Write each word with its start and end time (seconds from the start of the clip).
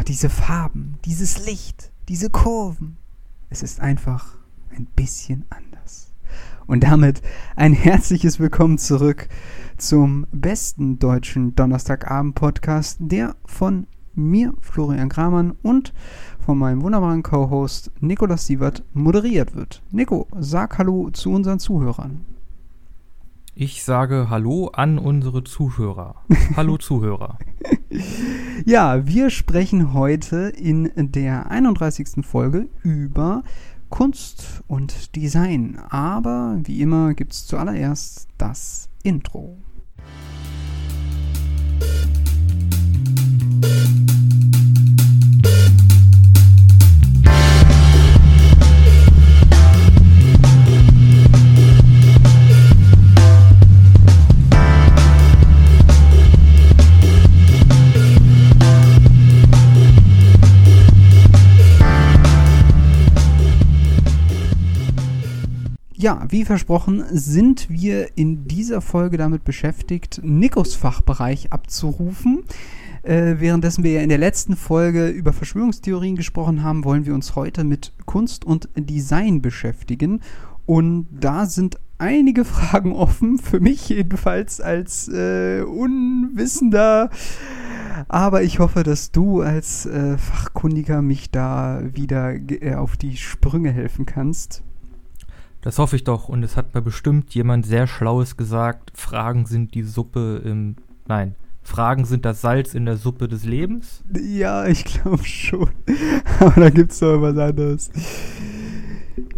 Oh, 0.00 0.02
diese 0.02 0.30
Farben, 0.30 0.98
dieses 1.04 1.44
Licht, 1.44 1.92
diese 2.08 2.30
Kurven. 2.30 2.96
Es 3.50 3.62
ist 3.62 3.80
einfach 3.80 4.38
ein 4.74 4.86
bisschen 4.96 5.44
anders. 5.50 6.14
Und 6.66 6.84
damit 6.84 7.20
ein 7.54 7.74
herzliches 7.74 8.40
Willkommen 8.40 8.78
zurück 8.78 9.28
zum 9.76 10.26
besten 10.32 10.98
deutschen 10.98 11.54
Donnerstagabend-Podcast, 11.54 12.96
der 13.00 13.36
von 13.44 13.86
mir, 14.14 14.54
Florian 14.62 15.10
Kramann, 15.10 15.52
und 15.62 15.92
von 16.38 16.56
meinem 16.56 16.80
wunderbaren 16.80 17.22
Co-Host 17.22 17.90
Nikolas 18.00 18.46
Sievert 18.46 18.82
moderiert 18.94 19.54
wird. 19.54 19.82
Nico, 19.90 20.28
sag 20.38 20.78
Hallo 20.78 21.10
zu 21.10 21.30
unseren 21.30 21.58
Zuhörern. 21.58 22.24
Ich 23.62 23.84
sage 23.84 24.28
Hallo 24.30 24.68
an 24.68 24.98
unsere 24.98 25.44
Zuhörer. 25.44 26.14
Hallo 26.56 26.78
Zuhörer. 26.78 27.36
Ja, 28.64 29.06
wir 29.06 29.28
sprechen 29.28 29.92
heute 29.92 30.48
in 30.56 30.90
der 30.96 31.50
31. 31.50 32.24
Folge 32.24 32.70
über 32.82 33.42
Kunst 33.90 34.62
und 34.66 35.14
Design. 35.14 35.78
Aber 35.90 36.58
wie 36.62 36.80
immer 36.80 37.12
gibt 37.12 37.34
es 37.34 37.46
zuallererst 37.46 38.28
das 38.38 38.88
Intro. 39.02 39.58
Ja, 66.00 66.24
wie 66.30 66.46
versprochen 66.46 67.04
sind 67.10 67.68
wir 67.68 68.16
in 68.16 68.48
dieser 68.48 68.80
Folge 68.80 69.18
damit 69.18 69.44
beschäftigt, 69.44 70.22
Nikos 70.24 70.74
Fachbereich 70.74 71.52
abzurufen. 71.52 72.44
Äh, 73.02 73.34
währenddessen 73.36 73.84
wir 73.84 73.92
ja 73.92 74.00
in 74.00 74.08
der 74.08 74.16
letzten 74.16 74.56
Folge 74.56 75.08
über 75.08 75.34
Verschwörungstheorien 75.34 76.16
gesprochen 76.16 76.62
haben, 76.62 76.86
wollen 76.86 77.04
wir 77.04 77.12
uns 77.12 77.36
heute 77.36 77.64
mit 77.64 77.92
Kunst 78.06 78.46
und 78.46 78.70
Design 78.76 79.42
beschäftigen. 79.42 80.22
Und 80.64 81.06
da 81.10 81.44
sind 81.44 81.78
einige 81.98 82.44
Fragen 82.46 82.94
offen, 82.94 83.36
für 83.36 83.60
mich 83.60 83.90
jedenfalls 83.90 84.58
als 84.62 85.06
äh, 85.08 85.60
Unwissender. 85.60 87.10
Aber 88.08 88.42
ich 88.42 88.58
hoffe, 88.58 88.84
dass 88.84 89.12
du 89.12 89.42
als 89.42 89.84
äh, 89.84 90.16
Fachkundiger 90.16 91.02
mich 91.02 91.30
da 91.30 91.82
wieder 91.92 92.32
äh, 92.32 92.76
auf 92.76 92.96
die 92.96 93.18
Sprünge 93.18 93.70
helfen 93.70 94.06
kannst. 94.06 94.62
Das 95.62 95.78
hoffe 95.78 95.96
ich 95.96 96.04
doch. 96.04 96.28
Und 96.28 96.42
es 96.42 96.56
hat 96.56 96.74
mir 96.74 96.82
bestimmt 96.82 97.34
jemand 97.34 97.66
sehr 97.66 97.86
Schlaues 97.86 98.36
gesagt. 98.36 98.92
Fragen 98.94 99.46
sind 99.46 99.74
die 99.74 99.82
Suppe 99.82 100.40
im. 100.44 100.76
Nein. 101.06 101.34
Fragen 101.62 102.04
sind 102.04 102.24
das 102.24 102.40
Salz 102.40 102.74
in 102.74 102.86
der 102.86 102.96
Suppe 102.96 103.28
des 103.28 103.44
Lebens? 103.44 104.02
Ja, 104.18 104.66
ich 104.66 104.84
glaube 104.84 105.24
schon. 105.24 105.68
Aber 106.40 106.60
da 106.60 106.70
gibt 106.70 106.92
es 106.92 106.98
doch 107.00 107.20
was 107.20 107.36
anderes. 107.36 107.90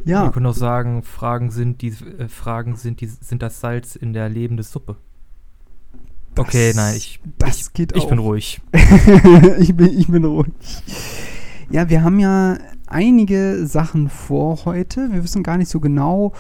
Ja. 0.04 0.24
Wir 0.24 0.30
können 0.30 0.46
auch 0.46 0.54
sagen, 0.54 1.02
Fragen 1.02 1.50
sind 1.50 1.82
die 1.82 1.88
äh, 1.88 2.28
Fragen 2.28 2.76
sind 2.76 3.00
die 3.00 3.06
sind 3.06 3.42
das 3.42 3.60
Salz 3.60 3.96
in 3.96 4.12
der 4.12 4.28
lebenden 4.28 4.64
Suppe. 4.64 4.96
Das, 6.34 6.46
okay, 6.46 6.72
nein, 6.74 6.96
ich, 6.96 7.20
das 7.38 7.60
ich, 7.60 7.72
geht 7.74 7.94
ich 7.94 8.04
auch. 8.04 8.08
bin 8.08 8.18
ruhig. 8.18 8.60
ich, 9.58 9.76
bin, 9.76 9.98
ich 9.98 10.08
bin 10.08 10.24
ruhig. 10.24 10.52
Ja, 11.70 11.88
wir 11.90 12.02
haben 12.02 12.18
ja 12.18 12.56
einige 12.92 13.66
Sachen 13.66 14.08
vor 14.08 14.64
heute. 14.64 15.12
Wir 15.12 15.24
wissen 15.24 15.42
gar 15.42 15.56
nicht 15.56 15.68
so 15.68 15.80
genau, 15.80 16.32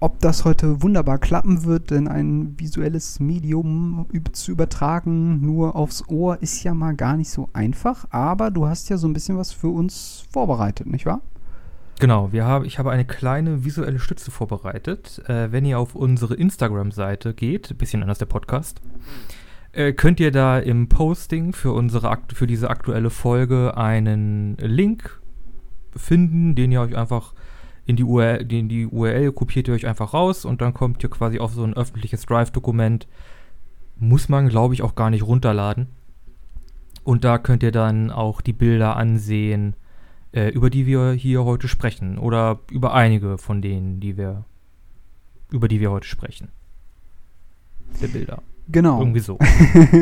ob 0.00 0.20
das 0.20 0.44
heute 0.44 0.82
wunderbar 0.82 1.18
klappen 1.18 1.64
wird, 1.64 1.90
denn 1.90 2.08
ein 2.08 2.54
visuelles 2.58 3.20
Medium 3.20 4.06
zu 4.32 4.52
übertragen 4.52 5.40
nur 5.40 5.76
aufs 5.76 6.08
Ohr 6.08 6.40
ist 6.40 6.62
ja 6.62 6.72
mal 6.74 6.94
gar 6.94 7.16
nicht 7.16 7.30
so 7.30 7.48
einfach. 7.52 8.06
Aber 8.10 8.50
du 8.50 8.66
hast 8.66 8.88
ja 8.88 8.96
so 8.96 9.08
ein 9.08 9.12
bisschen 9.12 9.38
was 9.38 9.52
für 9.52 9.68
uns 9.68 10.24
vorbereitet, 10.30 10.86
nicht 10.86 11.06
wahr? 11.06 11.20
Genau, 12.00 12.30
wir 12.30 12.44
haben, 12.44 12.64
ich 12.64 12.78
habe 12.78 12.92
eine 12.92 13.04
kleine 13.04 13.64
visuelle 13.64 13.98
Stütze 13.98 14.30
vorbereitet. 14.30 15.20
Äh, 15.28 15.50
wenn 15.50 15.64
ihr 15.64 15.80
auf 15.80 15.96
unsere 15.96 16.34
Instagram-Seite 16.34 17.34
geht, 17.34 17.76
bisschen 17.76 18.02
anders 18.02 18.18
der 18.18 18.26
Podcast, 18.26 18.80
äh, 19.72 19.92
könnt 19.92 20.20
ihr 20.20 20.30
da 20.30 20.60
im 20.60 20.88
Posting 20.88 21.52
für, 21.52 21.72
unsere, 21.72 22.16
für 22.32 22.46
diese 22.46 22.70
aktuelle 22.70 23.10
Folge 23.10 23.76
einen 23.76 24.56
Link 24.58 25.20
finden, 25.96 26.54
den 26.54 26.72
ihr 26.72 26.80
euch 26.80 26.96
einfach 26.96 27.34
in 27.86 27.96
die 27.96 28.04
URL, 28.04 28.52
in 28.52 28.68
die 28.68 28.86
URL 28.86 29.32
kopiert 29.32 29.68
ihr 29.68 29.74
euch 29.74 29.86
einfach 29.86 30.12
raus 30.12 30.44
und 30.44 30.60
dann 30.60 30.74
kommt 30.74 31.02
ihr 31.02 31.08
quasi 31.08 31.38
auf 31.38 31.54
so 31.54 31.64
ein 31.64 31.74
öffentliches 31.74 32.26
Drive-Dokument. 32.26 33.08
Muss 33.96 34.28
man, 34.28 34.48
glaube 34.48 34.74
ich, 34.74 34.82
auch 34.82 34.94
gar 34.94 35.10
nicht 35.10 35.22
runterladen. 35.22 35.88
Und 37.02 37.24
da 37.24 37.38
könnt 37.38 37.62
ihr 37.62 37.72
dann 37.72 38.10
auch 38.10 38.42
die 38.42 38.52
Bilder 38.52 38.96
ansehen, 38.96 39.74
äh, 40.32 40.48
über 40.50 40.68
die 40.68 40.84
wir 40.84 41.12
hier 41.12 41.44
heute 41.44 41.66
sprechen. 41.66 42.18
Oder 42.18 42.60
über 42.70 42.92
einige 42.92 43.38
von 43.38 43.62
denen, 43.62 44.00
die 44.00 44.18
wir, 44.18 44.44
über 45.50 45.68
die 45.68 45.80
wir 45.80 45.90
heute 45.90 46.06
sprechen. 46.06 46.48
Der 48.02 48.08
Bilder. 48.08 48.42
Genau. 48.70 49.00
Irgendwie 49.00 49.20
so. 49.20 49.38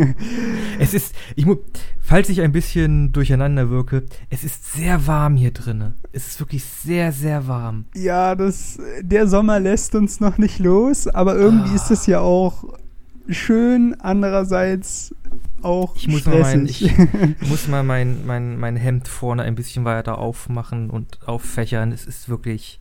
es 0.79 0.93
ist, 0.93 1.15
ich 1.37 1.47
muss, 1.47 1.59
falls 2.01 2.29
ich 2.29 2.41
ein 2.41 2.53
bisschen 2.53 3.13
durcheinander 3.13 3.71
wirke, 3.71 4.05
es 4.29 4.43
ist 4.43 4.73
sehr 4.73 5.07
warm 5.07 5.37
hier 5.37 5.53
drin. 5.53 5.95
Es 6.13 6.27
ist 6.27 6.41
wirklich 6.41 6.65
sehr, 6.65 7.13
sehr 7.13 7.47
warm. 7.47 7.85
Ja, 7.95 8.35
das, 8.35 8.79
der 9.01 9.29
Sommer 9.29 9.61
lässt 9.61 9.95
uns 9.95 10.19
noch 10.19 10.39
nicht 10.39 10.59
los, 10.59 11.07
aber 11.07 11.37
irgendwie 11.37 11.71
ah. 11.71 11.77
ist 11.77 11.91
es 11.91 12.07
ja 12.07 12.21
auch 12.21 12.65
schön, 13.29 13.97
andererseits 14.01 15.15
auch 15.63 15.97
ich 15.97 16.09
muss 16.09 16.21
stressig. 16.21 16.83
Mal 16.97 17.09
mein, 17.13 17.37
ich 17.41 17.49
muss 17.49 17.69
mal 17.69 17.83
mein, 17.83 18.27
mein, 18.27 18.59
mein 18.59 18.77
Hemd 18.77 19.09
vorne 19.09 19.43
ein 19.43 19.55
bisschen 19.55 19.85
weiter 19.85 20.19
aufmachen 20.19 20.91
und 20.91 21.27
auffächern. 21.27 21.93
Es 21.93 22.05
ist 22.05 22.29
wirklich 22.29 22.81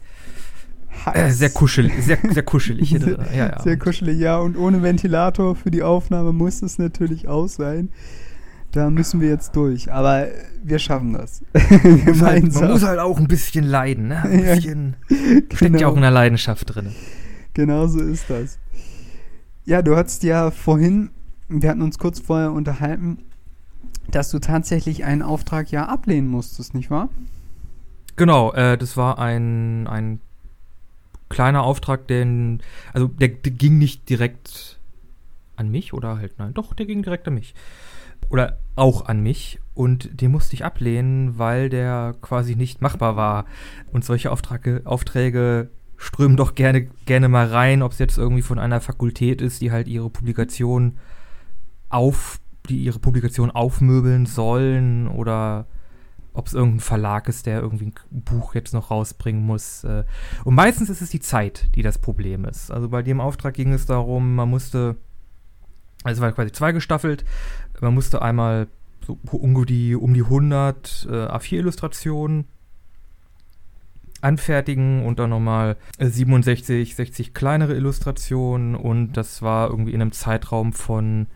äh, 1.13 1.31
sehr 1.31 1.49
kuschelig, 1.49 1.93
sehr, 2.03 2.17
sehr 2.29 2.43
kuschelig. 2.43 2.89
sehr, 2.89 3.17
ja, 3.33 3.47
ja. 3.49 3.61
sehr 3.63 3.77
kuschelig, 3.77 4.19
ja. 4.19 4.37
Und 4.37 4.57
ohne 4.57 4.81
Ventilator 4.81 5.55
für 5.55 5.71
die 5.71 5.83
Aufnahme 5.83 6.33
muss 6.33 6.61
es 6.61 6.77
natürlich 6.77 7.27
auch 7.27 7.47
sein. 7.47 7.89
Da 8.71 8.89
müssen 8.89 9.21
wir 9.21 9.29
jetzt 9.29 9.55
durch. 9.55 9.91
Aber 9.91 10.27
wir 10.63 10.79
schaffen 10.79 11.13
das. 11.13 11.41
man, 11.53 12.05
muss 12.05 12.21
halt, 12.21 12.53
man 12.53 12.71
muss 12.71 12.83
halt 12.83 12.99
auch 12.99 13.17
ein 13.17 13.27
bisschen 13.27 13.65
leiden. 13.65 14.09
Ne? 14.09 14.21
Ein 14.21 14.41
bisschen 14.41 14.95
ja, 15.09 15.17
steckt 15.17 15.59
genau. 15.59 15.79
ja 15.79 15.87
auch 15.87 15.95
in 15.95 16.01
der 16.01 16.11
Leidenschaft 16.11 16.75
drin. 16.75 16.93
Genau 17.53 17.87
so 17.87 18.01
ist 18.01 18.29
das. 18.29 18.59
Ja, 19.63 19.81
du 19.81 19.95
hattest 19.95 20.23
ja 20.23 20.51
vorhin, 20.51 21.11
wir 21.47 21.69
hatten 21.69 21.81
uns 21.81 21.97
kurz 21.97 22.19
vorher 22.19 22.51
unterhalten, 22.51 23.19
dass 24.11 24.29
du 24.29 24.39
tatsächlich 24.39 25.05
einen 25.05 25.21
Auftrag 25.21 25.71
ja 25.71 25.85
ablehnen 25.85 26.27
musstest, 26.27 26.73
nicht 26.73 26.91
wahr? 26.91 27.09
Genau, 28.17 28.53
äh, 28.53 28.77
das 28.77 28.97
war 28.97 29.19
ein, 29.19 29.87
ein 29.87 30.19
kleiner 31.29 31.63
Auftrag, 31.63 32.07
den, 32.07 32.61
also 32.93 33.07
der, 33.07 33.29
der, 33.29 33.51
ging 33.51 33.77
nicht 33.77 34.09
direkt 34.09 34.79
an 35.55 35.69
mich 35.69 35.93
oder 35.93 36.17
halt, 36.17 36.37
nein, 36.37 36.53
doch, 36.53 36.73
der 36.73 36.85
ging 36.85 37.03
direkt 37.03 37.27
an 37.27 37.35
mich. 37.35 37.55
Oder 38.29 38.57
auch 38.75 39.05
an 39.05 39.21
mich 39.21 39.59
und 39.73 40.21
den 40.21 40.31
musste 40.31 40.55
ich 40.55 40.65
ablehnen, 40.65 41.37
weil 41.37 41.69
der 41.69 42.15
quasi 42.21 42.55
nicht 42.55 42.81
machbar 42.81 43.15
war. 43.15 43.45
Und 43.91 44.03
solche 44.03 44.31
Aufträge, 44.31 44.81
Aufträge 44.85 45.69
strömen 45.97 46.37
doch 46.37 46.55
gerne, 46.55 46.87
gerne 47.05 47.29
mal 47.29 47.47
rein, 47.47 47.81
ob 47.81 47.91
es 47.91 47.99
jetzt 47.99 48.17
irgendwie 48.17 48.41
von 48.41 48.59
einer 48.59 48.81
Fakultät 48.81 49.41
ist, 49.41 49.61
die 49.61 49.71
halt 49.71 49.87
ihre 49.87 50.09
Publikation 50.09 50.97
auf, 51.89 52.39
die 52.67 52.77
ihre 52.77 52.99
Publikation 52.99 53.51
aufmöbeln 53.51 54.25
sollen 54.25 55.07
oder 55.07 55.67
ob 56.35 56.47
es 56.47 56.53
irgendein 56.53 56.81
Verlag 56.81 57.27
ist, 57.27 57.45
der 57.45 57.61
irgendwie 57.61 57.87
ein 57.87 57.93
Buch 58.11 58.55
jetzt 58.55 58.73
noch 58.73 58.91
rausbringen 58.91 59.43
muss. 59.43 59.83
Äh. 59.83 60.03
Und 60.43 60.55
meistens 60.55 60.89
ist 60.89 61.01
es 61.01 61.09
die 61.09 61.21
Zeit, 61.21 61.69
die 61.75 61.81
das 61.81 61.97
Problem 61.97 62.45
ist. 62.45 62.71
Also 62.71 62.89
bei 62.89 63.01
dem 63.01 63.21
Auftrag 63.21 63.53
ging 63.53 63.73
es 63.73 63.85
darum, 63.85 64.35
man 64.35 64.49
musste, 64.49 64.97
also 66.03 66.19
es 66.19 66.21
war 66.21 66.31
quasi 66.33 66.51
zweigestaffelt, 66.51 67.25
man 67.81 67.93
musste 67.93 68.21
einmal 68.21 68.67
so 69.07 69.17
um 69.31 69.65
die, 69.65 69.95
um 69.95 70.13
die 70.13 70.23
100 70.23 71.07
äh, 71.09 71.13
A4-Illustrationen 71.13 72.45
anfertigen 74.21 75.05
und 75.05 75.19
dann 75.19 75.29
nochmal 75.29 75.77
67, 75.99 76.95
60 76.95 77.33
kleinere 77.33 77.75
Illustrationen 77.75 78.75
und 78.75 79.13
das 79.13 79.41
war 79.41 79.69
irgendwie 79.69 79.93
in 79.93 80.01
einem 80.01 80.11
Zeitraum 80.11 80.73
von 80.73 81.27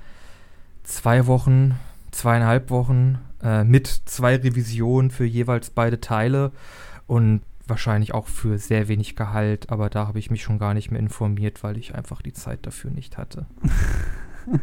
zwei 0.83 1.27
Wochen, 1.27 1.75
zweieinhalb 2.12 2.71
Wochen 2.71 3.19
äh, 3.44 3.63
mit 3.63 3.88
zwei 3.88 4.36
Revisionen 4.36 5.12
für 5.12 5.25
jeweils 5.25 5.69
beide 5.69 6.00
Teile 6.00 6.51
und 7.07 7.41
wahrscheinlich 7.68 8.13
auch 8.13 8.27
für 8.27 8.57
sehr 8.57 8.88
wenig 8.88 9.15
Gehalt, 9.15 9.69
aber 9.69 9.89
da 9.89 10.07
habe 10.07 10.19
ich 10.19 10.31
mich 10.31 10.41
schon 10.41 10.59
gar 10.59 10.74
nicht 10.74 10.91
mehr 10.91 11.00
informiert, 11.00 11.63
weil 11.63 11.77
ich 11.77 11.95
einfach 11.95 12.21
die 12.21 12.33
Zeit 12.33 12.65
dafür 12.65 12.91
nicht 12.91 13.18
hatte. 13.18 13.45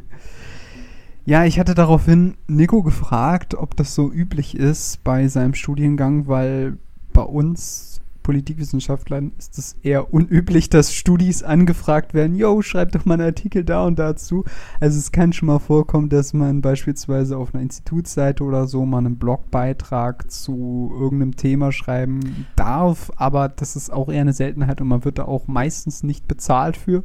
Ja, 1.28 1.44
ich 1.44 1.58
hatte 1.58 1.74
daraufhin 1.74 2.36
Nico 2.46 2.84
gefragt, 2.84 3.56
ob 3.56 3.76
das 3.76 3.96
so 3.96 4.12
üblich 4.12 4.56
ist 4.56 5.02
bei 5.02 5.26
seinem 5.26 5.54
Studiengang, 5.54 6.28
weil 6.28 6.78
bei 7.12 7.22
uns 7.22 7.95
Politikwissenschaftlern 8.26 9.30
ist 9.38 9.56
es 9.56 9.76
eher 9.84 10.12
unüblich, 10.12 10.68
dass 10.68 10.92
Studis 10.92 11.44
angefragt 11.44 12.12
werden, 12.12 12.34
yo, 12.34 12.60
schreib 12.60 12.90
doch 12.90 13.04
mal 13.04 13.14
einen 13.14 13.22
Artikel 13.22 13.62
da 13.62 13.86
und 13.86 14.00
dazu. 14.00 14.44
Also 14.80 14.98
es 14.98 15.12
kann 15.12 15.32
schon 15.32 15.46
mal 15.46 15.60
vorkommen, 15.60 16.08
dass 16.08 16.32
man 16.32 16.60
beispielsweise 16.60 17.38
auf 17.38 17.54
einer 17.54 17.62
Institutsseite 17.62 18.42
oder 18.42 18.66
so 18.66 18.84
mal 18.84 18.98
einen 18.98 19.16
Blogbeitrag 19.16 20.28
zu 20.28 20.90
irgendeinem 20.92 21.36
Thema 21.36 21.70
schreiben 21.70 22.46
darf, 22.56 23.12
aber 23.14 23.48
das 23.48 23.76
ist 23.76 23.92
auch 23.92 24.08
eher 24.08 24.22
eine 24.22 24.32
Seltenheit 24.32 24.80
und 24.80 24.88
man 24.88 25.04
wird 25.04 25.18
da 25.18 25.26
auch 25.26 25.46
meistens 25.46 26.02
nicht 26.02 26.26
bezahlt 26.26 26.76
für 26.76 27.04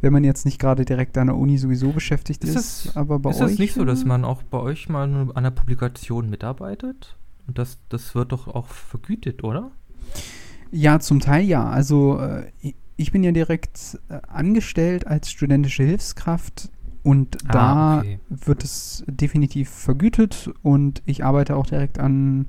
wenn 0.00 0.12
man 0.12 0.24
jetzt 0.24 0.44
nicht 0.44 0.58
gerade 0.58 0.84
direkt 0.84 1.16
an 1.16 1.28
der 1.28 1.36
Uni 1.36 1.58
sowieso 1.58 1.92
beschäftigt 1.92 2.42
ist. 2.42 2.56
Ist 2.56 2.86
es, 2.86 2.96
aber 2.96 3.20
bei 3.20 3.30
ist 3.30 3.40
euch 3.40 3.52
es 3.52 3.58
nicht 3.60 3.74
so, 3.74 3.84
dass 3.84 4.04
man 4.04 4.24
auch 4.24 4.42
bei 4.42 4.58
euch 4.58 4.88
mal 4.88 5.04
an 5.04 5.30
einer 5.30 5.52
Publikation 5.52 6.28
mitarbeitet? 6.28 7.16
Und 7.46 7.58
das, 7.58 7.78
das 7.88 8.14
wird 8.14 8.32
doch 8.32 8.48
auch 8.48 8.68
vergütet, 8.68 9.44
oder? 9.44 9.72
Ja, 10.70 11.00
zum 11.00 11.20
Teil 11.20 11.44
ja. 11.44 11.68
Also 11.68 12.18
äh, 12.18 12.44
ich 12.96 13.12
bin 13.12 13.24
ja 13.24 13.32
direkt 13.32 13.98
äh, 14.08 14.20
angestellt 14.28 15.06
als 15.06 15.30
studentische 15.30 15.82
Hilfskraft 15.82 16.70
und 17.02 17.36
Ah, 17.48 17.52
da 17.52 17.98
okay. 17.98 18.18
wird 18.28 18.64
es 18.64 19.04
definitiv 19.06 19.68
vergütet 19.68 20.50
und 20.62 21.02
ich 21.04 21.24
arbeite 21.24 21.56
auch 21.56 21.66
direkt 21.66 21.98
an 21.98 22.46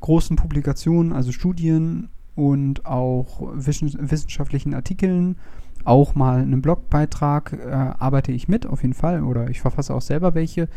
großen 0.00 0.36
Publikationen, 0.36 1.12
also 1.12 1.32
Studien 1.32 2.08
und 2.34 2.84
auch 2.84 3.40
wissen- 3.54 3.96
wissenschaftlichen 4.10 4.74
Artikeln. 4.74 5.36
Auch 5.84 6.14
mal 6.14 6.40
einen 6.40 6.60
Blogbeitrag 6.62 7.52
äh, 7.52 7.70
arbeite 7.70 8.32
ich 8.32 8.48
mit, 8.48 8.66
auf 8.66 8.82
jeden 8.82 8.94
Fall, 8.94 9.22
oder 9.22 9.48
ich 9.50 9.60
verfasse 9.60 9.94
auch 9.94 10.02
selber 10.02 10.34
welche. 10.34 10.68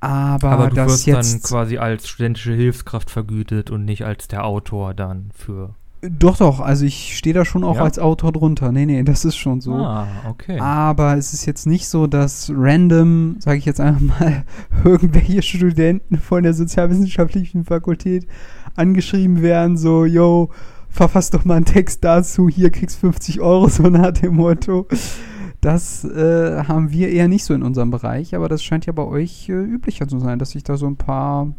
Aber, 0.00 0.50
Aber 0.50 0.68
du 0.68 0.76
das 0.76 0.92
wirst 0.92 1.06
jetzt 1.06 1.34
dann 1.34 1.42
quasi 1.42 1.78
als 1.78 2.08
studentische 2.08 2.52
Hilfskraft 2.52 3.10
vergütet 3.10 3.70
und 3.70 3.84
nicht 3.84 4.04
als 4.04 4.28
der 4.28 4.44
Autor 4.44 4.94
dann 4.94 5.30
für. 5.34 5.74
Doch, 6.00 6.36
doch, 6.36 6.60
also 6.60 6.84
ich 6.84 7.16
stehe 7.16 7.34
da 7.34 7.44
schon 7.44 7.64
auch 7.64 7.74
Ja? 7.76 7.82
als 7.82 7.98
Autor 7.98 8.30
drunter. 8.30 8.70
Nee, 8.70 8.86
nee, 8.86 9.02
das 9.02 9.24
ist 9.24 9.36
schon 9.36 9.60
so. 9.60 9.74
Ah, 9.74 10.06
okay. 10.28 10.60
Aber 10.60 11.16
es 11.16 11.34
ist 11.34 11.44
jetzt 11.44 11.66
nicht 11.66 11.88
so, 11.88 12.06
dass 12.06 12.52
random, 12.54 13.36
sage 13.40 13.58
ich 13.58 13.64
jetzt 13.64 13.80
einfach 13.80 14.00
mal, 14.20 14.44
irgendwelche 14.84 15.42
Studenten 15.42 16.18
von 16.18 16.44
der 16.44 16.54
sozialwissenschaftlichen 16.54 17.64
Fakultät 17.64 18.28
angeschrieben 18.76 19.42
werden, 19.42 19.76
so, 19.76 20.04
yo, 20.04 20.50
verfass 20.88 21.30
doch 21.30 21.44
mal 21.44 21.56
einen 21.56 21.64
Text 21.64 22.04
dazu, 22.04 22.48
hier 22.48 22.70
kriegst 22.70 23.00
50 23.00 23.40
Euro, 23.40 23.68
so 23.68 23.82
nach 23.84 24.12
dem 24.12 24.36
Motto. 24.36 24.86
Das 25.60 26.04
äh, 26.04 26.64
haben 26.64 26.92
wir 26.92 27.08
eher 27.10 27.26
nicht 27.26 27.44
so 27.44 27.52
in 27.52 27.62
unserem 27.62 27.90
Bereich, 27.90 28.34
aber 28.34 28.48
das 28.48 28.62
scheint 28.62 28.86
ja 28.86 28.92
bei 28.92 29.02
euch 29.02 29.48
äh, 29.48 29.52
üblicher 29.52 30.06
zu 30.06 30.20
sein, 30.20 30.38
dass 30.38 30.50
sich 30.50 30.62
da 30.62 30.76
so 30.76 30.86
ein 30.86 30.96
paar 30.96 31.52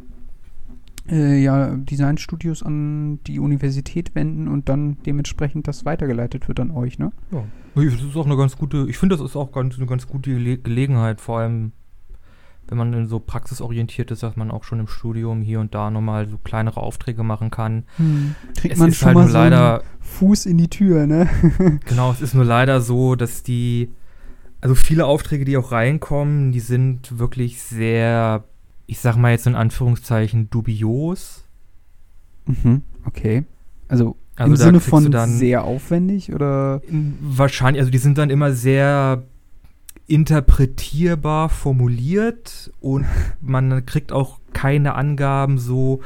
äh, 1.09 1.41
ja, 1.41 1.75
Designstudios 1.75 2.63
an 2.63 3.19
die 3.25 3.39
Universität 3.39 4.15
wenden 4.15 4.47
und 4.47 4.69
dann 4.69 4.97
dementsprechend 5.05 5.67
das 5.67 5.85
weitergeleitet 5.85 6.47
wird 6.47 6.59
an 6.59 6.71
euch, 6.71 6.99
ne? 6.99 7.11
Ja. 7.31 7.43
Das 7.75 7.85
ist 7.85 8.15
auch 8.15 8.25
eine 8.25 8.37
ganz 8.37 8.57
gute, 8.57 8.87
ich 8.89 8.97
finde, 8.97 9.15
das 9.15 9.23
ist 9.23 9.35
auch 9.35 9.51
ganz, 9.51 9.77
eine 9.77 9.85
ganz 9.85 10.07
gute 10.07 10.31
Gele 10.31 10.57
Gelegenheit, 10.57 11.21
vor 11.21 11.39
allem 11.39 11.71
wenn 12.69 12.77
man 12.77 13.07
so 13.07 13.19
praxisorientiert 13.19 14.11
ist, 14.11 14.23
dass 14.23 14.35
man 14.35 14.51
auch 14.51 14.63
schon 14.63 14.79
im 14.79 14.87
Studium 14.87 15.41
hier 15.41 15.59
und 15.59 15.73
da 15.73 15.89
nochmal 15.89 16.27
so 16.27 16.37
kleinere 16.37 16.81
Aufträge 16.81 17.23
machen 17.23 17.49
kann. 17.49 17.83
Kriegt 18.55 18.73
Es 18.73 18.79
man 18.79 18.93
schon 18.93 19.07
halt 19.07 19.15
mal 19.15 19.21
nur 19.23 19.31
so 19.31 19.37
leider, 19.37 19.83
Fuß 19.99 20.45
in 20.45 20.57
die 20.57 20.69
Tür, 20.69 21.07
ne? 21.07 21.27
genau, 21.85 22.11
es 22.11 22.21
ist 22.21 22.33
nur 22.33 22.45
leider 22.45 22.81
so, 22.81 23.15
dass 23.15 23.43
die, 23.43 23.89
also 24.61 24.75
viele 24.75 25.05
Aufträge, 25.05 25.45
die 25.45 25.57
auch 25.57 25.71
reinkommen, 25.71 26.51
die 26.51 26.59
sind 26.59 27.17
wirklich 27.17 27.61
sehr, 27.61 28.43
ich 28.85 28.99
sag 28.99 29.15
mal 29.17 29.31
jetzt 29.31 29.47
in 29.47 29.55
Anführungszeichen, 29.55 30.49
dubios. 30.49 31.45
mhm, 32.45 32.83
okay. 33.05 33.45
Also, 33.87 34.17
Also 34.35 34.51
im 34.51 34.57
Sinne 34.57 34.79
von 34.79 35.11
sehr 35.29 35.63
aufwendig 35.63 36.33
oder? 36.33 36.81
Wahrscheinlich, 37.21 37.81
also 37.81 37.91
die 37.91 37.97
sind 37.97 38.19
dann 38.19 38.29
immer 38.29 38.53
sehr 38.53 39.23
interpretierbar 40.09 41.49
formuliert 41.49 42.71
und 42.81 43.05
man 43.41 43.85
kriegt 43.85 44.11
auch 44.11 44.39
keine 44.53 44.95
Angaben 44.95 45.57
so, 45.57 46.01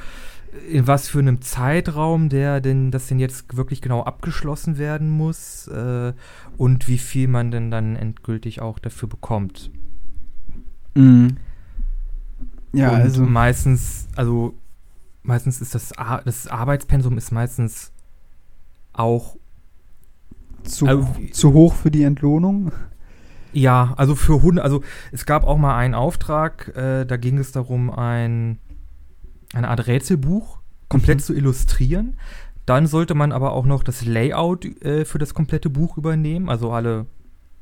in 0.70 0.86
was 0.86 1.08
für 1.08 1.20
einem 1.20 1.42
Zeitraum 1.42 2.30
der 2.30 2.62
denn 2.62 2.92
das 2.92 3.08
denn 3.08 3.18
jetzt 3.18 3.56
wirklich 3.56 3.82
genau 3.82 4.04
abgeschlossen 4.04 4.78
werden 4.78 5.10
muss 5.10 5.68
äh, 5.68 6.14
und 6.58 6.88
wie 6.88 6.98
viel 7.00 7.28
man 7.28 7.50
denn 7.50 7.72
dann 7.72 7.96
endgültig 7.96 8.62
auch 8.62 8.78
dafür 8.78 9.10
bekommt. 9.10 9.72
Mhm. 10.96 11.38
Ja, 12.74 12.90
und 12.90 13.02
also. 13.02 13.24
meistens, 13.24 14.08
also 14.16 14.54
meistens 15.24 15.62
ist 15.62 15.74
das, 15.76 15.98
Ar 15.98 16.22
das 16.24 16.48
Arbeitspensum 16.48 17.18
ist 17.18 17.32
meistens 17.32 17.92
auch 18.92 19.38
Zu, 20.64 20.88
also- 20.88 21.16
zu 21.32 21.54
hoch 21.54 21.74
für 21.74 21.90
die 21.90 22.04
Entlohnung? 22.04 22.72
Ja, 23.54 23.94
also 23.98 24.16
für 24.16 24.42
Hunde, 24.42 24.64
also 24.64 24.82
es 25.12 25.26
gab 25.26 25.46
auch 25.46 25.58
mal 25.58 25.78
einen 25.78 25.94
Auftrag, 25.94 26.76
äh, 26.76 27.06
da 27.06 27.18
ging 27.18 27.38
es 27.38 27.52
darum, 27.52 27.90
ein, 27.92 28.60
eine 29.54 29.70
Art 29.70 29.88
Rätselbuch 29.88 30.60
komplett 30.90 31.20
Mhm. 31.20 31.24
zu 31.24 31.34
illustrieren. 31.36 32.18
Dann 32.66 32.88
sollte 32.88 33.14
man 33.14 33.32
aber 33.32 33.52
auch 33.54 33.66
noch 33.66 33.84
das 33.84 34.06
Layout 34.06 34.66
äh, 34.84 35.06
für 35.06 35.20
das 35.20 35.34
komplette 35.34 35.70
Buch 35.70 35.98
übernehmen, 35.98 36.50
also 36.50 36.72
alle, 36.72 37.08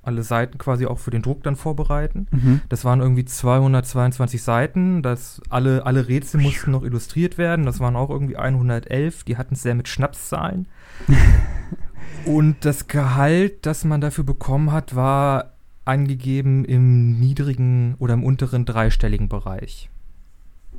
alle 0.04 0.24
Seiten 0.24 0.58
quasi 0.58 0.86
auch 0.86 1.00
für 1.00 1.12
den 1.12 1.22
Druck 1.24 1.44
dann 1.44 1.56
vorbereiten. 1.56 2.28
Mhm. 2.32 2.62
Das 2.70 2.86
waren 2.86 3.02
irgendwie 3.02 3.26
222 3.26 4.44
Seiten, 4.44 5.02
das, 5.02 5.42
alle, 5.50 5.86
alle 5.86 6.08
Rätsel 6.08 6.40
mussten 6.42 6.72
noch 6.72 6.84
illustriert 6.84 7.38
werden, 7.38 7.66
das 7.66 7.80
waren 7.80 7.96
auch 7.96 8.10
irgendwie 8.10 8.38
111, 8.38 9.24
die 9.24 9.38
hatten 9.38 9.56
es 9.56 9.64
sehr 9.64 9.76
mit 9.76 9.88
Schnapszahlen. 9.88 10.68
Und 12.26 12.58
das 12.66 12.88
Gehalt, 12.88 13.66
das 13.66 13.84
man 13.84 14.02
dafür 14.02 14.24
bekommen 14.24 14.72
hat, 14.72 14.96
war 14.96 15.51
angegeben 15.86 16.66
im 16.66 17.20
niedrigen 17.20 17.96
oder 18.00 18.14
im 18.14 18.24
unteren 18.24 18.66
dreistelligen 18.66 19.30
Bereich. 19.30 19.90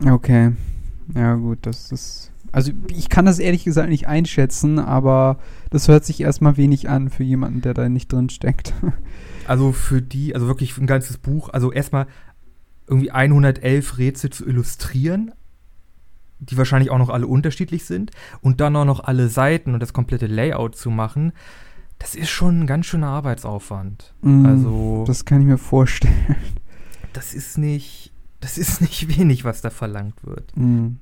Okay. 0.05 0.53
Ja, 1.15 1.35
gut, 1.35 1.59
das 1.63 1.91
ist. 1.93 2.33
Also, 2.53 2.73
ich 2.89 3.09
kann 3.09 3.25
das 3.25 3.39
ehrlich 3.39 3.65
gesagt 3.65 3.89
nicht 3.89 4.07
einschätzen, 4.07 4.79
aber 4.79 5.39
das 5.71 5.89
hört 5.89 6.05
sich 6.05 6.21
erstmal 6.21 6.57
wenig 6.57 6.89
an 6.89 7.09
für 7.09 7.25
jemanden, 7.25 7.63
der 7.63 7.75
da 7.75 7.89
nicht 7.89 8.13
drin 8.13 8.31
steckt. 8.31 8.75
Also 9.45 9.73
für 9.73 10.01
die, 10.01 10.37
also 10.37 10.47
wirklich 10.47 10.79
ein 10.79 10.87
ganzes 10.87 11.19
Buch, 11.19 11.49
also 11.49 11.73
erstmal 11.73 12.07
irgendwie 12.87 13.11
111 13.11 13.99
Rätsel 13.99 14.31
zu 14.31 14.47
illustrieren, 14.47 15.33
die 16.39 16.57
wahrscheinlich 16.57 16.91
auch 16.91 16.99
noch 16.99 17.09
alle 17.09 17.27
unterschiedlich 17.27 17.85
sind, 17.85 18.13
und 18.41 18.61
dann 18.61 18.77
auch 18.77 18.85
noch 18.85 19.01
alle 19.01 19.29
Seiten 19.29 19.75
und 19.75 19.81
das 19.81 19.93
komplette 19.93 20.27
Layout 20.27 20.77
zu 20.77 20.91
machen, 20.91 21.33
das 22.03 22.17
ist 22.17 22.31
schon 22.31 22.61
ein 22.63 22.67
ganz 22.67 22.87
schöner 22.87 23.07
Arbeitsaufwand. 23.07 24.13
Mm, 24.23 24.45
Also 24.45 25.05
Das 25.07 25.25
kann 25.25 25.41
ich 25.41 25.47
mir 25.47 25.57
vorstellen. 25.57 26.35
das 27.13 27.33
ist 27.33 27.59
nicht, 27.59 28.13
das 28.41 28.59
ist 28.59 28.81
nicht 28.81 29.07
wenig, 29.19 29.45
was 29.45 29.61
da 29.63 29.71
verlangt 29.71 30.25
wird. 30.25 30.55
Mhm. 30.57 30.99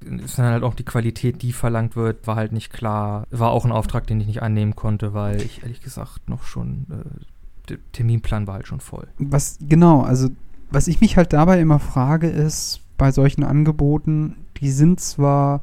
ist 0.00 0.38
dann 0.38 0.46
halt 0.46 0.62
auch 0.62 0.74
die 0.74 0.84
Qualität, 0.86 1.42
die 1.42 1.52
verlangt 1.52 1.96
wird, 1.96 2.26
war 2.26 2.36
halt 2.36 2.52
nicht 2.52 2.72
klar. 2.72 3.26
War 3.30 3.50
auch 3.50 3.66
ein 3.66 3.72
Auftrag, 3.72 4.06
den 4.06 4.20
ich 4.22 4.26
nicht 4.26 4.42
annehmen 4.42 4.74
konnte, 4.74 5.12
weil 5.12 5.42
ich 5.42 5.62
ehrlich 5.62 5.82
gesagt 5.82 6.28
noch 6.30 6.44
schon, 6.44 6.86
äh, 6.90 7.24
der 7.68 7.78
Terminplan 7.92 8.46
war 8.46 8.54
halt 8.54 8.66
schon 8.66 8.80
voll. 8.80 9.06
Was, 9.18 9.58
genau, 9.60 10.00
also 10.00 10.30
was 10.70 10.88
ich 10.88 11.02
mich 11.02 11.18
halt 11.18 11.34
dabei 11.34 11.60
immer 11.60 11.78
frage, 11.78 12.28
ist, 12.28 12.80
bei 12.96 13.12
solchen 13.12 13.44
Angeboten, 13.44 14.34
die 14.56 14.70
sind 14.70 14.98
zwar, 14.98 15.60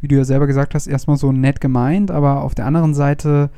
wie 0.00 0.08
du 0.08 0.16
ja 0.16 0.24
selber 0.24 0.46
gesagt 0.46 0.74
hast, 0.74 0.86
erstmal 0.86 1.18
so 1.18 1.32
nett 1.32 1.60
gemeint, 1.60 2.10
aber 2.10 2.42
auf 2.42 2.54
der 2.54 2.64
anderen 2.66 2.94
Seite 2.94 3.50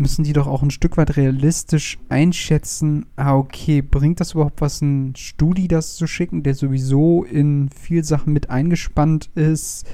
müssen 0.00 0.24
die 0.24 0.32
doch 0.32 0.46
auch 0.46 0.62
ein 0.62 0.70
Stück 0.70 0.96
weit 0.96 1.16
realistisch 1.16 1.98
einschätzen, 2.08 3.06
ah, 3.16 3.36
okay, 3.36 3.82
bringt 3.82 4.18
das 4.18 4.32
überhaupt 4.32 4.60
was, 4.60 4.80
ein 4.80 5.14
Studi 5.14 5.68
das 5.68 5.94
zu 5.94 6.06
schicken, 6.06 6.42
der 6.42 6.54
sowieso 6.54 7.24
in 7.24 7.68
viel 7.68 8.02
Sachen 8.02 8.32
mit 8.32 8.50
eingespannt 8.50 9.30
ist, 9.34 9.86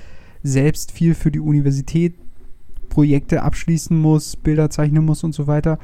selbst 0.43 0.93
viel 0.93 1.15
für 1.15 1.31
die 1.31 1.41
Universität 1.41 2.15
Projekte 2.89 3.43
abschließen 3.43 3.99
muss, 3.99 4.37
Bilder 4.37 4.71
zeichnen 4.71 5.05
muss 5.05 5.25
und 5.25 5.35
so 5.35 5.47
weiter. 5.47 5.79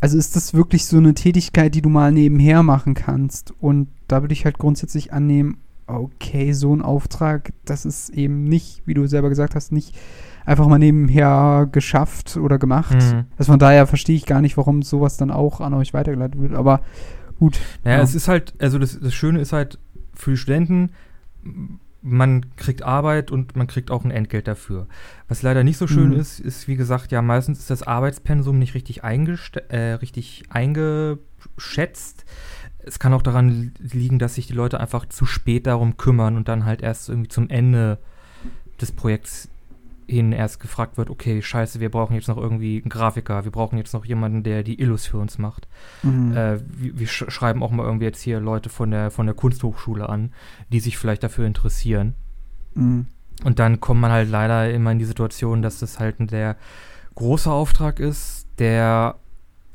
Also 0.00 0.16
ist 0.16 0.34
das 0.34 0.54
wirklich 0.54 0.86
so 0.86 0.96
eine 0.96 1.14
Tätigkeit, 1.14 1.74
die 1.74 1.82
du 1.82 1.88
mal 1.88 2.10
nebenher 2.10 2.62
machen 2.62 2.94
kannst? 2.94 3.52
Und 3.60 3.88
da 4.08 4.22
würde 4.22 4.32
ich 4.32 4.44
halt 4.44 4.58
grundsätzlich 4.58 5.12
annehmen, 5.12 5.58
okay, 5.86 6.52
so 6.52 6.74
ein 6.74 6.82
Auftrag, 6.82 7.52
das 7.64 7.84
ist 7.84 8.10
eben 8.10 8.44
nicht, 8.44 8.82
wie 8.86 8.94
du 8.94 9.06
selber 9.06 9.28
gesagt 9.28 9.54
hast, 9.54 9.72
nicht 9.72 9.96
einfach 10.48 10.66
mal 10.66 10.78
nebenher 10.78 11.68
geschafft 11.70 12.36
oder 12.36 12.58
gemacht. 12.58 12.94
Mhm. 13.12 13.26
Also 13.36 13.52
von 13.52 13.58
daher 13.58 13.86
verstehe 13.86 14.16
ich 14.16 14.26
gar 14.26 14.40
nicht, 14.40 14.56
warum 14.56 14.82
sowas 14.82 15.16
dann 15.16 15.30
auch 15.30 15.60
an 15.60 15.74
euch 15.74 15.92
weitergeleitet 15.94 16.40
wird. 16.40 16.54
Aber 16.54 16.80
gut. 17.38 17.60
Naja, 17.84 17.98
Ja. 17.98 18.02
es 18.02 18.14
ist 18.14 18.28
halt, 18.28 18.54
also 18.58 18.78
das, 18.78 18.98
das 18.98 19.14
Schöne 19.14 19.40
ist 19.40 19.52
halt 19.52 19.78
für 20.14 20.30
die 20.32 20.36
Studenten, 20.36 20.90
man 22.00 22.46
kriegt 22.56 22.82
Arbeit 22.82 23.30
und 23.30 23.56
man 23.56 23.66
kriegt 23.66 23.90
auch 23.90 24.04
ein 24.04 24.10
Entgelt 24.10 24.46
dafür. 24.48 24.86
Was 25.28 25.42
leider 25.42 25.64
nicht 25.64 25.76
so 25.76 25.86
schön 25.86 26.10
Mhm. 26.10 26.20
ist, 26.20 26.40
ist, 26.40 26.66
wie 26.68 26.76
gesagt, 26.76 27.12
ja, 27.12 27.20
meistens 27.22 27.58
ist 27.58 27.70
das 27.70 27.82
Arbeitspensum 27.82 28.58
nicht 28.58 28.74
richtig, 28.74 29.02
äh, 29.02 29.76
richtig 30.00 30.44
eingeschätzt. 30.48 32.24
Es 32.78 32.98
kann 32.98 33.12
auch 33.12 33.22
daran 33.22 33.72
liegen, 33.78 34.18
dass 34.18 34.36
sich 34.36 34.46
die 34.46 34.52
Leute 34.54 34.80
einfach 34.80 35.06
zu 35.06 35.26
spät 35.26 35.66
darum 35.66 35.96
kümmern 35.96 36.36
und 36.36 36.48
dann 36.48 36.64
halt 36.64 36.82
erst 36.82 37.08
irgendwie 37.08 37.28
zum 37.28 37.50
Ende 37.50 37.98
des 38.80 38.92
Projekts 38.92 39.48
hin 40.08 40.32
erst 40.32 40.60
gefragt 40.60 40.96
wird, 40.96 41.10
okay, 41.10 41.42
scheiße, 41.42 41.80
wir 41.80 41.90
brauchen 41.90 42.14
jetzt 42.14 42.28
noch 42.28 42.38
irgendwie 42.38 42.80
einen 42.80 42.88
Grafiker, 42.88 43.44
wir 43.44 43.52
brauchen 43.52 43.76
jetzt 43.76 43.92
noch 43.92 44.04
jemanden, 44.04 44.42
der 44.42 44.62
die 44.62 44.80
Illus 44.80 45.06
für 45.06 45.18
uns 45.18 45.38
macht. 45.38 45.68
Mhm. 46.02 46.36
Äh, 46.36 46.60
wir, 46.60 46.98
wir 46.98 47.06
sch 47.06 47.24
schreiben 47.28 47.62
auch 47.62 47.70
mal 47.70 47.84
irgendwie 47.84 48.06
jetzt 48.06 48.22
hier 48.22 48.40
Leute 48.40 48.70
von 48.70 48.90
der, 48.90 49.10
von 49.10 49.26
der 49.26 49.34
Kunsthochschule 49.34 50.08
an, 50.08 50.32
die 50.70 50.80
sich 50.80 50.96
vielleicht 50.96 51.22
dafür 51.22 51.46
interessieren. 51.46 52.14
Mhm. 52.74 53.06
Und 53.44 53.58
dann 53.58 53.80
kommt 53.80 54.00
man 54.00 54.10
halt 54.10 54.30
leider 54.30 54.70
immer 54.72 54.92
in 54.92 54.98
die 54.98 55.04
Situation, 55.04 55.62
dass 55.62 55.78
das 55.78 56.00
halt 56.00 56.18
ein 56.20 56.28
sehr 56.28 56.56
großer 57.14 57.52
Auftrag 57.52 58.00
ist, 58.00 58.46
der 58.58 59.16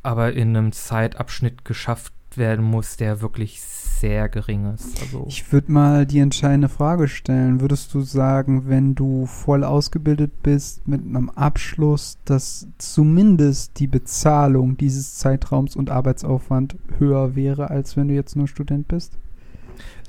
aber 0.02 0.34
in 0.34 0.56
einem 0.56 0.72
Zeitabschnitt 0.72 1.64
geschafft 1.64 2.14
werden 2.38 2.66
muss, 2.66 2.98
der 2.98 3.22
wirklich 3.22 3.62
sehr 3.62 4.28
gering 4.28 4.74
ist. 4.74 5.02
Also, 5.02 5.26
Ich 5.30 5.52
würde 5.54 5.72
mal 5.72 6.06
die 6.06 6.20
entscheidende 6.20 6.68
Frage 6.68 7.08
stellen. 7.08 7.62
Würdest 7.62 7.94
du 7.94 8.02
sagen, 8.02 8.68
wenn 8.68 8.96
du 8.96 9.26
voll 9.26 9.64
ausgebildet 9.64 10.44
bist 10.44 10.86
mit 10.88 11.02
einem 11.02 11.30
Abschluss, 11.30 12.18
dass 12.26 12.68
zumindest 12.78 13.80
die 13.80 13.88
Bezahlung 13.88 14.76
dieses 14.76 15.16
Zeitraums 15.16 15.78
und 15.78 15.90
Arbeitsaufwand 15.90 16.76
höher 16.98 17.36
wäre, 17.36 17.70
als 17.70 17.96
wenn 17.96 18.10
du 18.10 18.14
jetzt 18.14 18.36
nur 18.36 18.50
Student 18.50 18.90
bist? 18.90 19.18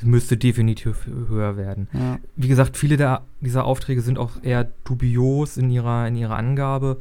müsste 0.04 0.37
definitiv 0.37 1.07
höher 1.07 1.57
werden. 1.57 1.88
Ja. 1.93 2.19
Wie 2.37 2.49
gesagt, 2.49 2.76
viele 2.76 2.97
der, 2.97 3.23
dieser 3.40 3.64
Aufträge 3.64 4.02
sind 4.02 4.19
auch 4.19 4.43
eher 4.43 4.64
dubios 4.85 5.57
in 5.57 5.71
ihrer, 5.71 6.09
in 6.09 6.16
ihrer 6.16 6.37
Angabe. 6.37 6.99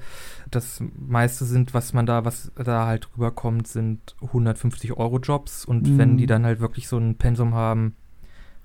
Das 0.55 0.81
meiste 1.07 1.45
sind, 1.45 1.73
was 1.73 1.93
man 1.93 2.05
da, 2.05 2.25
was 2.25 2.51
da 2.55 2.85
halt 2.85 3.09
rüberkommt, 3.15 3.67
sind 3.67 4.15
150 4.21 4.93
Euro 4.97 5.19
Jobs. 5.19 5.65
Und 5.65 5.87
Mhm. 5.87 5.97
wenn 5.97 6.17
die 6.17 6.25
dann 6.25 6.45
halt 6.45 6.59
wirklich 6.59 6.87
so 6.87 6.97
ein 6.97 7.15
Pensum 7.15 7.53
haben, 7.53 7.95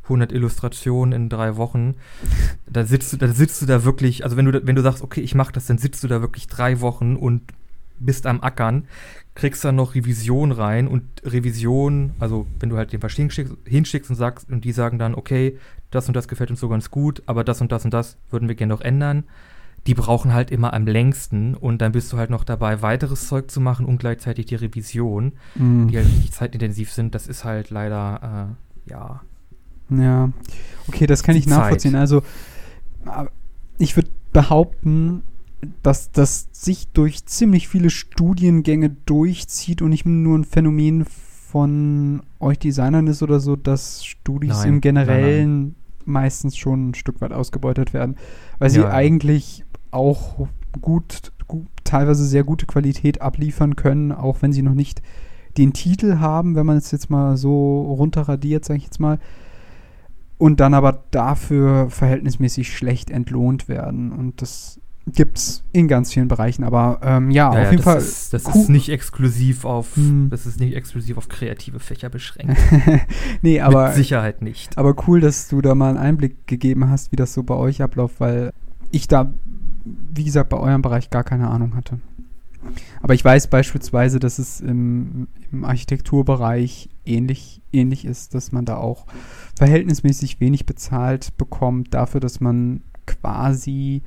100 0.04 0.32
Illustrationen 0.32 1.12
in 1.12 1.28
drei 1.28 1.56
Wochen, 1.56 1.94
da 2.70 2.84
sitzt 2.84 3.12
du, 3.12 3.16
da 3.16 3.28
sitzt 3.28 3.60
du 3.62 3.66
da 3.66 3.84
wirklich, 3.84 4.24
also 4.24 4.36
wenn 4.36 4.46
du, 4.46 4.66
wenn 4.66 4.76
du 4.76 4.82
sagst, 4.82 5.02
okay, 5.02 5.20
ich 5.20 5.34
mach 5.34 5.50
das, 5.52 5.66
dann 5.66 5.78
sitzt 5.78 6.02
du 6.02 6.08
da 6.08 6.20
wirklich 6.20 6.46
drei 6.46 6.80
Wochen 6.80 7.16
und 7.16 7.42
bist 8.00 8.26
am 8.26 8.40
Ackern, 8.42 8.84
kriegst 9.34 9.64
dann 9.64 9.74
noch 9.76 9.94
Revision 9.94 10.52
rein 10.52 10.86
und 10.88 11.02
Revision, 11.24 12.12
also 12.20 12.46
wenn 12.60 12.68
du 12.70 12.76
halt 12.76 12.92
den 12.92 13.00
Verstehen 13.00 13.24
hinschickst, 13.24 13.54
hinschickst 13.66 14.10
und 14.10 14.16
sagst, 14.16 14.50
und 14.50 14.64
die 14.64 14.72
sagen 14.72 14.98
dann, 14.98 15.14
okay, 15.14 15.58
das 15.90 16.06
und 16.08 16.14
das 16.14 16.28
gefällt 16.28 16.50
uns 16.50 16.60
so 16.60 16.68
ganz 16.68 16.90
gut, 16.90 17.22
aber 17.26 17.44
das 17.44 17.60
und 17.60 17.72
das 17.72 17.84
und 17.84 17.92
das 17.92 18.16
würden 18.30 18.48
wir 18.48 18.54
gerne 18.54 18.72
noch 18.72 18.80
ändern. 18.82 19.24
Die 19.88 19.94
brauchen 19.94 20.32
halt 20.34 20.50
immer 20.50 20.74
am 20.74 20.86
längsten 20.86 21.54
und 21.54 21.80
dann 21.82 21.92
bist 21.92 22.12
du 22.12 22.18
halt 22.18 22.28
noch 22.30 22.44
dabei, 22.44 22.82
weiteres 22.82 23.26
Zeug 23.26 23.50
zu 23.50 23.60
machen 23.60 23.86
und 23.86 23.98
gleichzeitig 23.98 24.46
die 24.46 24.54
Revision, 24.54 25.32
Mhm. 25.56 25.88
die 25.88 25.96
halt 25.96 26.06
richtig 26.06 26.30
zeitintensiv 26.32 26.92
sind. 26.92 27.14
Das 27.14 27.26
ist 27.26 27.44
halt 27.44 27.70
leider, 27.70 28.54
äh, 28.86 28.90
ja, 28.90 29.22
Ja, 29.90 30.30
okay, 30.86 31.06
das 31.06 31.22
kann 31.22 31.34
ich 31.36 31.46
nachvollziehen. 31.46 31.92
Zeit. 31.92 32.00
Also, 32.02 32.22
aber 33.06 33.30
ich 33.78 33.96
würde 33.96 34.10
behaupten, 34.34 35.22
dass 35.82 36.12
das 36.12 36.48
sich 36.52 36.88
durch 36.88 37.24
ziemlich 37.24 37.66
viele 37.68 37.88
Studiengänge 37.88 38.90
durchzieht 39.06 39.80
und 39.80 39.88
nicht 39.88 40.04
nur 40.04 40.38
ein 40.38 40.44
Phänomen 40.44 41.06
von 41.06 42.22
euch 42.38 42.58
Designern 42.58 43.06
ist 43.06 43.22
oder 43.22 43.40
so, 43.40 43.56
dass 43.56 44.04
Studis 44.04 44.50
Nein, 44.50 44.68
im 44.68 44.74
nein, 44.74 44.80
Generellen 44.82 45.74
meistens 46.04 46.56
schon 46.58 46.90
ein 46.90 46.94
Stück 46.94 47.20
weit 47.22 47.32
ausgebeutet 47.32 47.94
werden, 47.94 48.16
weil 48.58 48.68
sie 48.70 48.80
ja. 48.80 48.90
eigentlich 48.90 49.64
auch 49.90 50.46
gut, 50.80 51.32
gut, 51.46 51.66
teilweise 51.84 52.24
sehr 52.24 52.44
gute 52.44 52.66
Qualität 52.66 53.20
abliefern 53.22 53.76
können, 53.76 54.12
auch 54.12 54.42
wenn 54.42 54.52
sie 54.52 54.62
noch 54.62 54.74
nicht 54.74 55.02
den 55.56 55.72
Titel 55.72 56.18
haben, 56.18 56.54
wenn 56.54 56.66
man 56.66 56.76
es 56.76 56.90
jetzt 56.90 57.10
mal 57.10 57.36
so 57.36 57.82
runterradiert, 57.82 58.64
sage 58.64 58.78
ich 58.78 58.84
jetzt 58.84 59.00
mal 59.00 59.18
und 60.38 60.60
dann 60.60 60.72
aber 60.72 61.02
dafür 61.10 61.90
verhältnismäßig 61.90 62.74
schlecht 62.76 63.10
entlohnt 63.10 63.66
werden. 63.68 64.12
Und 64.12 64.40
das 64.40 64.80
gibt's 65.08 65.64
in 65.72 65.88
ganz 65.88 66.12
vielen 66.12 66.28
Bereichen. 66.28 66.62
Aber 66.62 67.00
ähm, 67.02 67.30
ja, 67.32 67.52
Ja, 67.52 67.62
auf 67.62 67.70
jeden 67.72 67.82
das 67.82 67.84
Fall. 67.84 67.98
Ist, 67.98 68.34
das 68.34 68.44
cool. 68.46 68.60
ist 68.62 68.68
nicht 68.68 68.88
exklusiv 68.90 69.64
auf, 69.64 69.96
Hm. 69.96 70.28
das 70.30 70.46
ist 70.46 70.60
nicht 70.60 70.76
exklusiv 70.76 71.16
auf 71.18 71.28
kreative 71.28 71.80
Fächer 71.80 72.08
beschränkt. 72.08 72.56
nee, 73.42 73.60
aber, 73.60 73.86
Mit 73.88 73.96
Sicherheit 73.96 74.42
nicht. 74.42 74.78
aber 74.78 74.94
cool, 75.08 75.20
dass 75.20 75.48
du 75.48 75.60
da 75.60 75.74
mal 75.74 75.88
einen 75.88 75.98
Einblick 75.98 76.46
gegeben 76.46 76.88
hast, 76.88 77.10
wie 77.10 77.16
das 77.16 77.34
so 77.34 77.42
bei 77.42 77.54
euch 77.56 77.82
abläuft, 77.82 78.20
weil 78.20 78.52
ich 78.92 79.08
da, 79.08 79.32
wie 80.14 80.24
gesagt, 80.24 80.50
bei 80.50 80.56
eurem 80.56 80.82
Bereich 80.82 81.10
gar 81.10 81.24
keine 81.24 81.48
Ahnung 81.48 81.74
hatte. 81.74 82.00
Aber 83.00 83.14
ich 83.14 83.24
weiß 83.24 83.48
beispielsweise, 83.48 84.18
dass 84.18 84.38
es 84.38 84.60
im, 84.60 85.28
im 85.52 85.64
Architekturbereich 85.64 86.90
ähnlich, 87.06 87.62
ähnlich 87.72 88.04
ist, 88.04 88.34
dass 88.34 88.52
man 88.52 88.64
da 88.64 88.76
auch 88.76 89.06
verhältnismäßig 89.56 90.40
wenig 90.40 90.66
bezahlt 90.66 91.36
bekommt 91.36 91.94
dafür, 91.94 92.20
dass 92.20 92.40
man 92.40 92.82
quasi 93.06 94.02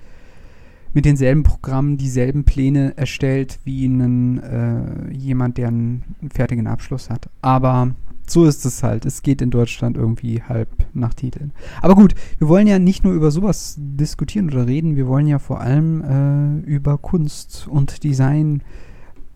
mit 0.93 1.05
denselben 1.05 1.43
Programmen 1.43 1.97
dieselben 1.97 2.43
Pläne 2.43 2.97
erstellt 2.97 3.59
wie 3.63 3.85
einen, 3.85 4.39
äh, 4.39 5.11
jemand, 5.13 5.57
der 5.57 5.69
einen, 5.69 6.03
einen 6.19 6.31
fertigen 6.31 6.67
Abschluss 6.67 7.09
hat. 7.09 7.29
Aber 7.41 7.95
so 8.31 8.45
ist 8.45 8.65
es 8.65 8.83
halt. 8.83 9.05
Es 9.05 9.21
geht 9.21 9.41
in 9.41 9.51
Deutschland 9.51 9.97
irgendwie 9.97 10.41
halb 10.41 10.69
nach 10.93 11.13
Titeln. 11.13 11.51
Aber 11.81 11.95
gut, 11.95 12.15
wir 12.37 12.47
wollen 12.47 12.67
ja 12.67 12.79
nicht 12.79 13.03
nur 13.03 13.13
über 13.13 13.31
sowas 13.31 13.75
diskutieren 13.77 14.49
oder 14.49 14.67
reden, 14.67 14.95
wir 14.95 15.07
wollen 15.07 15.27
ja 15.27 15.39
vor 15.39 15.61
allem 15.61 16.63
äh, 16.65 16.69
über 16.69 16.97
Kunst 16.97 17.67
und 17.67 18.03
Design, 18.03 18.63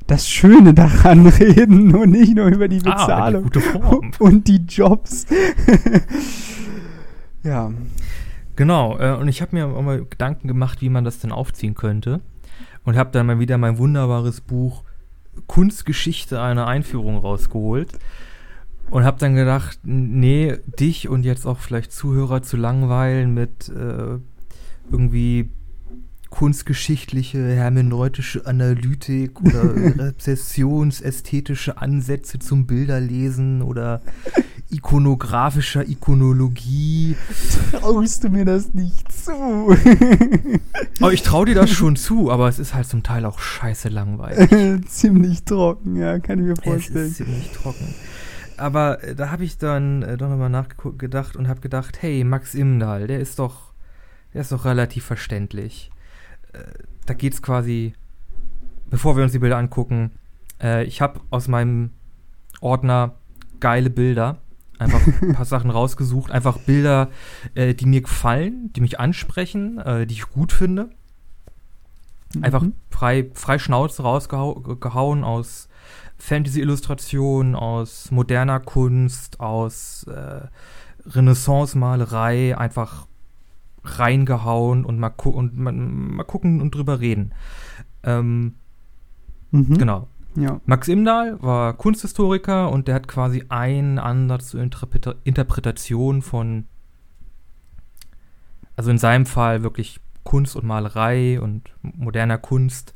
das 0.08 0.30
Schöne 0.30 0.74
daran 0.74 1.28
reden 1.40 1.96
und 1.96 2.12
nicht 2.12 2.36
nur 2.36 2.48
über 2.48 2.68
die 2.68 2.78
Ah, 2.78 2.80
die 2.80 2.90
Bezahlung 2.90 3.52
Form. 3.52 4.12
und 4.20 4.48
die 4.48 4.66
Jobs. 4.68 5.26
ja. 7.44 7.72
Genau, 8.56 8.98
äh, 9.00 9.16
und 9.16 9.28
ich 9.28 9.42
habe 9.42 9.56
mir 9.56 9.68
auch 9.68 9.82
mal 9.82 10.06
Gedanken 10.06 10.48
gemacht, 10.48 10.82
wie 10.82 10.90
man 10.90 11.04
das 11.04 11.20
denn 11.20 11.32
aufziehen 11.32 11.76
könnte. 11.76 12.22
Und 12.84 12.98
habe 12.98 13.10
dann 13.12 13.26
mal 13.26 13.40
wieder 13.40 13.58
mein 13.58 13.78
wunderbares 13.78 14.42
Buch 14.42 14.84
Kunstgeschichte 15.48 16.42
eine 16.42 16.68
Einführung 16.68 17.18
rausgeholt. 17.18 17.92
Und 18.92 19.04
habe 19.04 19.20
dann 19.20 19.36
gedacht, 19.36 19.80
nee, 19.84 20.58
dich 20.80 21.10
und 21.10 21.24
jetzt 21.24 21.46
auch 21.46 21.60
vielleicht 21.60 21.92
Zuhörer 21.92 22.44
zu 22.44 22.56
langweilen 22.56 23.34
mit 23.34 23.70
äh, 23.70 24.20
irgendwie 24.92 25.50
kunstgeschichtliche, 26.30 27.40
hermeneutische 27.56 28.46
Analytik 28.46 29.42
oder 29.42 29.74
rezessionsästhetische 29.98 31.78
Ansätze 31.78 32.40
zum 32.40 32.68
Bilderlesen 32.68 33.62
oder 33.62 34.02
ikonografischer 34.70 35.88
Ikonologie. 35.88 37.16
Traust 37.72 38.26
du 38.26 38.30
mir 38.30 38.46
das 38.46 38.74
nicht 38.74 39.12
zu? 39.12 39.32
Oh, 41.02 41.10
ich 41.10 41.24
traue 41.24 41.46
dir 41.46 41.56
das 41.56 41.72
schon 41.72 41.98
zu, 41.98 42.32
aber 42.32 42.48
es 42.48 42.58
ist 42.58 42.74
halt 42.74 42.88
zum 42.88 43.04
Teil 43.04 43.26
auch 43.26 43.40
scheiße 43.40 43.90
langweilig. 43.90 44.88
Ziemlich 44.88 45.44
trocken, 45.44 45.98
ja, 45.98 46.20
kann 46.20 46.40
ich 46.40 46.46
mir 46.46 46.54
es 46.54 46.64
vorstellen. 46.64 47.08
ist 47.08 47.18
ziemlich 47.18 47.52
trocken. 47.52 47.94
Aber 48.58 49.04
äh, 49.04 49.16
da 49.16 49.32
habe 49.32 49.44
ich 49.44 49.58
dann 49.58 50.02
äh, 50.04 50.18
doch 50.18 50.30
nochmal 50.30 50.50
nachgedacht 50.50 51.36
und 51.36 51.48
habe 51.48 51.62
gedacht, 51.62 52.02
hey, 52.02 52.24
Max 52.24 52.56
Imdahl, 52.56 53.08
der 53.08 53.20
ist 53.20 53.40
doch, 53.40 53.74
der 54.34 54.42
ist 54.42 54.52
doch 54.52 54.66
relativ 54.66 55.04
verständlich. 55.06 55.92
Äh, 56.54 56.60
da 57.06 57.14
geht's 57.14 57.42
quasi, 57.42 57.94
bevor 58.90 59.16
wir 59.16 59.24
uns 59.24 59.32
die 59.32 59.40
Bilder 59.40 59.58
angucken, 59.58 60.12
äh, 60.62 60.84
ich 60.86 61.02
habe 61.02 61.20
aus 61.30 61.48
meinem 61.48 61.92
Ordner 62.62 63.16
geile 63.60 63.90
Bilder, 63.90 64.40
einfach 64.80 65.02
ein 65.22 65.34
paar 65.34 65.46
Sachen 65.46 65.70
rausgesucht, 65.70 66.32
einfach 66.32 66.58
Bilder, 66.60 67.10
äh, 67.54 67.74
die 67.74 67.86
mir 67.86 68.02
gefallen, 68.02 68.72
die 68.74 68.82
mich 68.82 69.00
ansprechen, 69.00 69.80
äh, 69.80 70.06
die 70.08 70.16
ich 70.16 70.30
gut 70.30 70.52
finde. 70.52 70.90
Einfach 72.42 72.62
Mhm. 72.64 72.74
frei, 72.90 73.30
frei 73.34 73.60
Schnauze 73.60 74.04
rausgehauen 74.04 75.24
aus 75.24 75.70
Fantasy-Illustrationen, 76.26 77.56
aus 77.56 78.12
moderner 78.12 78.60
Kunst, 78.60 79.40
aus 79.40 80.04
äh, 80.04 80.48
Renaissance-Malerei, 81.08 82.58
einfach 82.58 83.08
reingehauen 83.84 84.86
und 84.86 85.00
mal, 85.00 85.10
gu 85.10 85.30
und 85.30 85.58
mal, 85.58 85.72
mal 85.72 86.24
gucken 86.24 86.62
und 86.62 86.74
drüber 86.74 87.00
reden. 87.00 87.34
Ähm, 88.04 88.56
Mhm. 89.56 89.78
Genau. 89.78 90.08
Ja. 90.36 90.60
Max 90.66 90.88
Imdahl 90.90 91.42
war 91.42 91.74
Kunsthistoriker 91.74 92.70
und 92.70 92.88
der 92.88 92.96
hat 92.96 93.08
quasi 93.08 93.46
einen 93.48 94.00
Ansatz 94.00 94.50
zur 94.50 94.62
Interpreta 94.62 95.16
Interpretation 95.24 96.22
von, 96.22 96.66
also 98.76 98.92
in 98.92 98.98
seinem 98.98 99.26
Fall 99.26 99.64
wirklich 99.64 100.02
Kunst 100.24 100.58
und 100.58 100.66
Malerei 100.66 101.40
und 101.40 101.70
moderner 101.82 102.38
Kunst, 102.38 102.94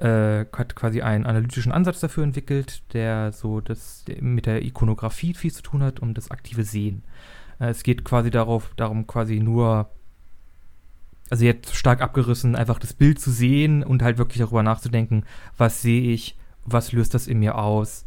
äh, 0.00 0.46
hat 0.56 0.74
quasi 0.74 1.02
einen 1.02 1.26
analytischen 1.26 1.72
Ansatz 1.72 2.00
dafür 2.00 2.24
entwickelt, 2.24 2.82
der 2.92 3.32
so 3.32 3.60
das 3.60 4.04
mit 4.20 4.46
der 4.46 4.64
Ikonografie 4.64 5.34
viel 5.34 5.52
zu 5.52 5.62
tun 5.62 5.82
hat, 5.82 6.00
um 6.00 6.14
das 6.14 6.30
aktive 6.30 6.64
Sehen. 6.64 7.02
Äh, 7.58 7.68
es 7.68 7.82
geht 7.82 8.04
quasi 8.04 8.30
darauf, 8.30 8.72
darum, 8.76 9.06
quasi 9.06 9.40
nur, 9.40 9.90
also 11.28 11.44
jetzt 11.44 11.74
stark 11.74 12.00
abgerissen, 12.00 12.56
einfach 12.56 12.78
das 12.78 12.92
Bild 12.94 13.20
zu 13.20 13.30
sehen 13.30 13.82
und 13.82 14.02
halt 14.02 14.18
wirklich 14.18 14.38
darüber 14.38 14.62
nachzudenken, 14.62 15.24
was 15.56 15.82
sehe 15.82 16.12
ich, 16.12 16.36
was 16.64 16.92
löst 16.92 17.14
das 17.14 17.26
in 17.26 17.38
mir 17.38 17.56
aus, 17.56 18.06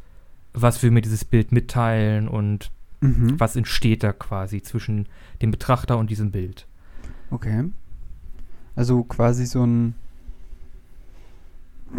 was 0.53 0.83
will 0.83 0.91
mir 0.91 1.01
dieses 1.01 1.25
Bild 1.25 1.51
mitteilen 1.51 2.27
und 2.27 2.71
Mhm. 3.03 3.38
was 3.38 3.57
entsteht 3.57 4.01
da 4.01 4.13
quasi 4.13 4.62
zwischen 4.62 5.07
dem 5.41 5.51
Betrachter 5.51 5.97
und 5.97 6.09
diesem 6.09 6.31
Bild. 6.31 6.65
Okay. 7.31 7.65
Also 8.77 9.03
quasi 9.03 9.45
so 9.45 9.65
ein. 9.65 9.95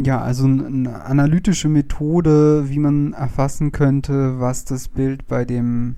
Ja, 0.02 0.20
also 0.20 0.46
ein- 0.46 0.86
eine 0.88 1.04
analytische 1.04 1.68
Methode, 1.68 2.68
wie 2.68 2.78
man 2.78 3.12
erfassen 3.12 3.70
könnte, 3.72 4.40
was 4.40 4.64
das 4.64 4.88
Bild 4.88 5.26
bei 5.28 5.44
dem 5.44 5.96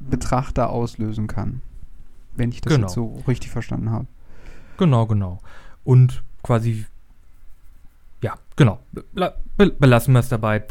Betrachter 0.00 0.70
auslösen 0.70 1.26
kann. 1.26 1.62
Wenn 2.36 2.50
ich 2.50 2.60
das 2.60 2.72
Genau. 2.72 2.86
jetzt 2.86 2.94
so 2.94 3.22
richtig 3.28 3.50
verstanden 3.50 3.90
habe. 3.90 4.06
Genau, 4.78 5.06
genau. 5.06 5.38
Und 5.84 6.22
quasi, 6.42 6.86
ja, 8.22 8.34
genau, 8.56 8.78
Bela 9.12 9.34
be 9.56 9.70
belassen 9.70 10.12
wir 10.12 10.20
es 10.20 10.28
dabei. 10.28 10.64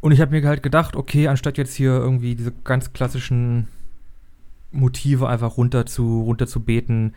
Und 0.00 0.12
ich 0.12 0.20
habe 0.20 0.30
mir 0.40 0.46
halt 0.46 0.62
gedacht, 0.62 0.94
okay, 0.96 1.26
anstatt 1.28 1.58
jetzt 1.58 1.74
hier 1.74 1.90
irgendwie 1.92 2.36
diese 2.36 2.52
ganz 2.52 2.92
klassischen 2.92 3.66
Motive 4.70 5.28
einfach 5.28 5.56
runter 5.56 5.86
zu, 5.86 6.22
runter 6.22 6.46
zu 6.46 6.60
beten, 6.60 7.14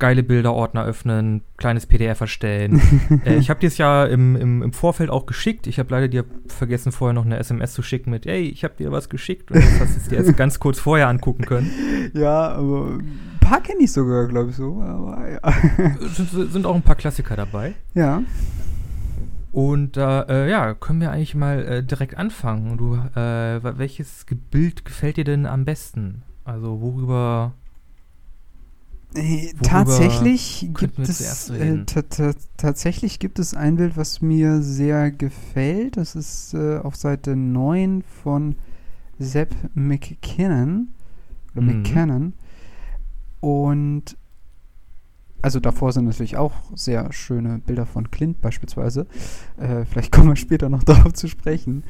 geile 0.00 0.24
Bilderordner 0.24 0.84
öffnen, 0.84 1.42
kleines 1.56 1.86
PDF 1.86 2.20
erstellen. 2.20 2.80
äh, 3.24 3.36
ich 3.36 3.50
habe 3.50 3.60
dir 3.60 3.68
es 3.68 3.78
ja 3.78 4.04
im, 4.04 4.34
im, 4.34 4.62
im 4.62 4.72
Vorfeld 4.72 5.10
auch 5.10 5.26
geschickt. 5.26 5.68
Ich 5.68 5.78
habe 5.78 5.90
leider 5.92 6.08
dir 6.08 6.24
vergessen, 6.48 6.90
vorher 6.90 7.12
noch 7.12 7.24
eine 7.24 7.38
SMS 7.38 7.72
zu 7.74 7.82
schicken 7.82 8.10
mit, 8.10 8.26
ey, 8.26 8.48
ich 8.48 8.64
habe 8.64 8.74
dir 8.76 8.90
was 8.90 9.08
geschickt. 9.08 9.52
Und 9.52 9.58
das 9.58 9.80
hast 9.80 9.94
du 9.94 10.00
es 10.00 10.08
dir 10.08 10.18
jetzt 10.18 10.36
ganz 10.36 10.58
kurz 10.58 10.80
vorher 10.80 11.06
angucken 11.08 11.44
können. 11.44 11.70
Ja, 12.12 12.48
aber 12.52 12.98
ein 12.98 13.38
paar 13.40 13.60
kenne 13.60 13.82
ich 13.82 13.92
sogar, 13.92 14.26
glaube 14.26 14.50
ich 14.50 14.56
so. 14.56 14.80
Aber 14.80 15.28
ja. 15.28 15.40
sind, 16.08 16.50
sind 16.50 16.66
auch 16.66 16.74
ein 16.74 16.82
paar 16.82 16.96
Klassiker 16.96 17.36
dabei. 17.36 17.74
ja. 17.94 18.22
Und 19.52 19.96
da, 19.96 20.22
äh, 20.28 20.48
ja, 20.48 20.74
können 20.74 21.00
wir 21.00 21.10
eigentlich 21.10 21.34
mal 21.34 21.62
äh, 21.64 21.82
direkt 21.82 22.16
anfangen. 22.16 22.78
Du, 22.78 22.94
äh, 22.94 23.78
welches 23.78 24.24
Bild 24.50 24.84
gefällt 24.84 25.16
dir 25.16 25.24
denn 25.24 25.44
am 25.44 25.64
besten? 25.64 26.22
Also 26.44 26.80
worüber? 26.80 27.54
Äh, 29.14 29.52
Tatsächlich 29.62 30.70
gibt 30.72 30.98
es 31.00 31.50
äh, 31.50 31.84
tatsächlich 32.56 33.18
gibt 33.18 33.38
es 33.40 33.54
ein 33.54 33.76
Bild, 33.76 33.96
was 33.96 34.20
mir 34.22 34.62
sehr 34.62 35.10
gefällt. 35.10 35.96
Das 35.96 36.14
ist 36.14 36.54
äh, 36.54 36.78
auf 36.78 36.94
Seite 36.96 37.34
9 37.34 38.02
von 38.22 38.54
Sepp 39.18 39.54
McKinnon 39.74 40.88
oder 41.52 41.62
Mhm. 41.62 41.66
McKinnon. 41.82 42.34
Und 43.40 44.16
also 45.42 45.58
davor 45.58 45.92
sind 45.92 46.04
natürlich 46.04 46.36
auch 46.36 46.52
sehr 46.74 47.12
schöne 47.12 47.58
Bilder 47.60 47.86
von 47.86 48.10
Clint 48.10 48.40
beispielsweise. 48.42 49.06
Äh, 49.56 49.86
vielleicht 49.86 50.12
kommen 50.12 50.28
wir 50.28 50.36
später 50.36 50.68
noch 50.68 50.82
darauf 50.84 51.14
zu 51.14 51.28
sprechen. 51.28 51.82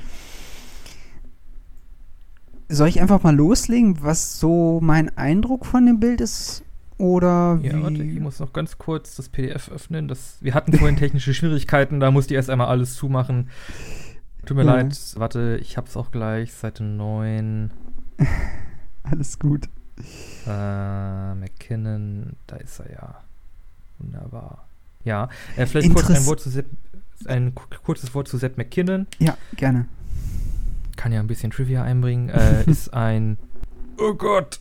Soll 2.68 2.88
ich 2.88 3.00
einfach 3.00 3.22
mal 3.22 3.34
loslegen, 3.34 4.02
was 4.02 4.38
so 4.38 4.78
mein 4.80 5.16
Eindruck 5.16 5.66
von 5.66 5.84
dem 5.86 5.98
Bild 6.00 6.20
ist? 6.20 6.62
Oder 7.00 7.62
wie? 7.62 7.68
Ja, 7.68 7.82
warte, 7.82 8.02
ich 8.02 8.20
muss 8.20 8.40
noch 8.40 8.52
ganz 8.52 8.76
kurz 8.76 9.16
das 9.16 9.28
PDF 9.30 9.70
öffnen. 9.70 10.06
Das, 10.06 10.36
wir 10.42 10.52
hatten 10.54 10.72
vorhin 10.74 10.96
technische 10.96 11.32
Schwierigkeiten, 11.32 11.98
da 11.98 12.10
musste 12.10 12.34
ich 12.34 12.36
erst 12.36 12.50
einmal 12.50 12.68
alles 12.68 12.94
zumachen. 12.94 13.48
Tut 14.44 14.56
mir 14.56 14.64
Ja. 14.64 14.74
leid, 14.74 14.98
warte, 15.16 15.58
ich 15.60 15.76
hab's 15.76 15.96
auch 15.96 16.10
gleich, 16.10 16.52
Seite 16.52 16.82
9. 16.84 17.70
Alles 19.02 19.38
gut. 19.38 19.68
Äh, 20.46 21.34
McKinnon, 21.34 22.36
da 22.46 22.56
ist 22.56 22.80
er 22.80 22.92
ja. 22.92 23.14
Wunderbar. 23.98 24.66
Ja, 25.04 25.28
äh, 25.56 25.66
vielleicht 25.66 25.92
kurz 25.94 26.06
ein, 26.10 26.16
Interess- 26.16 26.26
Wort 26.26 26.40
zu 26.40 26.50
Sepp, 26.50 26.66
ein 27.26 27.54
ku- 27.54 27.64
kurzes 27.82 28.14
Wort 28.14 28.28
zu 28.28 28.36
Sepp 28.38 28.56
McKinnon. 28.58 29.06
Ja, 29.18 29.36
gerne. 29.56 29.86
kann 30.96 31.12
ja 31.12 31.20
ein 31.20 31.26
bisschen 31.26 31.50
Trivia 31.50 31.82
einbringen, 31.82 32.28
äh, 32.28 32.64
ist 32.70 32.92
ein 32.92 33.38
Oh 33.98 34.14
Gott, 34.14 34.60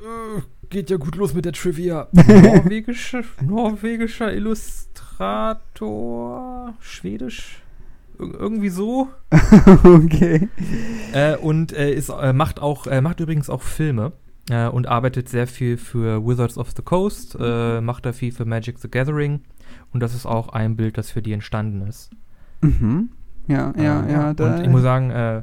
äh, 0.00 0.42
geht 0.70 0.90
ja 0.90 0.96
gut 0.96 1.16
los 1.16 1.34
mit 1.34 1.44
der 1.44 1.52
Trivia. 1.52 2.08
Norwegischer, 2.12 3.22
norwegischer 3.40 4.32
Illustrator, 4.32 6.74
schwedisch, 6.80 7.60
Ir 8.20 8.34
irgendwie 8.34 8.68
so. 8.68 9.08
okay. 9.84 10.48
Äh, 11.12 11.36
und 11.36 11.72
äh, 11.72 11.92
ist, 11.92 12.10
äh, 12.10 12.32
macht 12.32 12.60
auch, 12.60 12.86
äh, 12.86 13.00
macht 13.00 13.20
übrigens 13.20 13.50
auch 13.50 13.62
Filme 13.62 14.12
äh, 14.50 14.68
und 14.68 14.86
arbeitet 14.86 15.28
sehr 15.28 15.46
viel 15.46 15.76
für 15.76 16.24
Wizards 16.24 16.56
of 16.56 16.70
the 16.76 16.82
Coast, 16.82 17.36
äh, 17.40 17.80
macht 17.80 18.06
da 18.06 18.12
viel 18.12 18.32
für 18.32 18.44
Magic 18.44 18.78
the 18.78 18.88
Gathering 18.88 19.40
und 19.92 20.00
das 20.00 20.14
ist 20.14 20.26
auch 20.26 20.50
ein 20.50 20.76
Bild, 20.76 20.96
das 20.96 21.10
für 21.10 21.22
die 21.22 21.32
entstanden 21.32 21.86
ist. 21.88 22.10
Mhm. 22.60 23.10
Ja, 23.48 23.72
ja, 23.76 24.06
Äh, 24.06 24.12
ja. 24.12 24.34
Da, 24.34 24.56
und 24.56 24.62
ich 24.62 24.70
muss 24.70 24.82
sagen, 24.82 25.10
äh, 25.10 25.42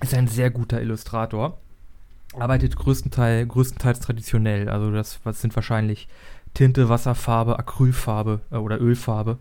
ist 0.00 0.14
ein 0.14 0.28
sehr 0.28 0.50
guter 0.50 0.80
Illustrator. 0.80 1.58
Arbeitet 2.38 2.76
größtenteils, 2.76 3.48
größtenteils 3.48 4.00
traditionell. 4.00 4.68
Also 4.68 4.90
das 4.92 5.18
was 5.24 5.40
sind 5.40 5.54
wahrscheinlich 5.56 6.08
Tinte, 6.54 6.88
Wasserfarbe, 6.88 7.58
Acrylfarbe 7.58 8.40
äh, 8.50 8.56
oder 8.56 8.80
Ölfarbe, 8.80 9.38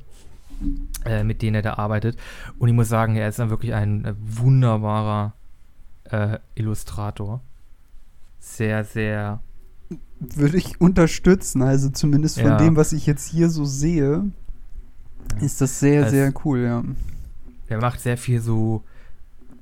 äh, 1.05 1.23
mit 1.23 1.41
denen 1.41 1.55
er 1.55 1.61
da 1.61 1.73
arbeitet. 1.75 2.17
Und 2.57 2.67
ich 2.69 2.73
muss 2.75 2.89
sagen, 2.89 3.15
er 3.15 3.29
ist 3.29 3.39
dann 3.39 3.49
wirklich 3.49 3.73
ein 3.73 4.05
äh, 4.05 4.13
wunderbarer 4.19 5.33
äh, 6.05 6.39
Illustrator. 6.55 7.41
Sehr, 8.39 8.83
sehr 8.83 9.41
würde 10.19 10.57
ich 10.57 10.81
unterstützen. 10.81 11.61
Also 11.61 11.89
zumindest 11.89 12.39
von 12.39 12.49
Ja. 12.51 12.57
dem, 12.57 12.75
was 12.75 12.93
ich 12.93 13.05
jetzt 13.05 13.27
hier 13.29 13.49
so 13.49 13.65
sehe, 13.65 14.25
ist 15.41 15.61
das 15.61 15.79
sehr, 15.79 16.03
Also- 16.05 16.15
sehr 16.15 16.33
cool, 16.45 16.59
ja. 16.59 16.83
Er 17.67 17.79
macht 17.79 17.99
sehr 18.01 18.17
viel 18.17 18.41
so 18.41 18.83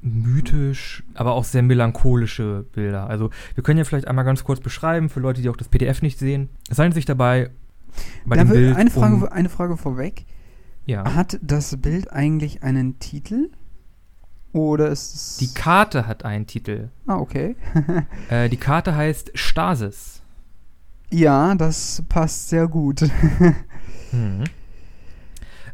mythisch, 0.02 1.04
aber 1.14 1.34
auch 1.34 1.44
sehr 1.44 1.64
melancholische 1.64 2.66
Bilder. 2.74 3.08
Also 3.10 3.30
wir 3.56 3.64
können 3.64 3.78
ja 3.78 3.84
vielleicht 3.86 4.08
einmal 4.08 4.26
ganz 4.26 4.44
kurz 4.44 4.60
beschreiben 4.60 5.10
für 5.10 5.20
Leute, 5.20 5.42
die 5.42 5.50
auch 5.50 5.58
das 5.58 5.68
PDF 5.70 6.02
nicht 6.02 6.20
sehen. 6.20 6.50
Es 6.70 6.78
handelt 6.80 6.96
sich 6.96 7.06
dabei 7.06 7.50
bei 8.26 8.36
Da 8.36 8.44
dem 8.44 8.52
Bild 8.52 8.76
eine, 8.76 8.90
Frage, 8.90 9.16
um, 9.16 9.24
eine 9.26 9.50
Frage 9.50 9.78
vorweg. 9.78 10.26
ja. 10.86 11.14
Hat 11.16 11.40
das 11.42 11.76
Bild 11.78 12.12
eigentlich 12.12 12.64
einen 12.64 13.00
Titel? 13.00 13.50
Oder 14.54 14.90
ist 14.90 15.14
es. 15.14 15.38
Die 15.38 15.54
Karte 15.54 16.08
hat 16.08 16.24
einen 16.26 16.48
Titel. 16.48 16.90
ah, 17.06 17.18
okay. 17.18 17.56
Äh, 18.30 18.50
die 18.50 18.58
Karte 18.58 18.96
heißt 18.96 19.32
Stasis. 19.36 20.22
ja, 21.12 21.54
das 21.56 22.04
passt 22.10 22.50
sehr 22.50 22.68
gut. 22.68 23.02
Mhm. 24.12 24.44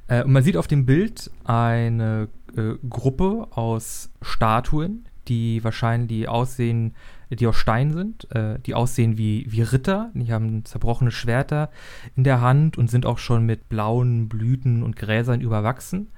Äh, 0.07 0.23
und 0.23 0.31
man 0.33 0.43
sieht 0.43 0.57
auf 0.57 0.67
dem 0.67 0.85
Bild 0.85 1.29
eine 1.45 2.27
äh, 2.55 2.75
Gruppe 2.87 3.47
aus 3.51 4.09
Statuen, 4.21 5.05
die 5.27 5.63
wahrscheinlich 5.63 6.07
die 6.09 6.27
aussehen, 6.27 6.95
die 7.29 7.47
aus 7.47 7.55
Stein 7.55 7.91
sind, 7.91 8.29
äh, 8.31 8.59
die 8.59 8.75
aussehen 8.75 9.17
wie, 9.17 9.45
wie 9.49 9.61
Ritter. 9.61 10.11
Die 10.13 10.31
haben 10.31 10.65
zerbrochene 10.65 11.11
Schwerter 11.11 11.69
in 12.15 12.23
der 12.23 12.41
Hand 12.41 12.77
und 12.77 12.89
sind 12.89 13.05
auch 13.05 13.17
schon 13.17 13.45
mit 13.45 13.69
blauen 13.69 14.27
Blüten 14.27 14.83
und 14.83 14.95
Gräsern 14.95 15.41
überwachsen. 15.41 16.09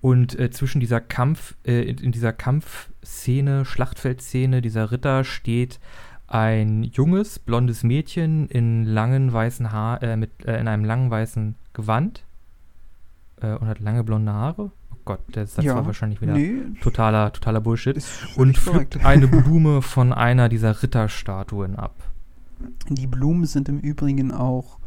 Und 0.00 0.38
äh, 0.38 0.50
zwischen 0.50 0.80
dieser 0.80 1.00
Kampf, 1.00 1.56
äh, 1.64 1.82
in, 1.82 2.12
dieser 2.12 2.32
Kampfszene, 2.32 3.64
Schlachtfeldszene 3.64 4.62
dieser 4.62 4.92
Ritter 4.92 5.24
steht 5.24 5.80
ein 6.28 6.84
junges, 6.84 7.38
blondes 7.38 7.82
Mädchen 7.82 8.48
in 8.48 8.84
langen 8.84 9.32
weißen 9.32 9.72
Haar, 9.72 10.02
äh, 10.02 10.16
mit, 10.16 10.44
äh, 10.44 10.60
in 10.60 10.68
einem 10.68 10.84
langen 10.84 11.10
weißen 11.10 11.56
Gewand 11.72 12.24
und 13.40 13.68
hat 13.68 13.78
lange 13.78 14.02
blonde 14.02 14.32
Haare. 14.32 14.72
Gott, 15.08 15.20
der 15.34 15.46
Satz 15.46 15.64
Ja, 15.64 15.74
war 15.74 15.86
wahrscheinlich 15.86 16.20
wieder 16.20 16.34
nee, 16.34 16.60
totaler, 16.82 17.32
totaler 17.32 17.62
Bullshit. 17.62 18.04
Und 18.36 18.58
pflückt 18.58 19.02
eine 19.06 19.26
Blume 19.26 19.80
von 19.80 20.12
einer 20.12 20.50
dieser 20.50 20.82
Ritterstatuen 20.82 21.76
ab. 21.76 21.94
Die 22.90 23.06
Blumen 23.06 23.46
sind 23.46 23.70
im 23.70 23.80
Übrigen 23.80 24.32
auch 24.32 24.78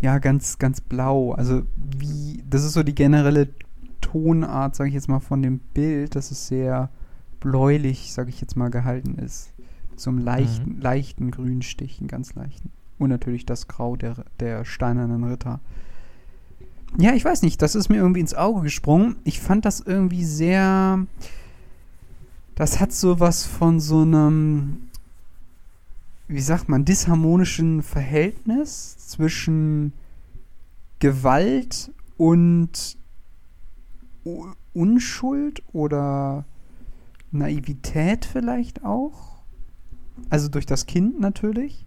ja 0.00 0.18
ganz 0.18 0.58
ganz 0.58 0.80
blau. 0.80 1.30
Also 1.30 1.62
wie 1.76 2.42
das 2.50 2.64
ist 2.64 2.72
so 2.72 2.82
die 2.82 2.96
generelle 2.96 3.50
Tonart, 4.00 4.74
sage 4.74 4.88
ich 4.88 4.94
jetzt 4.94 5.08
mal 5.08 5.20
von 5.20 5.42
dem 5.42 5.60
Bild, 5.60 6.16
dass 6.16 6.32
es 6.32 6.48
sehr 6.48 6.90
bläulich, 7.38 8.12
sage 8.12 8.30
ich 8.30 8.40
jetzt 8.40 8.56
mal 8.56 8.68
gehalten 8.68 9.14
ist. 9.14 9.52
So 9.94 10.10
einem 10.10 10.18
leichten 10.18 10.80
leichten 10.80 11.30
Grünstich, 11.30 12.00
einen 12.00 12.08
ganz 12.08 12.34
leichten. 12.34 12.72
Und 12.98 13.10
natürlich 13.10 13.46
das 13.46 13.68
Grau 13.68 13.94
der 13.94 14.24
der 14.40 14.64
steinernen 14.64 15.22
Ritter. 15.22 15.60
Ja, 16.98 17.14
ich 17.14 17.24
weiß 17.24 17.42
nicht, 17.42 17.62
das 17.62 17.74
ist 17.74 17.88
mir 17.88 17.96
irgendwie 17.96 18.20
ins 18.20 18.34
Auge 18.34 18.62
gesprungen. 18.62 19.16
Ich 19.24 19.40
fand 19.40 19.64
das 19.64 19.80
irgendwie 19.80 20.24
sehr 20.24 21.06
das 22.54 22.80
hat 22.80 22.92
sowas 22.92 23.44
von 23.46 23.80
so 23.80 24.02
einem 24.02 24.88
wie 26.28 26.40
sagt 26.40 26.68
man, 26.68 26.84
disharmonischen 26.84 27.82
Verhältnis 27.82 28.96
zwischen 29.08 29.92
Gewalt 30.98 31.90
und 32.16 32.96
Unschuld 34.72 35.62
oder 35.72 36.44
Naivität 37.32 38.24
vielleicht 38.24 38.84
auch. 38.84 39.42
Also 40.30 40.48
durch 40.48 40.64
das 40.66 40.86
Kind 40.86 41.20
natürlich. 41.20 41.84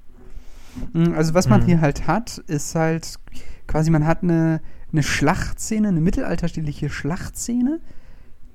Mm, 0.93 1.13
Also 1.15 1.33
was 1.33 1.47
man 1.47 1.61
Mhm. 1.61 1.65
hier 1.65 1.81
halt 1.81 2.05
hat, 2.07 2.37
ist 2.47 2.75
halt 2.75 3.15
quasi, 3.67 3.89
man 3.89 4.05
hat 4.05 4.21
eine, 4.23 4.61
eine 4.95 5.03
Schlachtszene, 5.03 5.89
eine 5.89 6.01
mittelalterliche 6.01 6.89
Schlachtszene, 6.89 7.79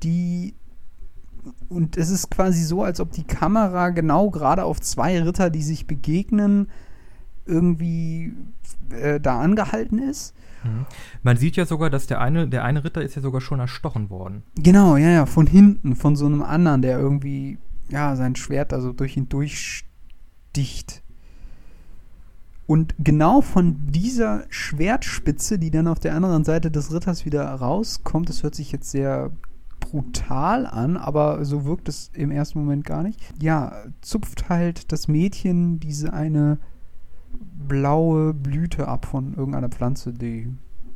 die 0.03 0.55
und 1.69 1.97
es 1.97 2.11
ist 2.11 2.31
quasi 2.31 2.63
so, 2.63 2.83
als 2.83 3.01
ob 3.01 3.13
die 3.13 3.25
Kamera 3.25 3.91
genau 3.91 4.31
gerade 4.31 4.65
auf 4.65 4.81
zwei 4.81 5.23
Ritter, 5.23 5.51
die 5.51 5.63
sich 5.63 5.87
begegnen, 5.87 6.69
irgendwie 7.47 8.35
äh, 8.91 9.21
da 9.21 9.41
angehalten 9.41 9.99
ist. 9.99 10.35
Mhm. 10.65 10.87
Man 11.23 11.37
sieht 11.37 11.57
ja 11.57 11.65
sogar, 11.65 11.89
dass 11.89 12.07
der 12.07 12.21
eine, 12.21 12.49
der 12.49 12.65
eine 12.65 12.85
Ritter 12.85 13.03
ist 13.03 13.17
ja 13.17 13.23
sogar 13.23 13.41
schon 13.41 13.61
erstochen 13.61 14.11
worden. 14.11 14.43
Genau, 14.57 14.97
ja, 14.97 15.09
ja, 15.09 15.27
von 15.27 15.47
hinten, 15.47 15.97
von 15.97 16.17
so 16.17 16.27
einem 16.27 16.43
anderen, 16.43 16.83
der 16.83 16.99
irgendwie, 16.99 17.59
ja, 17.89 18.17
sein 18.17 18.37
Schwert 18.37 18.73
also 18.73 18.93
durch 18.93 19.17
ihn 19.17 19.29
durchsticht. 19.29 21.03
Und 22.71 22.95
genau 23.01 23.41
von 23.41 23.91
dieser 23.91 24.45
Schwertspitze, 24.49 25.59
die 25.59 25.73
dann 25.73 25.89
auf 25.89 25.99
der 25.99 26.15
anderen 26.15 26.45
Seite 26.45 26.71
des 26.71 26.95
Ritters 26.95 27.25
wieder 27.25 27.45
rauskommt, 27.45 28.29
das 28.29 28.45
hört 28.45 28.55
sich 28.55 28.71
jetzt 28.71 28.93
sehr 28.93 29.33
brutal 29.81 30.67
an, 30.67 30.97
aber 30.97 31.45
so 31.45 31.65
wirkt 31.65 31.89
es 31.89 32.13
im 32.15 32.31
ersten 32.31 32.61
Moment 32.61 32.85
gar 32.85 33.03
nicht. 33.03 33.19
Ja, 33.43 33.73
zupft 34.03 34.49
halt 34.49 34.93
das 34.93 35.09
Mädchen 35.09 35.81
diese 35.81 36.13
eine 36.13 36.59
blaue 37.67 38.35
Blüte 38.35 38.87
ab 38.87 39.05
von 39.05 39.35
irgendeiner 39.35 39.69
Pflanze, 39.69 40.13
die 40.13 40.47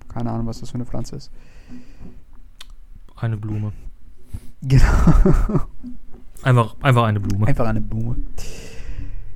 keine 0.07 0.31
Ahnung, 0.31 0.47
was 0.47 0.61
das 0.61 0.71
für 0.71 0.77
eine 0.77 0.87
Pflanze 0.87 1.17
ist. 1.17 1.33
Eine 3.17 3.37
Blume. 3.37 3.73
Genau. 4.63 4.85
Einfach, 6.45 6.77
einfach 6.83 7.05
eine 7.05 7.19
Blume. 7.19 7.49
Einfach 7.49 7.67
eine 7.67 7.81
Blume. 7.81 8.17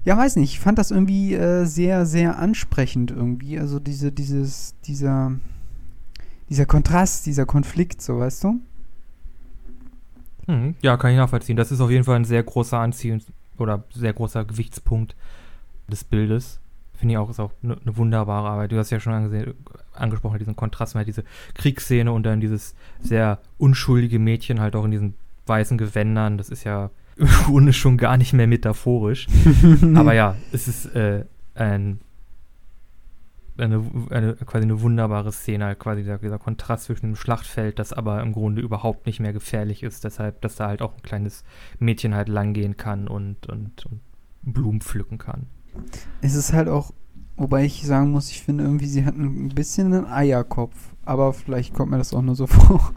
Ja, 0.05 0.17
weiß 0.17 0.37
nicht. 0.37 0.53
Ich 0.53 0.61
fand 0.61 0.79
das 0.79 0.91
irgendwie 0.91 1.35
äh, 1.35 1.65
sehr, 1.65 2.07
sehr 2.07 2.39
ansprechend 2.39 3.11
irgendwie. 3.11 3.59
Also 3.59 3.79
diese, 3.79 4.13
dieses, 4.13 4.75
dieser, 4.85 5.33
dieser 6.49 6.67
Kontrast, 6.67 7.27
dieser 7.27 7.47
Konflikt, 7.47 8.01
so 8.01 8.19
weißt 8.19 8.45
du? 8.45 8.61
Mhm. 10.47 10.75
Ja, 10.83 10.97
kann 10.97 11.11
ich 11.11 11.17
nachvollziehen. 11.17 11.57
Das 11.57 11.71
ist 11.71 11.81
auf 11.81 11.91
jeden 11.91 12.05
Fall 12.05 12.17
ein 12.17 12.25
sehr 12.25 12.43
großer 12.43 12.79
Anziehungs- 12.79 13.27
oder 13.59 13.85
sehr 13.95 14.13
großer 14.13 14.45
Gewichtspunkt 14.45 15.15
des 15.89 16.05
Bildes. 16.05 16.61
Finde 16.95 17.13
ich 17.13 17.19
auch, 17.19 17.31
ist 17.31 17.39
auch 17.39 17.53
eine 17.63 17.77
ne 17.85 17.97
wunderbare 17.97 18.49
Arbeit. 18.49 18.73
Du 18.73 18.79
hast 18.79 18.91
ja 18.91 18.99
schon 18.99 19.13
angesehen, 19.13 19.55
angesprochen, 19.93 20.39
diesen 20.39 20.57
Kontrast, 20.57 20.95
hat 20.95 21.07
diese 21.07 21.25
Kriegsszene 21.55 22.11
und 22.11 22.25
dann 22.25 22.41
dieses 22.41 22.75
sehr 23.01 23.39
unschuldige 23.59 24.19
Mädchen 24.19 24.61
halt 24.61 24.75
auch 24.75 24.85
in 24.85 24.91
diesen 24.91 25.15
weißen 25.47 25.79
Gewändern. 25.79 26.39
Das 26.39 26.49
ist 26.49 26.65
ja 26.65 26.91
Grunde 27.45 27.73
schon 27.73 27.97
gar 27.97 28.17
nicht 28.17 28.33
mehr 28.33 28.47
metaphorisch. 28.47 29.27
Aber 29.95 30.15
ja, 30.15 30.37
es 30.53 30.69
ist 30.69 30.87
äh, 30.95 31.25
ein, 31.55 32.01
eine, 33.57 33.85
eine, 34.11 34.35
quasi 34.35 34.65
eine 34.65 34.81
wunderbare 34.81 35.33
Szene, 35.33 35.65
halt 35.65 35.79
quasi 35.81 36.03
dieser, 36.03 36.19
dieser 36.19 36.39
Kontrast 36.39 36.85
zwischen 36.85 37.07
dem 37.07 37.17
Schlachtfeld, 37.17 37.79
das 37.81 37.93
aber 37.93 38.23
im 38.23 38.33
Grunde 38.33 38.63
überhaupt 38.63 39.07
nicht 39.07 39.19
mehr 39.19 39.33
gefährlich 39.33 39.83
ist, 39.83 40.05
deshalb, 40.05 40.41
dass 40.43 40.55
da 40.57 40.69
halt 40.69 40.81
auch 40.81 40.95
ein 40.95 41.03
kleines 41.03 41.43
Mädchen 41.81 42.15
halt 42.15 42.29
langgehen 42.29 42.77
kann 42.77 43.09
und, 43.09 43.49
und, 43.49 43.85
und 43.87 44.01
Blumen 44.43 44.81
pflücken 44.81 45.19
kann. 45.19 45.47
Es 46.21 46.35
ist 46.35 46.53
halt 46.53 46.69
auch, 46.69 46.93
wobei 47.37 47.65
ich 47.65 47.85
sagen 47.85 48.13
muss, 48.13 48.31
ich 48.31 48.43
finde 48.43 48.65
irgendwie, 48.65 48.87
sie 48.87 49.05
hatten 49.05 49.47
ein 49.47 49.49
bisschen 49.49 49.93
einen 49.93 50.07
Eierkopf. 50.07 50.77
Aber 51.05 51.33
vielleicht 51.33 51.75
kommt 51.75 51.91
mir 51.91 51.99
das 51.99 52.13
auch 52.13 52.23
nur 52.23 52.35
so 52.35 52.47
vor. 52.47 52.93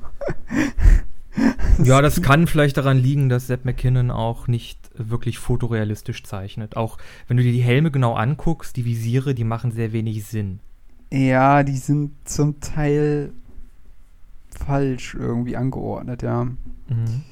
Ja, 1.83 2.01
das 2.01 2.21
kann 2.21 2.47
vielleicht 2.47 2.77
daran 2.77 2.97
liegen, 2.97 3.29
dass 3.29 3.47
Sepp 3.47 3.65
McKinnon 3.65 4.11
auch 4.11 4.47
nicht 4.47 4.77
wirklich 4.95 5.39
fotorealistisch 5.39 6.23
zeichnet. 6.23 6.77
Auch 6.77 6.97
wenn 7.27 7.37
du 7.37 7.43
dir 7.43 7.51
die 7.53 7.61
Helme 7.61 7.91
genau 7.91 8.13
anguckst, 8.13 8.75
die 8.75 8.85
Visiere, 8.85 9.33
die 9.33 9.43
machen 9.45 9.71
sehr 9.71 9.93
wenig 9.93 10.25
Sinn. 10.25 10.59
Ja, 11.11 11.63
die 11.63 11.77
sind 11.77 12.11
zum 12.25 12.59
Teil 12.59 13.31
falsch 14.49 15.15
irgendwie 15.15 15.57
angeordnet, 15.57 16.21
ja. 16.23 16.43
Mhm. 16.45 17.23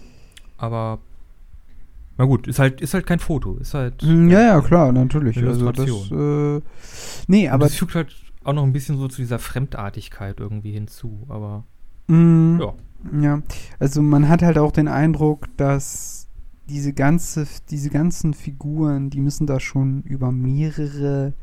Aber 0.57 0.99
na 2.17 2.25
gut, 2.25 2.47
ist 2.47 2.59
halt, 2.59 2.81
ist 2.81 2.93
halt 2.93 3.05
kein 3.05 3.19
Foto. 3.19 3.55
Ist 3.57 3.73
halt. 3.73 4.03
Mm, 4.03 4.29
Ja, 4.29 4.41
ja, 4.41 4.61
klar, 4.61 4.91
natürlich. 4.91 5.37
Also 5.37 5.71
das, 5.71 6.11
äh, 6.11 6.61
nee, 7.27 7.47
Aber 7.47 7.55
aber 7.55 7.65
das 7.65 7.75
fügt 7.75 7.95
halt 7.95 8.13
auch 8.43 8.53
noch 8.53 8.63
ein 8.63 8.73
bisschen 8.73 8.97
so 8.97 9.07
zu 9.07 9.21
dieser 9.21 9.39
Fremdartigkeit 9.39 10.39
irgendwie 10.39 10.71
hinzu. 10.71 11.25
Aber 11.29 11.63
Mm, 12.07 12.59
ja. 12.59 12.73
Ja, 13.21 13.41
also 13.79 14.01
man 14.01 14.27
hat 14.27 14.41
halt 14.41 14.57
auch 14.57 14.71
den 14.71 14.87
Eindruck, 14.87 15.47
dass 15.57 16.27
diese 16.69 16.93
ganze, 16.93 17.47
diese 17.69 17.89
ganzen 17.89 18.33
Figuren, 18.33 19.09
die 19.09 19.21
müssen 19.21 19.47
da 19.47 19.59
schon 19.59 20.03
über 20.03 20.31
mehrere, 20.31 21.33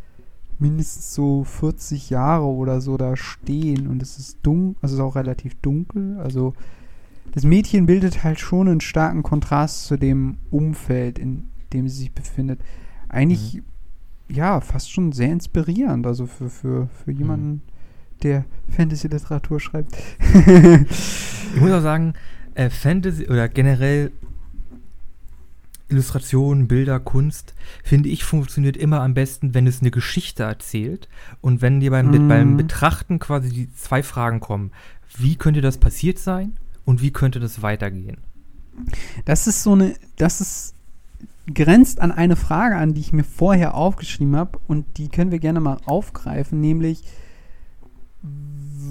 mindestens 0.59 1.15
so 1.15 1.45
40 1.45 2.11
Jahre 2.11 2.45
oder 2.45 2.81
so 2.81 2.97
da 2.97 3.17
stehen 3.17 3.89
und 3.89 4.03
es 4.03 4.19
ist 4.19 4.39
dunkel, 4.43 4.77
also 4.83 4.95
es 4.95 5.01
ist 5.01 5.05
auch 5.05 5.17
relativ 5.17 5.55
dunkel. 5.57 6.19
Also 6.19 6.55
das 7.33 7.45
Mädchen 7.45 7.87
bildet 7.87 8.23
halt 8.23 8.39
schon 8.39 8.69
einen 8.69 8.81
starken 8.81 9.23
Kontrast 9.23 9.85
zu 9.85 9.97
dem 9.97 10.39
Umfeld, 10.51 11.19
in 11.19 11.49
dem 11.73 11.89
sie 11.89 11.99
sich 11.99 12.13
befindet. 12.13 12.61
Eigentlich, 13.09 13.63
ja, 14.29 14.61
fast 14.61 14.91
schon 14.91 15.13
sehr 15.13 15.33
inspirierend, 15.33 16.07
also 16.07 16.27
für, 16.27 16.49
für, 16.49 16.89
für 16.89 17.11
jemanden, 17.11 17.63
der 18.23 18.45
Fantasy-Literatur 18.69 19.61
schreibt. 19.61 19.97
Ich 21.55 21.61
muss 21.63 21.71
auch 21.71 21.81
sagen, 21.81 22.13
äh, 22.55 22.69
Fantasy 22.69 23.29
oder 23.29 23.49
generell 23.49 24.11
Illustration, 25.89 26.67
Bilder, 26.67 26.99
Kunst, 26.99 27.55
finde 27.85 28.09
ich, 28.09 28.25
funktioniert 28.25 28.77
immer 28.77 29.01
am 29.01 29.15
besten, 29.15 29.55
wenn 29.55 29.67
es 29.67 29.81
eine 29.81 29.93
Geschichte 29.93 30.43
erzählt 30.43 31.09
und 31.41 31.63
wenn 31.63 31.79
dir 31.81 31.93
beim, 31.93 32.11
Mhm. 32.11 32.29
beim 32.29 32.57
Betrachten 32.57 33.19
quasi 33.21 33.51
die 33.51 33.73
zwei 33.75 34.03
Fragen 34.03 34.41
kommen. 34.41 34.73
Wie 35.17 35.37
könnte 35.37 35.61
das 35.61 35.79
passiert 35.79 36.19
sein 36.19 36.57
und 36.85 37.01
wie 37.01 37.13
könnte 37.13 37.39
das 37.41 37.63
weitergehen? 37.63 38.19
Das 39.25 39.47
ist 39.47 39.63
so 39.63 39.73
eine, 39.73 39.95
das 40.17 40.41
ist 40.41 40.75
grenzt 41.55 42.01
an 42.01 42.11
eine 42.11 42.37
Frage 42.37 42.77
an, 42.77 42.93
die 42.93 43.01
ich 43.01 43.13
mir 43.13 43.25
vorher 43.25 43.75
aufgeschrieben 43.75 44.35
habe 44.37 44.59
und 44.67 44.99
die 44.99 45.09
können 45.09 45.31
wir 45.31 45.39
gerne 45.39 45.61
mal 45.61 45.79
aufgreifen, 45.87 46.61
nämlich 46.61 47.05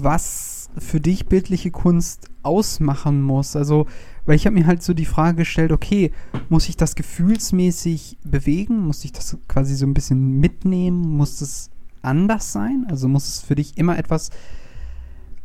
was 0.02 0.68
für 0.78 1.00
dich 1.00 1.26
bildliche 1.26 1.70
Kunst 1.70 2.28
ausmachen 2.42 3.22
muss. 3.22 3.56
Also, 3.56 3.86
weil 4.26 4.36
ich 4.36 4.46
habe 4.46 4.54
mir 4.54 4.66
halt 4.66 4.82
so 4.82 4.94
die 4.94 5.06
Frage 5.06 5.38
gestellt, 5.38 5.72
okay, 5.72 6.12
muss 6.48 6.68
ich 6.68 6.76
das 6.76 6.94
gefühlsmäßig 6.94 8.18
bewegen? 8.24 8.80
Muss 8.80 9.04
ich 9.04 9.12
das 9.12 9.38
quasi 9.48 9.74
so 9.74 9.86
ein 9.86 9.94
bisschen 9.94 10.38
mitnehmen? 10.38 11.16
Muss 11.16 11.40
es 11.40 11.70
anders 12.02 12.52
sein? 12.52 12.86
Also 12.88 13.08
muss 13.08 13.28
es 13.28 13.40
für 13.40 13.54
dich 13.54 13.76
immer 13.78 13.98
etwas 13.98 14.30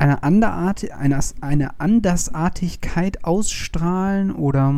eine, 0.02 0.24
Anderart, 0.24 0.92
eine, 0.92 1.20
eine 1.42 1.80
Andersartigkeit 1.80 3.24
ausstrahlen 3.24 4.32
oder 4.32 4.74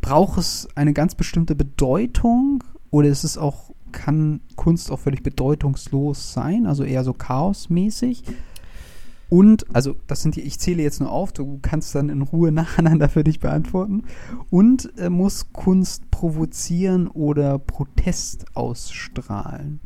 braucht 0.00 0.38
es 0.38 0.68
eine 0.76 0.92
ganz 0.92 1.14
bestimmte 1.14 1.54
Bedeutung 1.56 2.62
oder 2.90 3.08
ist 3.08 3.24
es 3.24 3.36
auch, 3.36 3.72
kann 3.90 4.40
Kunst 4.54 4.90
auch 4.90 5.00
völlig 5.00 5.22
bedeutungslos 5.22 6.32
sein, 6.32 6.66
also 6.66 6.84
eher 6.84 7.04
so 7.04 7.12
chaosmäßig? 7.12 8.22
Und, 9.32 9.64
also 9.74 9.96
das 10.08 10.20
sind 10.20 10.36
die, 10.36 10.42
ich 10.42 10.58
zähle 10.58 10.82
jetzt 10.82 11.00
nur 11.00 11.10
auf, 11.10 11.32
du 11.32 11.58
kannst 11.62 11.94
dann 11.94 12.10
in 12.10 12.20
Ruhe 12.20 12.52
nacheinander 12.52 13.08
für 13.08 13.24
dich 13.24 13.40
beantworten. 13.40 14.02
Und 14.50 14.92
äh, 14.98 15.08
muss 15.08 15.54
Kunst 15.54 16.10
provozieren 16.10 17.08
oder 17.08 17.58
Protest 17.58 18.44
ausstrahlen? 18.54 19.80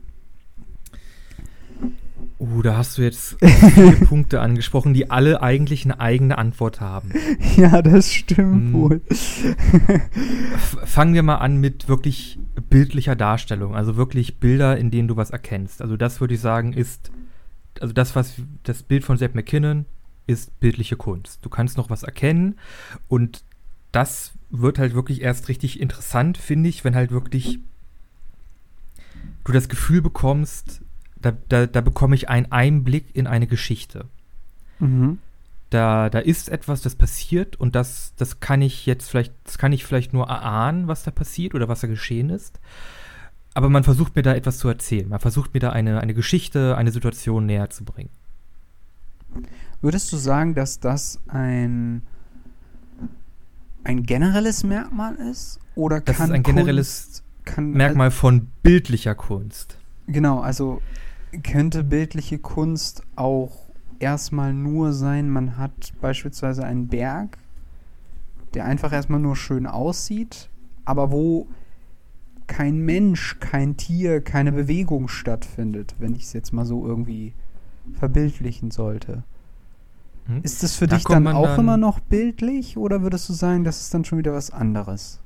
Uh, 2.41 2.63
da 2.63 2.77
hast 2.77 2.99
du 2.99 3.03
jetzt 3.03 3.37
viele 3.41 3.93
Punkte 4.07 4.41
angesprochen, 4.41 4.95
die 4.95 5.13
alle 5.13 5.41
eigentlich 5.43 5.85
eine 5.85 6.01
eigene 6.01 6.39
Antwort 6.39 6.81
haben. 6.81 7.13
Ja, 7.57 7.83
das 7.83 8.13
stimmt 8.13 8.73
Mm. 8.73 8.75
wohl. 8.75 9.01
Fangen 10.85 11.15
wir 11.15 11.23
mal 11.23 11.37
an 11.37 11.59
mit 11.59 11.89
wirklich 11.89 12.41
bildlicher 12.69 13.15
Darstellung, 13.15 13.77
also 13.77 13.97
wirklich 13.97 14.41
Bilder, 14.41 14.77
in 14.77 14.91
denen 14.91 15.07
du 15.07 15.17
was 15.17 15.31
erkennst. 15.31 15.83
Also 15.83 15.97
das 15.97 16.21
würde 16.21 16.35
ich 16.35 16.41
sagen, 16.41 16.73
ist, 16.73 17.13
also 17.83 17.93
das, 17.93 18.17
was 18.17 18.35
das 18.63 18.83
Bild 18.83 19.05
von 19.05 19.17
Sepp 19.17 19.35
McKinnon 19.35 19.87
ist 20.27 20.59
bildliche 20.61 20.97
Kunst. 20.97 21.45
Du 21.45 21.49
kannst 21.49 21.77
noch 21.77 21.91
was 21.91 22.03
erkennen 22.03 22.59
und 23.09 23.45
das 23.93 24.33
wird 24.51 24.79
halt 24.79 24.95
wirklich 24.95 25.23
erst 25.23 25.49
richtig 25.49 25.81
interessant, 25.81 26.39
finde 26.39 26.69
ich, 26.69 26.85
wenn 26.85 26.95
halt 26.95 27.11
wirklich 27.11 27.61
du 29.45 29.53
das 29.53 29.69
Gefühl 29.69 30.03
bekommst, 30.03 30.83
da, 31.21 31.33
da, 31.49 31.67
da 31.67 31.81
bekomme 31.81 32.15
ich 32.15 32.29
einen 32.29 32.51
Einblick 32.53 33.15
in 33.15 33.27
eine 33.27 33.47
Geschichte 33.47 34.07
Mhm. 34.79 35.19
da, 35.71 36.11
da 36.11 36.19
ist 36.19 36.49
etwas, 36.49 36.83
das 36.83 36.95
passiert 36.95 37.57
und 37.57 37.75
das, 37.75 38.13
das 38.17 38.41
kann 38.41 38.63
ich 38.63 38.87
jetzt 38.87 39.11
vielleicht, 39.11 39.33
das 39.45 39.59
kann 39.59 39.73
ich 39.73 39.85
vielleicht 39.85 40.13
nur 40.13 40.29
erahnen, 40.29 40.87
was 40.87 41.03
da 41.03 41.11
passiert 41.11 41.55
oder 41.55 41.69
was 41.69 41.81
da 41.81 41.87
geschehen 41.87 42.31
ist. 42.31 42.61
Aber 43.57 43.71
man 43.71 43.85
versucht 43.85 44.15
mir 44.15 44.21
da 44.21 44.35
etwas 44.35 44.59
zu 44.59 44.69
erzählen. 44.69 45.09
Man 45.09 45.19
versucht 45.19 45.55
mir 45.55 45.61
da 45.61 45.71
eine, 45.71 45.99
eine 46.03 46.13
Geschichte, 46.13 46.77
eine 46.77 46.93
Situation 46.93 47.47
näher 47.47 47.71
zu 47.71 47.87
bringen. 47.87 48.11
Würdest 49.81 50.13
du 50.13 50.19
sagen, 50.19 50.55
dass 50.55 50.79
das 50.79 51.23
ein 51.27 52.03
ein 53.83 54.03
generelles 54.03 54.63
Merkmal 54.63 55.15
ist? 55.15 55.59
Oder 55.75 56.03
Das 56.03 56.19
kann 56.19 56.29
ist 56.29 56.35
ein 56.35 56.43
generelles 56.43 57.23
Kunst, 57.47 57.75
Merkmal 57.75 58.11
von 58.11 58.49
bildlicher 58.63 59.15
Kunst. 59.15 59.79
Genau, 60.07 60.41
also 60.41 60.83
könnte 61.43 61.83
bildliche 61.83 62.39
Kunst 62.39 63.05
auch 63.15 63.71
erstmal 64.01 64.53
nur 64.53 64.93
sein, 64.93 65.31
man 65.31 65.57
hat 65.57 65.95
beispielsweise 66.03 66.63
einen 66.63 66.89
Berg, 66.89 67.39
der 68.53 68.67
einfach 68.67 68.93
erstmal 68.93 69.21
nur 69.21 69.35
schön 69.35 69.67
aussieht, 69.67 70.51
aber 70.85 71.11
wo 71.11 71.49
kein 72.47 72.79
Mensch, 72.79 73.37
kein 73.41 73.77
Tier, 73.77 74.21
keine 74.21 74.53
Bewegung 74.53 75.09
stattfindet, 75.09 75.95
wenn 75.99 76.15
ich 76.15 76.23
es 76.25 76.33
jetzt 76.33 76.53
mal 76.53 76.65
so 76.65 76.87
irgendwie 76.87 77.33
verbildlichen 77.99 78.71
sollte. 78.71 79.23
Hm? 80.27 80.41
Ist 80.43 80.63
das 80.63 80.75
für 80.75 80.87
Da 80.87 80.97
dich 80.97 81.05
dann 81.05 81.27
auch 81.29 81.47
dann- 81.47 81.61
immer 81.61 81.77
noch 81.77 82.01
bildlich 82.01 82.77
oder 82.77 83.03
würdest 83.03 83.29
du 83.29 83.33
sagen, 83.33 83.65
das 83.65 83.81
ist 83.81 83.95
dann 83.95 84.05
schon 84.05 84.19
wieder 84.19 84.33
was 84.33 84.51
anderes? 84.51 85.21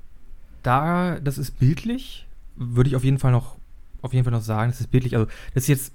Da, 0.62 1.18
das 1.20 1.38
ist 1.38 1.58
bildlich, 1.58 2.26
würde 2.56 2.88
ich 2.90 2.96
auf 2.96 3.04
jeden 3.04 3.18
Fall 3.18 3.32
noch, 3.32 3.56
auf 4.02 4.12
jeden 4.12 4.24
Fall 4.24 4.32
noch 4.32 4.42
sagen, 4.42 4.70
das 4.70 4.80
ist 4.80 4.90
bildlich. 4.90 5.16
Also, 5.16 5.26
das 5.54 5.64
ist 5.64 5.68
jetzt 5.68 5.92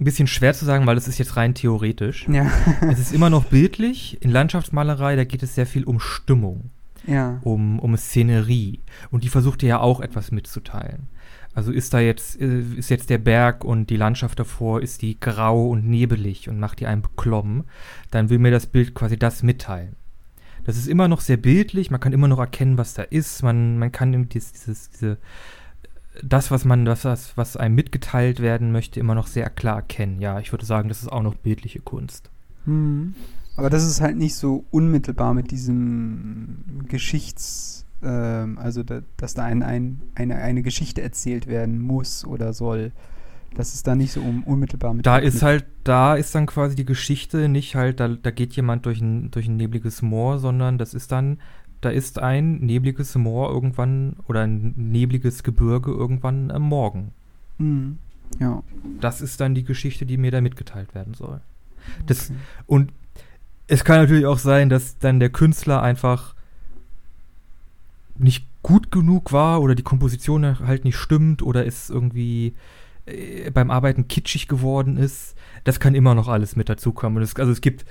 ein 0.00 0.04
bisschen 0.04 0.26
schwer 0.26 0.54
zu 0.54 0.64
sagen, 0.64 0.86
weil 0.86 0.94
das 0.96 1.06
ist 1.08 1.18
jetzt 1.18 1.36
rein 1.36 1.54
theoretisch. 1.54 2.26
Ja. 2.28 2.50
es 2.88 2.98
ist 2.98 3.12
immer 3.12 3.30
noch 3.30 3.44
bildlich. 3.44 4.20
In 4.22 4.30
Landschaftsmalerei, 4.30 5.14
da 5.16 5.24
geht 5.24 5.42
es 5.42 5.54
sehr 5.54 5.66
viel 5.66 5.84
um 5.84 6.00
Stimmung, 6.00 6.70
ja. 7.08 7.40
um, 7.42 7.78
um 7.78 7.96
Szenerie. 7.96 8.80
Und 9.10 9.24
die 9.24 9.28
versucht 9.28 9.62
dir 9.62 9.68
ja 9.68 9.80
auch 9.80 10.00
etwas 10.00 10.30
mitzuteilen. 10.30 11.08
Also 11.54 11.72
ist 11.72 11.92
da 11.92 11.98
jetzt, 11.98 12.40
äh, 12.40 12.60
ist 12.76 12.90
jetzt 12.90 13.10
der 13.10 13.18
Berg 13.18 13.64
und 13.64 13.90
die 13.90 13.96
Landschaft 13.96 14.38
davor, 14.38 14.80
ist 14.80 15.02
die 15.02 15.18
grau 15.18 15.68
und 15.70 15.88
nebelig 15.88 16.48
und 16.48 16.60
macht 16.60 16.80
die 16.80 16.86
einen 16.86 17.02
beklommen, 17.02 17.64
dann 18.10 18.30
will 18.30 18.38
mir 18.38 18.52
das 18.52 18.66
Bild 18.66 18.94
quasi 18.94 19.18
das 19.18 19.42
mitteilen. 19.42 19.96
Das 20.64 20.76
ist 20.76 20.86
immer 20.86 21.08
noch 21.08 21.20
sehr 21.20 21.38
bildlich, 21.38 21.90
man 21.90 21.98
kann 21.98 22.12
immer 22.12 22.28
noch 22.28 22.38
erkennen, 22.38 22.78
was 22.78 22.94
da 22.94 23.02
ist, 23.02 23.42
man, 23.42 23.78
man 23.78 23.90
kann 23.90 24.28
dieses, 24.28 24.52
dieses, 24.52 24.90
diese, 24.90 25.18
das, 26.22 26.50
was 26.50 26.64
man, 26.64 26.84
das, 26.84 27.04
was, 27.04 27.36
was 27.36 27.56
einem 27.56 27.74
mitgeteilt 27.74 28.40
werden 28.40 28.70
möchte, 28.70 29.00
immer 29.00 29.14
noch 29.14 29.26
sehr 29.26 29.48
klar 29.50 29.76
erkennen. 29.76 30.20
Ja, 30.20 30.40
ich 30.40 30.52
würde 30.52 30.66
sagen, 30.66 30.88
das 30.88 31.02
ist 31.02 31.08
auch 31.08 31.22
noch 31.22 31.34
bildliche 31.34 31.80
Kunst. 31.80 32.30
Mhm. 32.66 33.14
Aber 33.58 33.70
das 33.70 33.84
ist 33.84 34.00
halt 34.00 34.16
nicht 34.16 34.36
so 34.36 34.64
unmittelbar 34.70 35.34
mit 35.34 35.50
diesem 35.50 36.84
Geschichts, 36.86 37.84
ähm, 38.02 38.56
also 38.56 38.84
da, 38.84 39.00
dass 39.16 39.34
da 39.34 39.44
ein, 39.44 39.64
ein, 39.64 40.00
eine, 40.14 40.36
eine 40.36 40.62
Geschichte 40.62 41.02
erzählt 41.02 41.48
werden 41.48 41.80
muss 41.80 42.24
oder 42.24 42.52
soll. 42.52 42.92
Das 43.54 43.74
ist 43.74 43.88
da 43.88 43.96
nicht 43.96 44.12
so 44.12 44.20
un 44.20 44.44
unmittelbar 44.44 44.94
mit. 44.94 45.06
Da 45.06 45.14
verknüpft. 45.14 45.36
ist 45.36 45.42
halt, 45.42 45.66
da 45.82 46.14
ist 46.14 46.34
dann 46.36 46.46
quasi 46.46 46.76
die 46.76 46.84
Geschichte 46.84 47.48
nicht 47.48 47.74
halt, 47.74 47.98
da, 47.98 48.08
da 48.08 48.30
geht 48.30 48.54
jemand 48.54 48.86
durch 48.86 49.00
ein, 49.00 49.32
durch 49.32 49.48
ein 49.48 49.56
nebliges 49.56 50.02
Moor, 50.02 50.38
sondern 50.38 50.78
das 50.78 50.94
ist 50.94 51.10
dann, 51.10 51.38
da 51.80 51.90
ist 51.90 52.20
ein 52.20 52.58
nebliges 52.58 53.16
Moor 53.16 53.50
irgendwann 53.50 54.16
oder 54.28 54.42
ein 54.42 54.74
nebliges 54.76 55.42
Gebirge 55.42 55.90
irgendwann 55.90 56.52
am 56.52 56.62
Morgen. 56.62 57.10
Mhm. 57.58 57.98
Ja. 58.38 58.62
Das 59.00 59.20
ist 59.20 59.40
dann 59.40 59.56
die 59.56 59.64
Geschichte, 59.64 60.06
die 60.06 60.16
mir 60.16 60.30
da 60.30 60.40
mitgeteilt 60.40 60.94
werden 60.94 61.14
soll. 61.14 61.40
Das, 62.06 62.30
Okay. 62.30 62.38
Und 62.66 62.92
es 63.68 63.84
kann 63.84 63.98
natürlich 64.00 64.26
auch 64.26 64.38
sein, 64.38 64.68
dass 64.68 64.98
dann 64.98 65.20
der 65.20 65.30
Künstler 65.30 65.82
einfach 65.82 66.34
nicht 68.18 68.46
gut 68.62 68.90
genug 68.90 69.32
war 69.32 69.60
oder 69.62 69.74
die 69.74 69.82
Komposition 69.84 70.58
halt 70.66 70.84
nicht 70.84 70.96
stimmt 70.96 71.42
oder 71.42 71.64
es 71.66 71.88
irgendwie 71.90 72.54
äh, 73.06 73.50
beim 73.50 73.70
Arbeiten 73.70 74.08
kitschig 74.08 74.48
geworden 74.48 74.96
ist. 74.96 75.36
Das 75.64 75.78
kann 75.80 75.94
immer 75.94 76.14
noch 76.14 76.28
alles 76.28 76.56
mit 76.56 76.68
dazukommen. 76.68 77.18
Und 77.18 77.22
es, 77.22 77.36
also 77.36 77.52
es 77.52 77.60
gibt, 77.60 77.84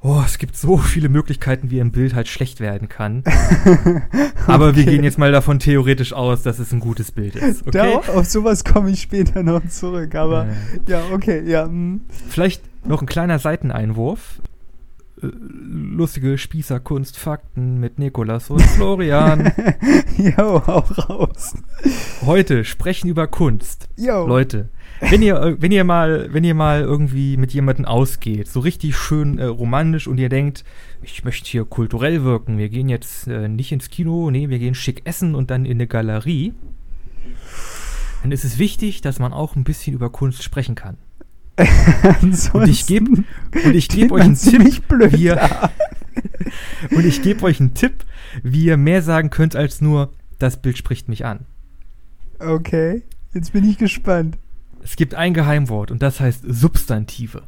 oh, 0.00 0.22
es 0.24 0.38
gibt 0.38 0.56
so 0.56 0.76
viele 0.78 1.08
Möglichkeiten, 1.08 1.70
wie 1.70 1.80
ein 1.80 1.90
Bild 1.90 2.14
halt 2.14 2.28
schlecht 2.28 2.60
werden 2.60 2.88
kann. 2.88 3.24
Aber 4.46 4.76
wir 4.76 4.82
Okay. 4.82 4.92
gehen 4.96 5.04
jetzt 5.04 5.18
mal 5.18 5.32
davon 5.32 5.58
theoretisch 5.58 6.12
aus, 6.12 6.42
dass 6.42 6.58
es 6.60 6.72
ein 6.72 6.80
gutes 6.80 7.10
Bild 7.10 7.34
ist. 7.34 7.62
Okay? 7.66 7.98
Da, 8.06 8.12
auf 8.12 8.26
sowas 8.26 8.64
komme 8.64 8.90
ich 8.90 9.00
später 9.02 9.42
noch 9.42 9.66
zurück, 9.68 10.14
aber 10.14 10.46
Äh. 10.46 10.52
ja, 10.90 11.02
okay, 11.12 11.42
ja. 11.44 11.66
mm. 11.66 12.02
Vielleicht 12.28 12.62
noch 12.86 13.02
ein 13.02 13.06
kleiner 13.06 13.38
Seiteneinwurf. 13.40 14.40
Äh, 15.22 15.26
Lustige 15.26 16.36
Spießerkunst-Fakten 16.36 17.80
mit 17.80 17.98
Nikolas 17.98 18.50
und 18.50 18.62
Florian. 18.62 19.52
Jo, 20.18 20.56
auch 20.66 21.10
raus. 21.10 21.54
Heute 22.24 22.64
sprechen 22.64 23.08
über 23.08 23.26
Kunst. 23.26 23.88
Jo. 23.96 24.26
Leute, 24.26 24.70
wenn 25.00 25.22
ihr, 25.22 25.36
äh, 25.36 25.60
wenn 25.60 25.72
ihr 25.72 25.84
mal, 25.84 26.32
wenn 26.32 26.44
ihr 26.44 26.54
mal 26.54 26.80
irgendwie 26.80 27.36
mit 27.36 27.52
jemandem 27.52 27.84
ausgeht, 27.84 28.48
so 28.48 28.60
richtig 28.60 28.96
schön 28.96 29.38
äh, 29.38 29.44
romantisch 29.44 30.06
und 30.06 30.18
ihr 30.18 30.28
denkt, 30.28 30.64
ich 31.02 31.24
möchte 31.24 31.48
hier 31.48 31.64
kulturell 31.64 32.24
wirken, 32.24 32.58
wir 32.58 32.68
gehen 32.68 32.88
jetzt 32.88 33.26
äh, 33.26 33.48
nicht 33.48 33.72
ins 33.72 33.90
Kino, 33.90 34.30
nee, 34.30 34.48
wir 34.48 34.58
gehen 34.58 34.74
schick 34.74 35.02
essen 35.04 35.34
und 35.34 35.50
dann 35.50 35.64
in 35.64 35.72
eine 35.72 35.86
Galerie, 35.86 36.54
dann 38.22 38.32
ist 38.32 38.44
es 38.44 38.58
wichtig, 38.58 39.02
dass 39.02 39.18
man 39.18 39.32
auch 39.32 39.56
ein 39.56 39.64
bisschen 39.64 39.94
über 39.94 40.10
Kunst 40.10 40.42
sprechen 40.42 40.74
kann. 40.74 40.96
Und 42.52 42.68
ich 42.68 42.86
gebe 42.86 43.24
gebe 43.88 44.14
euch 44.14 44.22
einen 44.22 44.36
Tipp, 44.36 44.82
wie 44.90 45.24
ihr, 45.24 45.70
und 46.90 47.06
ich 47.06 47.22
gebe 47.22 47.44
euch 47.44 47.60
einen 47.60 47.74
Tipp, 47.74 48.04
wie 48.42 48.64
ihr 48.64 48.76
mehr 48.76 49.02
sagen 49.02 49.30
könnt 49.30 49.56
als 49.56 49.80
nur, 49.80 50.12
das 50.38 50.60
Bild 50.60 50.76
spricht 50.76 51.08
mich 51.08 51.24
an. 51.24 51.46
Okay, 52.38 53.02
jetzt 53.32 53.52
bin 53.52 53.68
ich 53.68 53.78
gespannt. 53.78 54.36
Es 54.82 54.96
gibt 54.96 55.14
ein 55.14 55.34
Geheimwort 55.34 55.90
und 55.90 56.02
das 56.02 56.20
heißt 56.20 56.44
Substantive. 56.46 57.42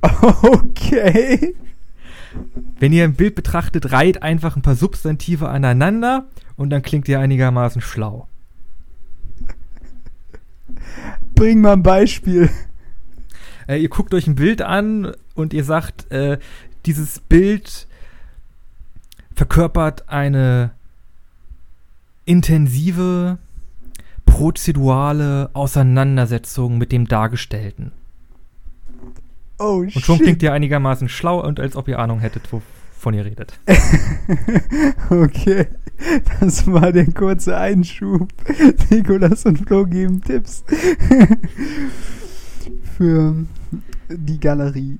Okay. 0.00 1.54
Wenn 2.80 2.92
ihr 2.92 3.04
ein 3.04 3.14
Bild 3.14 3.34
betrachtet, 3.34 3.92
reiht 3.92 4.22
einfach 4.22 4.56
ein 4.56 4.62
paar 4.62 4.74
Substantive 4.74 5.48
aneinander 5.48 6.26
und 6.56 6.70
dann 6.70 6.82
klingt 6.82 7.08
ihr 7.08 7.20
einigermaßen 7.20 7.80
schlau. 7.80 8.26
Bring 11.42 11.60
mal 11.60 11.72
ein 11.72 11.82
Beispiel. 11.82 12.50
Äh, 13.66 13.78
ihr 13.82 13.88
guckt 13.88 14.14
euch 14.14 14.28
ein 14.28 14.36
Bild 14.36 14.62
an 14.62 15.12
und 15.34 15.52
ihr 15.52 15.64
sagt, 15.64 16.08
äh, 16.12 16.38
dieses 16.86 17.18
Bild 17.18 17.88
verkörpert 19.34 20.08
eine 20.08 20.70
intensive, 22.26 23.38
prozedurale 24.24 25.50
Auseinandersetzung 25.52 26.78
mit 26.78 26.92
dem 26.92 27.08
Dargestellten. 27.08 27.90
Oh, 29.58 29.78
Und 29.78 30.00
schon 30.00 30.20
klingt 30.20 30.44
ihr 30.44 30.52
einigermaßen 30.52 31.08
schlau 31.08 31.44
und 31.44 31.58
als 31.58 31.74
ob 31.74 31.88
ihr 31.88 31.98
Ahnung 31.98 32.20
hättet, 32.20 32.52
wovon 33.02 33.14
ihr 33.14 33.24
redet. 33.24 33.58
Okay, 35.10 35.66
das 36.40 36.66
war 36.66 36.92
der 36.92 37.06
kurze 37.12 37.56
Einschub. 37.56 38.28
Nikolas 38.90 39.44
und 39.44 39.58
Flo 39.58 39.84
geben 39.84 40.22
Tipps 40.22 40.64
für 42.96 43.34
die 44.08 44.40
Galerie. 44.40 44.98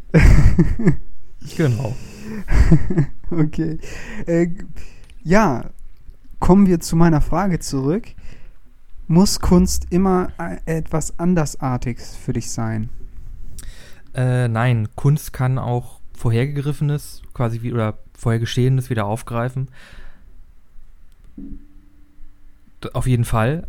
Genau. 1.57 1.95
Okay. 3.31 3.79
Äh, 4.27 4.49
ja, 5.23 5.71
kommen 6.39 6.67
wir 6.67 6.81
zu 6.81 6.97
meiner 6.97 7.21
Frage 7.21 7.59
zurück. 7.61 8.09
Muss 9.07 9.41
Kunst 9.41 9.87
immer 9.91 10.29
etwas 10.67 11.19
Andersartiges 11.19 12.17
für 12.17 12.33
dich 12.33 12.51
sein? 12.51 12.91
Äh, 14.15 14.49
nein, 14.49 14.89
Kunst 14.95 15.33
kann 15.33 15.59
auch 15.59 16.02
vorhergegriffenes, 16.15 17.23
quasi 17.35 17.63
wie, 17.63 17.73
oder 17.73 17.99
vorhergeschehenes 18.15 18.91
wieder 18.91 19.07
aufgreifen. 19.07 19.69
Auf 22.93 23.07
jeden 23.07 23.25
Fall. 23.25 23.67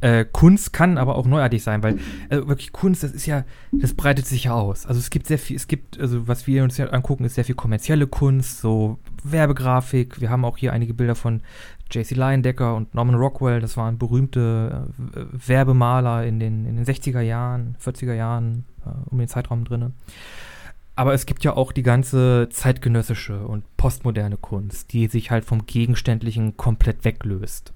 Äh, 0.00 0.26
Kunst 0.30 0.74
kann 0.74 0.98
aber 0.98 1.16
auch 1.16 1.26
neuartig 1.26 1.62
sein, 1.62 1.82
weil 1.82 1.98
äh, 2.28 2.36
wirklich 2.46 2.72
Kunst, 2.72 3.02
das 3.02 3.12
ist 3.12 3.24
ja, 3.24 3.44
das 3.72 3.94
breitet 3.94 4.26
sich 4.26 4.44
ja 4.44 4.52
aus. 4.52 4.84
Also 4.84 4.98
es 4.98 5.08
gibt 5.08 5.26
sehr 5.26 5.38
viel, 5.38 5.56
es 5.56 5.66
gibt, 5.66 5.98
also 5.98 6.28
was 6.28 6.46
wir 6.46 6.62
uns 6.62 6.76
ja 6.76 6.88
angucken, 6.88 7.24
ist 7.24 7.36
sehr 7.36 7.44
viel 7.44 7.54
kommerzielle 7.54 8.06
Kunst, 8.06 8.60
so 8.60 8.98
Werbegrafik. 9.22 10.20
Wir 10.20 10.28
haben 10.28 10.44
auch 10.44 10.58
hier 10.58 10.74
einige 10.74 10.92
Bilder 10.92 11.14
von 11.14 11.40
J.C. 11.90 12.14
Leyendecker 12.14 12.74
und 12.74 12.94
Norman 12.94 13.14
Rockwell. 13.14 13.60
Das 13.60 13.78
waren 13.78 13.96
berühmte 13.96 14.88
äh, 15.14 15.20
Werbemaler 15.48 16.26
in 16.26 16.38
den, 16.38 16.66
in 16.66 16.76
den 16.76 16.84
60er 16.84 17.20
Jahren, 17.20 17.76
40er 17.82 18.12
Jahren, 18.12 18.66
äh, 18.84 18.90
um 19.10 19.18
den 19.18 19.28
Zeitraum 19.28 19.64
drinne. 19.64 19.92
Aber 20.96 21.12
es 21.12 21.26
gibt 21.26 21.42
ja 21.42 21.56
auch 21.56 21.72
die 21.72 21.82
ganze 21.82 22.48
zeitgenössische 22.50 23.46
und 23.46 23.64
postmoderne 23.76 24.36
Kunst, 24.36 24.92
die 24.92 25.08
sich 25.08 25.30
halt 25.30 25.44
vom 25.44 25.66
Gegenständlichen 25.66 26.56
komplett 26.56 27.04
weglöst. 27.04 27.72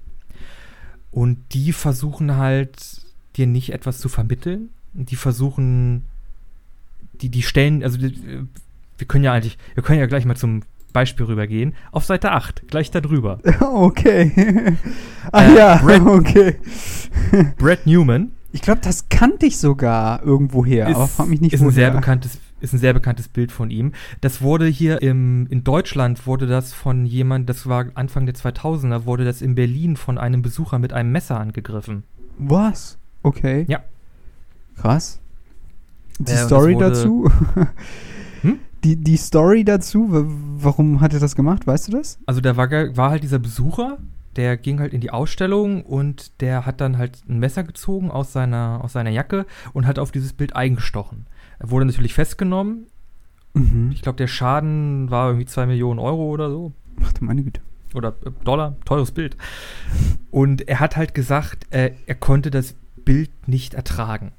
Und 1.11 1.39
die 1.53 1.73
versuchen 1.73 2.37
halt, 2.37 3.03
dir 3.37 3.47
nicht 3.47 3.73
etwas 3.73 3.99
zu 3.99 4.09
vermitteln. 4.09 4.69
Die 4.93 5.17
versuchen, 5.17 6.05
die, 7.21 7.29
die 7.29 7.43
stellen, 7.43 7.83
also 7.83 7.99
wir 8.01 9.07
können 9.07 9.25
ja 9.25 9.33
eigentlich, 9.33 9.59
wir 9.75 9.83
können 9.83 9.99
ja 10.01 10.07
gleich 10.07 10.25
mal 10.25 10.37
zum 10.37 10.63
Beispiel 10.93 11.27
rübergehen. 11.27 11.75
Auf 11.93 12.05
Seite 12.05 12.31
8, 12.33 12.69
gleich 12.69 12.91
da 12.91 13.01
drüber. 13.01 13.41
Okay. 13.61 14.77
ah 15.33 15.43
Äh, 15.43 15.57
ja, 15.57 15.77
Brad- 15.79 16.03
okay. 16.07 16.57
Brad 17.59 17.87
Newman 17.87 18.33
Ich 18.53 18.63
glaube, 18.63 18.81
das 18.83 19.09
kannte 19.09 19.47
ich 19.47 19.59
sogar 19.59 20.23
irgendwoher, 20.23 20.89
aber 20.89 21.07
frag 21.09 21.29
mich 21.29 21.41
nicht 21.41 21.53
ist 21.53 21.63
ein 21.63 21.71
sehr 21.71 21.91
bekanntes, 21.91 22.39
ist 22.61 22.73
ein 22.73 22.79
sehr 22.79 22.93
bekanntes 22.95 23.29
Bild 23.29 23.53
von 23.53 23.71
ihm. 23.71 23.93
Das 24.21 24.43
wurde 24.43 24.67
hier 24.67 25.01
im, 25.03 25.47
in 25.49 25.65
Deutschland, 25.65 26.27
wurde 26.27 26.47
das 26.47 26.73
von 26.73 27.07
jemand, 27.07 27.49
das 27.49 27.67
war 27.69 27.87
Anfang 27.95 28.27
der 28.27 28.35
2000er, 28.35 29.05
wurde 29.05 29.25
das 29.25 29.43
in 29.43 29.55
Berlin 29.55 29.97
von 29.97 30.19
einem 30.19 30.43
Besucher 30.43 30.79
mit 30.79 30.93
einem 30.93 31.13
Messer 31.13 31.39
angegriffen. 31.39 32.03
Was? 32.39 32.99
Okay. 33.23 33.65
Ja. 33.69 33.81
Krass. 34.77 35.21
Die 36.19 36.33
Äh, 36.33 36.37
Story 36.37 36.77
dazu? 36.79 37.31
Hm? 38.43 38.59
Die, 38.85 38.97
die 38.97 39.17
Story 39.17 39.65
dazu, 39.65 40.13
wa- 40.13 40.25
warum 40.63 41.01
hat 41.01 41.13
er 41.13 41.21
das 41.21 41.35
gemacht? 41.35 41.67
Weißt 41.67 41.89
du 41.89 41.93
das? 41.93 42.19
Also 42.27 42.41
da 42.41 42.57
war, 42.57 42.71
war 42.71 43.11
halt 43.11 43.23
dieser 43.25 43.41
Besucher, 43.41 43.99
der 44.37 44.57
ging 44.57 44.79
halt 44.79 44.93
in 44.95 45.01
die 45.01 45.11
Ausstellung 45.11 45.83
und 45.83 46.41
der 46.41 46.65
hat 46.65 46.81
dann 46.81 46.99
halt 46.99 47.23
ein 47.29 47.41
Messer 47.41 47.65
gezogen 47.65 48.11
aus 48.13 48.33
seiner, 48.33 48.81
aus 48.85 48.93
seiner 48.93 49.11
Jacke 49.11 49.47
und 49.73 49.87
hat 49.87 49.99
auf 49.99 50.13
dieses 50.13 50.33
Bild 50.33 50.55
eingestochen. 50.55 51.27
Er 51.59 51.71
wurde 51.71 51.87
natürlich 51.87 52.15
festgenommen. 52.15 52.87
Mhm. 53.55 53.91
Ich 53.93 54.03
glaube, 54.03 54.17
der 54.17 54.27
Schaden 54.27 55.11
war 55.11 55.29
irgendwie 55.29 55.47
2 55.47 55.67
Millionen 55.67 55.99
Euro 55.99 56.31
oder 56.31 56.51
so. 56.51 56.73
Ach 57.03 57.13
du 57.13 57.25
meine 57.25 57.43
Güte. 57.43 57.61
Oder 57.95 58.15
äh, 58.25 58.31
Dollar, 58.45 58.77
teures 58.85 59.13
Bild. 59.13 59.37
Und 60.31 60.69
er 60.69 60.81
hat 60.81 60.97
halt 60.97 61.15
gesagt, 61.15 61.67
äh, 61.71 61.93
er 62.07 62.15
konnte 62.15 62.51
das 62.51 62.75
Bild 63.05 63.31
nicht 63.49 63.75
ertragen. 63.75 64.33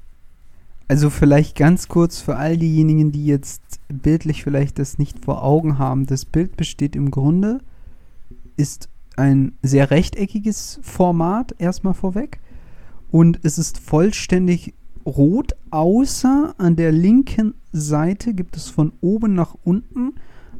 Also 0.88 1.08
vielleicht 1.08 1.56
ganz 1.56 1.86
kurz 1.86 2.20
für 2.20 2.36
all 2.36 2.56
diejenigen, 2.56 3.12
die 3.12 3.26
jetzt 3.26 3.80
bildlich 3.88 4.42
vielleicht 4.42 4.78
das 4.78 4.98
nicht 4.98 5.24
vor 5.24 5.44
Augen 5.44 5.78
haben. 5.78 6.06
Das 6.06 6.24
Bild 6.24 6.56
besteht 6.56 6.96
im 6.96 7.12
Grunde, 7.12 7.60
ist 8.56 8.88
ein 9.16 9.52
sehr 9.62 9.90
rechteckiges 9.90 10.80
Format, 10.82 11.54
erstmal 11.58 11.94
vorweg. 11.94 12.40
Und 13.10 13.38
es 13.42 13.58
ist 13.58 13.78
vollständig 13.78 14.74
rot, 15.06 15.52
außer 15.70 16.54
an 16.58 16.76
der 16.76 16.92
linken 16.92 17.54
Seite 17.72 18.34
gibt 18.34 18.56
es 18.56 18.68
von 18.68 18.92
oben 19.00 19.34
nach 19.34 19.56
unten 19.64 20.14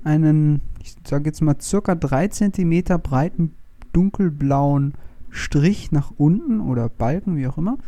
einen, 0.05 0.61
ich 0.83 0.97
sage 1.05 1.27
jetzt 1.27 1.43
mal, 1.43 1.57
circa 1.61 1.95
3 1.95 2.29
cm 2.29 2.85
breiten 3.03 3.55
dunkelblauen 3.93 4.95
Strich 5.31 5.93
nach 5.93 6.13
unten 6.17 6.61
oder 6.61 6.89
Balken, 6.89 7.37
wie 7.37 7.47
auch 7.47 7.59
immer. 7.59 7.79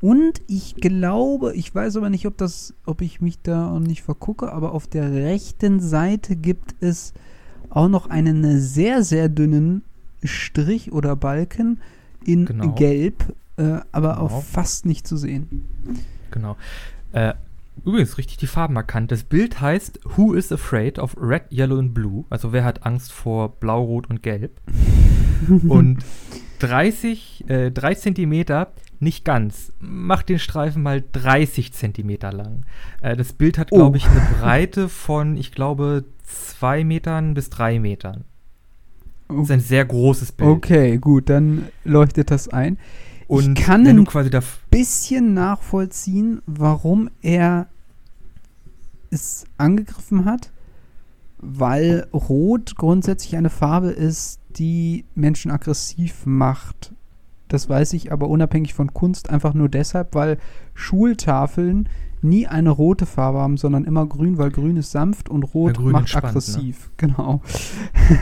Und 0.00 0.40
ich 0.46 0.76
glaube, 0.76 1.54
ich 1.54 1.74
weiß 1.74 1.96
aber 1.96 2.10
nicht, 2.10 2.26
ob 2.26 2.36
das, 2.36 2.74
ob 2.86 3.02
ich 3.02 3.20
mich 3.20 3.40
da 3.42 3.78
nicht 3.80 4.02
vergucke, 4.02 4.52
aber 4.52 4.72
auf 4.72 4.86
der 4.86 5.12
rechten 5.12 5.80
Seite 5.80 6.36
gibt 6.36 6.76
es 6.80 7.12
auch 7.70 7.88
noch 7.88 8.08
einen 8.08 8.60
sehr, 8.60 9.02
sehr 9.02 9.28
dünnen 9.28 9.82
Strich 10.22 10.92
oder 10.92 11.16
Balken 11.16 11.80
in 12.24 12.46
Genau. 12.46 12.74
Gelb, 12.74 13.34
äh, 13.58 13.80
aber 13.92 14.14
Genau. 14.14 14.20
auch 14.26 14.42
fast 14.42 14.86
nicht 14.86 15.06
zu 15.06 15.16
sehen. 15.16 15.64
Genau. 16.30 16.56
Äh, 17.12 17.34
übrigens 17.84 18.18
richtig 18.18 18.36
die 18.38 18.46
Farben 18.46 18.76
erkannt. 18.76 19.10
Das 19.12 19.24
Bild 19.24 19.60
heißt 19.60 20.00
Who 20.16 20.34
is 20.34 20.50
afraid 20.52 20.98
of 20.98 21.16
red, 21.20 21.42
yellow 21.50 21.78
and 21.78 21.94
blue? 21.94 22.24
Also 22.30 22.52
wer 22.52 22.64
hat 22.64 22.84
Angst 22.86 23.12
vor 23.12 23.50
blau, 23.60 23.82
rot 23.84 24.08
und 24.10 24.22
gelb? 24.22 24.60
und 25.68 25.98
30, 26.60 27.44
äh, 27.48 27.70
3 27.70 27.94
Zentimeter, 27.94 28.72
nicht 29.00 29.24
ganz. 29.24 29.72
Macht 29.78 30.28
den 30.28 30.40
Streifen 30.40 30.82
mal 30.82 31.04
30 31.12 31.72
Zentimeter 31.72 32.32
lang. 32.32 32.62
Äh, 33.00 33.16
das 33.16 33.32
Bild 33.32 33.58
hat, 33.58 33.68
Oh. 33.70 33.76
glaube 33.76 33.96
ich, 33.96 34.06
eine 34.06 34.20
Breite 34.40 34.88
von, 34.88 35.36
ich 35.36 35.52
glaube, 35.52 36.04
2 36.24 36.82
Metern 36.84 37.34
bis 37.34 37.48
3 37.50 37.78
Metern. 37.78 38.24
Das 39.28 39.44
ist 39.44 39.50
ein 39.50 39.60
sehr 39.60 39.84
großes 39.84 40.32
Bild. 40.32 40.50
Okay, 40.50 40.98
gut, 40.98 41.28
dann 41.30 41.66
leuchtet 41.84 42.30
das 42.30 42.48
ein. 42.48 42.78
Und 43.28 43.58
ich 43.58 43.64
kann 43.64 43.84
wenn 43.84 43.96
du 43.96 44.02
ein 44.02 44.06
quasi 44.06 44.30
da 44.30 44.40
bisschen 44.70 45.34
nachvollziehen, 45.34 46.40
warum 46.46 47.10
er 47.22 47.68
es 49.10 49.44
angegriffen 49.58 50.24
hat, 50.24 50.50
weil 51.36 52.08
Rot 52.12 52.74
grundsätzlich 52.76 53.36
eine 53.36 53.50
Farbe 53.50 53.90
ist, 53.90 54.40
die 54.48 55.04
Menschen 55.14 55.50
aggressiv 55.50 56.24
macht. 56.24 56.94
Das 57.48 57.68
weiß 57.68 57.92
ich 57.92 58.12
aber 58.12 58.28
unabhängig 58.28 58.74
von 58.74 58.92
Kunst 58.92 59.30
einfach 59.30 59.54
nur 59.54 59.68
deshalb, 59.68 60.14
weil 60.14 60.38
Schultafeln 60.74 61.88
nie 62.22 62.46
eine 62.46 62.70
rote 62.70 63.06
Farbe 63.06 63.38
haben, 63.38 63.56
sondern 63.56 63.84
immer 63.84 64.06
grün, 64.06 64.38
weil 64.38 64.50
grün 64.50 64.76
ist 64.76 64.90
sanft 64.92 65.28
und 65.28 65.42
rot 65.54 65.76
grün 65.76 65.92
macht 65.92 66.02
entspannt, 66.02 66.24
ne? 66.24 66.28
aggressiv. 66.30 66.90
Genau. 66.98 67.40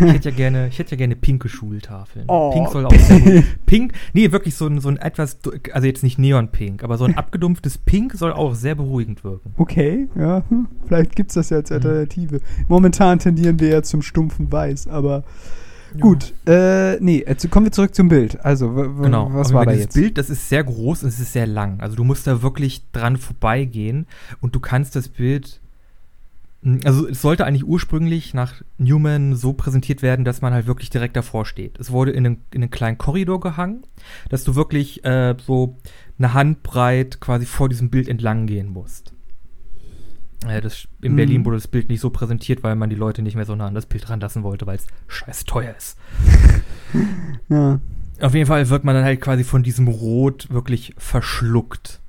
Ich 0.01 0.13
hätte 0.13 0.31
ja 0.31 0.37
gerne, 0.37 0.69
ich 0.69 0.79
hätte 0.79 0.93
ja 0.93 0.97
gerne 0.99 1.17
pinke 1.17 1.49
Schultafeln. 1.49 2.27
Oh. 2.29 2.53
Pink 2.53 2.69
soll 2.69 2.87
auch 2.87 2.95
sehr. 2.95 3.43
Pink, 3.67 3.95
nee, 4.13 4.31
wirklich 4.33 4.55
so 4.55 4.67
ein, 4.67 4.81
so 4.81 4.89
ein 4.89 4.99
etwas, 4.99 5.39
also 5.73 5.87
jetzt 5.87 6.03
nicht 6.03 6.19
neonpink, 6.19 6.85
aber 6.85 6.99
so 6.99 7.05
ein 7.05 7.17
abgedumpftes 7.17 7.79
Pink 7.79 8.13
soll 8.15 8.33
auch 8.33 8.55
sehr 8.55 8.75
beruhigend 8.75 9.25
wirken. 9.25 9.55
Okay, 9.57 10.09
ja, 10.15 10.43
hm, 10.49 10.69
vielleicht 10.87 11.17
gibt 11.17 11.31
es 11.31 11.35
das 11.35 11.51
ja 11.51 11.57
Mhm. 11.57 11.63
als 11.63 11.73
Alternative. 11.73 12.41
Momentan 12.69 13.19
tendieren 13.19 13.59
wir 13.61 13.69
ja 13.69 13.83
zum 13.83 14.03
stumpfen 14.03 14.53
Weiß, 14.53 14.87
aber 14.89 15.25
gut. 16.01 16.33
Äh, 16.47 16.99
nee, 17.01 17.25
jetzt 17.27 17.51
kommen 17.51 17.67
wir 17.67 17.73
zurück 17.73 17.95
zum 17.95 18.09
Bild. 18.09 18.45
Also, 18.45 18.71
Genau. 18.71 19.31
was 19.33 19.53
war 19.53 19.65
da 19.65 19.73
jetzt? 19.73 19.95
Bild, 19.95 20.19
das 20.19 20.31
ist 20.31 20.49
sehr 20.49 20.65
groß 20.65 21.03
und 21.03 21.09
es 21.09 21.21
ist 21.21 21.33
sehr 21.33 21.47
lang. 21.47 21.81
Also 21.81 21.97
du 21.97 22.05
musst 22.05 22.27
da 22.27 22.43
wirklich 22.43 22.83
dran 22.93 23.17
vorbeigehen 23.17 24.07
und 24.41 24.55
du 24.55 24.61
kannst 24.61 24.97
das 24.97 25.09
Bild. 25.09 25.61
Also 26.85 27.07
es 27.07 27.23
sollte 27.23 27.45
eigentlich 27.45 27.65
ursprünglich 27.65 28.35
nach 28.35 28.55
Newman 28.79 29.37
so 29.37 29.53
präsentiert 29.53 30.03
werden, 30.03 30.25
dass 30.25 30.41
man 30.41 30.53
halt 30.53 30.67
wirklich 30.67 30.91
direkt 30.91 31.15
davor 31.17 31.47
steht. 31.47 31.79
Es 31.79 31.93
wurde 31.93 32.11
in 32.11 32.27
einen, 32.27 32.37
in 32.53 32.63
einen 32.63 32.71
kleinen 32.71 32.99
Korridor 32.99 33.39
gehangen, 33.39 33.85
dass 34.31 34.43
du 34.43 34.57
wirklich 34.57 35.05
äh, 35.05 35.37
so 35.47 35.77
eine 36.19 36.35
Handbreit 36.35 37.21
quasi 37.21 37.47
vor 37.47 37.69
diesem 37.69 37.91
Bild 37.91 38.09
entlang 38.09 38.47
gehen 38.47 38.73
musst. 38.73 39.13
Das, 40.41 40.87
in 41.03 41.13
Mhm. 41.13 41.17
Berlin 41.17 41.45
wurde 41.45 41.57
das 41.57 41.69
Bild 41.69 41.89
nicht 41.89 42.01
so 42.01 42.11
präsentiert, 42.11 42.63
weil 42.63 42.77
man 42.77 42.91
die 42.91 42.97
Leute 42.97 43.23
nicht 43.23 43.35
mehr 43.37 43.47
so 43.47 43.55
nah 43.57 43.67
an 43.67 43.75
das 43.75 43.87
Bild 43.87 44.09
ranlassen 44.11 44.43
wollte, 44.43 44.67
weil 44.67 44.77
es 44.77 44.87
scheiß 45.09 45.45
teuer 45.45 45.75
ist. 45.77 45.99
Ja. 47.49 47.81
Auf 48.21 48.35
jeden 48.35 48.47
Fall 48.47 48.69
wird 48.71 48.85
man 48.85 48.95
dann 48.95 49.05
halt 49.05 49.21
quasi 49.21 49.45
von 49.45 49.63
diesem 49.63 49.89
Rot 49.89 50.49
wirklich 50.51 50.95
verschluckt. 50.97 52.01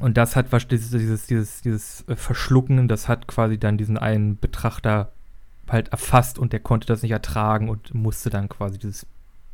Und 0.00 0.16
das 0.16 0.34
hat 0.34 0.50
was 0.50 0.66
dieses, 0.66 0.90
dieses, 0.90 1.26
dieses, 1.26 1.60
dieses 1.62 2.04
äh, 2.08 2.16
Verschlucken, 2.16 2.88
das 2.88 3.08
hat 3.08 3.28
quasi 3.28 3.58
dann 3.58 3.78
diesen 3.78 3.96
einen 3.98 4.38
Betrachter 4.38 5.12
halt 5.68 5.88
erfasst 5.88 6.38
und 6.38 6.52
der 6.52 6.60
konnte 6.60 6.86
das 6.88 7.02
nicht 7.02 7.12
ertragen 7.12 7.68
und 7.68 7.94
musste 7.94 8.28
dann 8.30 8.48
quasi 8.48 8.78
dieses 8.78 9.06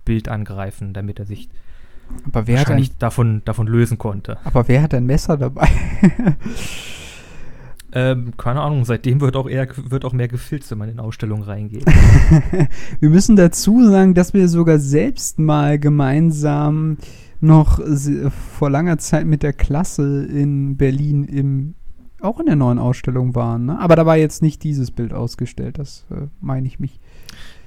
Bild 0.06 0.28
angreifen, 0.28 0.94
damit 0.94 1.18
er 1.18 1.26
sich 1.26 1.48
Aber, 2.32 2.46
wer 2.46 2.54
hat 2.60 2.66
ein, 2.66 2.70
wahrscheinlich 2.70 2.96
davon, 2.96 3.42
davon 3.44 3.66
lösen 3.66 3.98
konnte. 3.98 4.38
aber 4.44 4.66
wer 4.68 4.80
hat 4.82 4.94
ein 4.94 5.04
Messer 5.06 5.36
dabei? 5.36 5.68
Ähm, 7.92 8.36
keine 8.36 8.60
Ahnung, 8.60 8.84
seitdem 8.84 9.20
wird 9.20 9.36
auch 9.36 9.48
eher 9.48 9.66
wird 9.76 10.04
auch 10.04 10.12
mehr 10.12 10.28
gefilzt, 10.28 10.70
wenn 10.70 10.78
man 10.78 10.90
in 10.90 11.00
Ausstellungen 11.00 11.42
reingeht. 11.42 11.86
wir 13.00 13.08
müssen 13.08 13.36
dazu 13.36 13.88
sagen, 13.88 14.14
dass 14.14 14.34
wir 14.34 14.48
sogar 14.48 14.78
selbst 14.78 15.38
mal 15.38 15.78
gemeinsam 15.78 16.98
noch 17.40 17.80
vor 18.58 18.68
langer 18.68 18.98
Zeit 18.98 19.26
mit 19.26 19.42
der 19.42 19.52
Klasse 19.52 20.24
in 20.24 20.76
Berlin 20.76 21.24
im 21.24 21.74
auch 22.20 22.40
in 22.40 22.46
der 22.46 22.56
neuen 22.56 22.80
Ausstellung 22.80 23.36
waren. 23.36 23.66
Ne? 23.66 23.78
Aber 23.78 23.94
da 23.94 24.04
war 24.04 24.16
jetzt 24.16 24.42
nicht 24.42 24.64
dieses 24.64 24.90
Bild 24.90 25.14
ausgestellt, 25.14 25.78
das 25.78 26.04
äh, 26.10 26.26
meine 26.40 26.66
ich 26.66 26.80
mich 26.80 27.00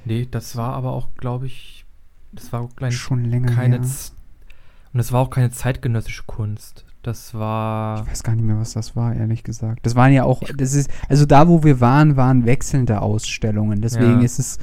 nee, 0.06 0.28
das 0.30 0.56
war 0.56 0.74
aber 0.74 0.92
auch, 0.92 1.10
glaube 1.16 1.46
ich, 1.46 1.86
das 2.32 2.52
war 2.54 2.62
auch 2.62 2.76
klein, 2.76 2.92
schon 2.92 3.26
länger 3.26 3.54
keine 3.54 3.78
her. 3.78 3.84
Z- 3.84 4.14
und 4.94 5.00
es 5.00 5.12
war 5.12 5.22
auch 5.22 5.30
keine 5.30 5.52
zeitgenössische 5.52 6.24
Kunst. 6.26 6.86
Das 7.04 7.34
war 7.34 8.02
Ich 8.04 8.12
weiß 8.12 8.24
gar 8.24 8.36
nicht 8.36 8.46
mehr, 8.46 8.60
was 8.60 8.74
das 8.74 8.96
war, 8.96 9.16
ehrlich 9.16 9.44
gesagt. 9.44 9.80
Das 9.86 9.96
waren 9.96 10.14
ja 10.14 10.24
auch, 10.24 10.44
das 10.56 10.74
ist, 10.74 10.90
also 11.10 11.26
da, 11.26 11.48
wo 11.48 11.64
wir 11.64 11.82
waren, 11.82 12.16
waren 12.16 12.46
wechselnde 12.46 13.02
Ausstellungen. 13.02 13.82
Deswegen 13.82 14.20
Ja. 14.20 14.26
ist 14.26 14.38
es 14.40 14.60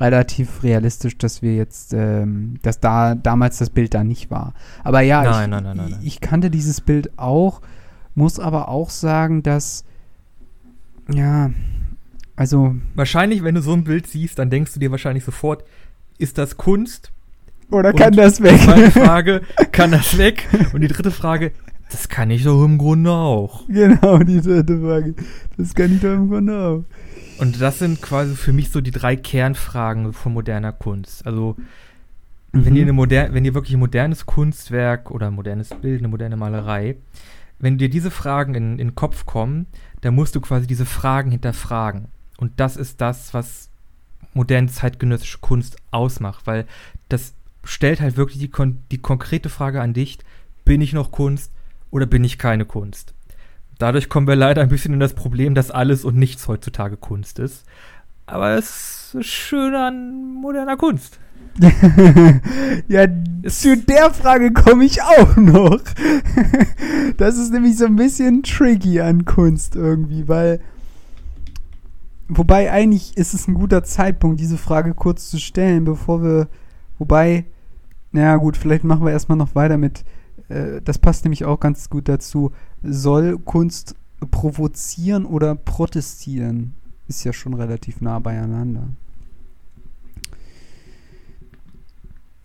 relativ 0.00 0.62
realistisch, 0.62 1.16
dass 1.18 1.42
wir 1.42 1.56
jetzt, 1.56 1.92
ähm, 1.94 2.56
dass 2.62 2.78
da 2.80 3.14
damals 3.14 3.58
das 3.58 3.70
Bild 3.70 3.94
da 3.94 4.04
nicht 4.04 4.30
war. 4.30 4.52
Aber 4.84 5.00
ja, 5.00 5.22
Nein, 5.24 5.32
ich, 5.32 5.48
nein, 5.50 5.64
nein, 5.64 5.76
nein, 5.76 5.90
nein. 5.92 6.00
ich 6.02 6.20
kannte 6.20 6.50
dieses 6.50 6.80
Bild 6.80 7.10
auch, 7.18 7.60
muss 8.14 8.38
aber 8.38 8.68
auch 8.68 8.90
sagen, 8.90 9.42
dass, 9.42 9.84
ja, 11.12 11.50
also, 12.36 12.76
wahrscheinlich, 12.94 13.42
wenn 13.42 13.54
du 13.56 13.62
so 13.62 13.72
ein 13.72 13.82
Bild 13.84 14.06
siehst, 14.06 14.38
dann 14.38 14.50
denkst 14.50 14.74
du 14.74 14.78
dir 14.80 14.90
wahrscheinlich 14.92 15.24
sofort, 15.24 15.64
ist 16.18 16.38
das 16.38 16.56
Kunst? 16.56 17.12
oder 17.70 17.92
kann 17.92 18.14
das 18.14 18.36
Die 18.36 18.44
zweite 18.44 18.94
weg? 18.94 19.04
Frage, 19.04 19.40
kann 19.72 19.90
das 19.90 20.16
weg? 20.16 20.46
Und 20.72 20.80
die 20.80 20.88
dritte 20.88 21.10
Frage, 21.10 21.52
das 21.90 22.08
kann 22.08 22.30
ich 22.30 22.44
doch 22.44 22.64
im 22.64 22.78
Grunde 22.78 23.10
auch. 23.10 23.66
genau, 23.68 24.18
die 24.18 24.40
dritte 24.40 24.80
Frage. 24.80 25.14
Das 25.56 25.74
kann 25.74 25.94
ich 25.94 26.00
doch 26.00 26.14
im 26.14 26.28
Grunde 26.28 26.58
auch. 26.58 26.84
Und 27.40 27.60
das 27.60 27.78
sind 27.78 28.02
quasi 28.02 28.34
für 28.34 28.52
mich 28.52 28.70
so 28.70 28.80
die 28.80 28.90
drei 28.90 29.16
Kernfragen 29.16 30.12
von 30.12 30.32
moderner 30.32 30.72
Kunst. 30.72 31.24
Also, 31.26 31.56
wenn 32.52 32.74
ihr, 32.74 32.82
eine 32.82 32.92
moder 32.92 33.32
wenn 33.32 33.44
ihr 33.44 33.54
wirklich 33.54 33.74
ein 33.74 33.80
modernes 33.80 34.26
Kunstwerk 34.26 35.10
oder 35.10 35.28
ein 35.28 35.34
modernes 35.34 35.68
Bild, 35.68 36.00
eine 36.00 36.08
moderne 36.08 36.36
Malerei, 36.36 36.96
wenn 37.58 37.78
dir 37.78 37.88
diese 37.88 38.10
Fragen 38.10 38.54
in, 38.54 38.72
in 38.72 38.88
den 38.88 38.94
Kopf 38.94 39.26
kommen, 39.26 39.66
dann 40.00 40.14
musst 40.14 40.34
du 40.34 40.40
quasi 40.40 40.66
diese 40.66 40.86
Fragen 40.86 41.30
hinterfragen. 41.30 42.08
Und 42.38 42.52
das 42.56 42.76
ist 42.76 43.00
das, 43.00 43.34
was 43.34 43.70
moderne 44.34 44.68
zeitgenössische 44.68 45.38
Kunst 45.38 45.76
ausmacht, 45.90 46.46
weil 46.46 46.66
das 47.08 47.34
stellt 47.64 48.00
halt 48.00 48.16
wirklich 48.16 48.38
die, 48.38 48.48
kon 48.48 48.78
die 48.90 48.98
konkrete 48.98 49.48
Frage 49.48 49.80
an 49.80 49.92
dich, 49.92 50.18
bin 50.64 50.80
ich 50.80 50.92
noch 50.92 51.10
Kunst 51.10 51.52
oder 51.90 52.06
bin 52.06 52.24
ich 52.24 52.38
keine 52.38 52.64
Kunst? 52.64 53.14
Dadurch 53.78 54.08
kommen 54.08 54.26
wir 54.26 54.36
leider 54.36 54.62
ein 54.62 54.68
bisschen 54.68 54.94
in 54.94 55.00
das 55.00 55.14
Problem, 55.14 55.54
dass 55.54 55.70
alles 55.70 56.04
und 56.04 56.16
nichts 56.16 56.48
heutzutage 56.48 56.96
Kunst 56.96 57.38
ist. 57.38 57.64
Aber 58.26 58.50
es 58.58 59.14
ist 59.14 59.26
schön 59.26 59.74
an 59.74 60.34
moderner 60.34 60.76
Kunst. 60.76 61.18
ja, 62.88 63.06
zu 63.46 63.76
der 63.76 64.12
Frage 64.12 64.52
komme 64.52 64.84
ich 64.84 65.02
auch 65.02 65.36
noch. 65.36 65.80
das 67.16 67.38
ist 67.38 67.52
nämlich 67.52 67.76
so 67.76 67.86
ein 67.86 67.96
bisschen 67.96 68.42
tricky 68.42 69.00
an 69.00 69.24
Kunst 69.24 69.76
irgendwie, 69.76 70.28
weil. 70.28 70.60
Wobei 72.30 72.70
eigentlich 72.70 73.16
ist 73.16 73.32
es 73.32 73.48
ein 73.48 73.54
guter 73.54 73.82
Zeitpunkt, 73.82 74.38
diese 74.38 74.58
Frage 74.58 74.92
kurz 74.92 75.30
zu 75.30 75.38
stellen, 75.38 75.84
bevor 75.84 76.22
wir. 76.22 76.48
Wobei, 76.98 77.46
naja, 78.12 78.36
gut, 78.36 78.56
vielleicht 78.56 78.84
machen 78.84 79.04
wir 79.04 79.12
erstmal 79.12 79.38
noch 79.38 79.54
weiter 79.54 79.78
mit. 79.78 80.04
Äh, 80.48 80.80
das 80.82 80.98
passt 80.98 81.24
nämlich 81.24 81.44
auch 81.44 81.60
ganz 81.60 81.90
gut 81.90 82.08
dazu. 82.08 82.52
Soll 82.82 83.38
Kunst 83.38 83.94
provozieren 84.30 85.24
oder 85.24 85.54
protestieren? 85.54 86.74
Ist 87.06 87.24
ja 87.24 87.32
schon 87.32 87.54
relativ 87.54 88.00
nah 88.00 88.18
beieinander. 88.18 88.88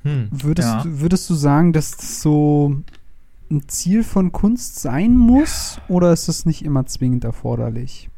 Hm, 0.03 0.29
würdest, 0.31 0.67
ja. 0.67 0.83
du, 0.83 0.99
würdest 0.99 1.29
du 1.29 1.33
sagen, 1.33 1.73
dass 1.73 1.91
das 1.91 2.21
so 2.21 2.81
ein 3.49 3.67
Ziel 3.67 4.03
von 4.03 4.31
Kunst 4.31 4.79
sein 4.79 5.15
muss 5.15 5.79
oder 5.87 6.11
ist 6.11 6.27
das 6.27 6.45
nicht 6.45 6.63
immer 6.63 6.85
zwingend 6.85 7.23
erforderlich? 7.23 8.09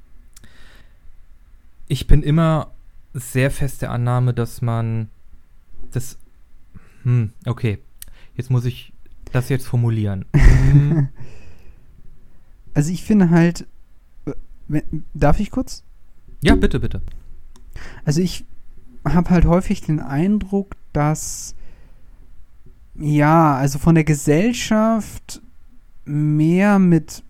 Ich 1.88 2.08
bin 2.08 2.24
immer 2.24 2.72
sehr 3.14 3.52
fest 3.52 3.82
der 3.82 3.92
Annahme, 3.92 4.34
dass 4.34 4.62
man 4.62 5.10
das. 5.92 6.18
Hm, 7.04 7.34
okay. 7.46 7.80
Jetzt 8.36 8.50
muss 8.50 8.66
ich 8.66 8.95
das 9.36 9.50
jetzt 9.50 9.68
formulieren. 9.68 10.26
also 12.74 12.92
ich 12.92 13.04
finde 13.04 13.30
halt. 13.30 13.68
Äh, 14.70 14.82
darf 15.14 15.40
ich 15.40 15.52
kurz? 15.52 15.84
Ja, 16.42 16.56
bitte, 16.56 16.80
bitte. 16.80 17.02
Also 18.04 18.22
ich 18.22 18.46
habe 19.04 19.30
halt 19.30 19.46
häufig 19.46 19.82
den 19.82 20.00
Eindruck, 20.00 20.76
dass 20.94 21.56
ja, 22.98 23.56
also 23.56 23.78
von 23.78 23.96
der 23.96 24.06
Gesellschaft 24.06 25.42
mehr 26.06 26.80
mit, 26.80 27.24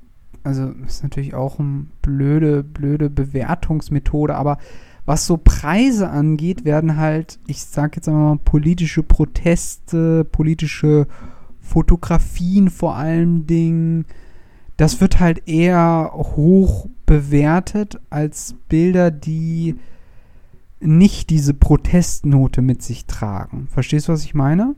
also 0.44 0.74
ist 0.86 1.02
natürlich 1.02 1.34
auch 1.34 1.60
eine 1.60 1.88
blöde, 2.02 2.64
blöde 2.64 3.10
Bewertungsmethode, 3.10 4.36
aber 4.36 4.58
was 5.06 5.28
so 5.28 5.38
Preise 5.38 6.10
angeht, 6.10 6.66
werden 6.66 6.98
halt, 6.98 7.40
ich 7.48 7.64
sag 7.64 7.96
jetzt 7.96 8.08
einmal 8.08 8.36
mal, 8.36 8.40
politische 8.44 9.04
Proteste, 9.04 10.24
politische 10.26 11.08
Fotografien 11.66 12.70
vor 12.70 12.96
allem 12.96 13.48
Dingen, 13.48 14.06
das 14.78 15.02
wird 15.02 15.20
halt 15.20 15.48
eher 15.48 16.12
hoch 16.14 16.88
bewertet 17.06 18.00
als 18.10 18.56
Bilder, 18.70 19.12
die 19.12 19.76
nicht 20.80 21.30
diese 21.30 21.54
Protestnote 21.54 22.62
mit 22.62 22.84
sich 22.84 23.06
tragen. 23.06 23.68
Verstehst 23.72 24.08
du, 24.08 24.14
was 24.14 24.24
ich 24.24 24.34
meine? 24.34 24.76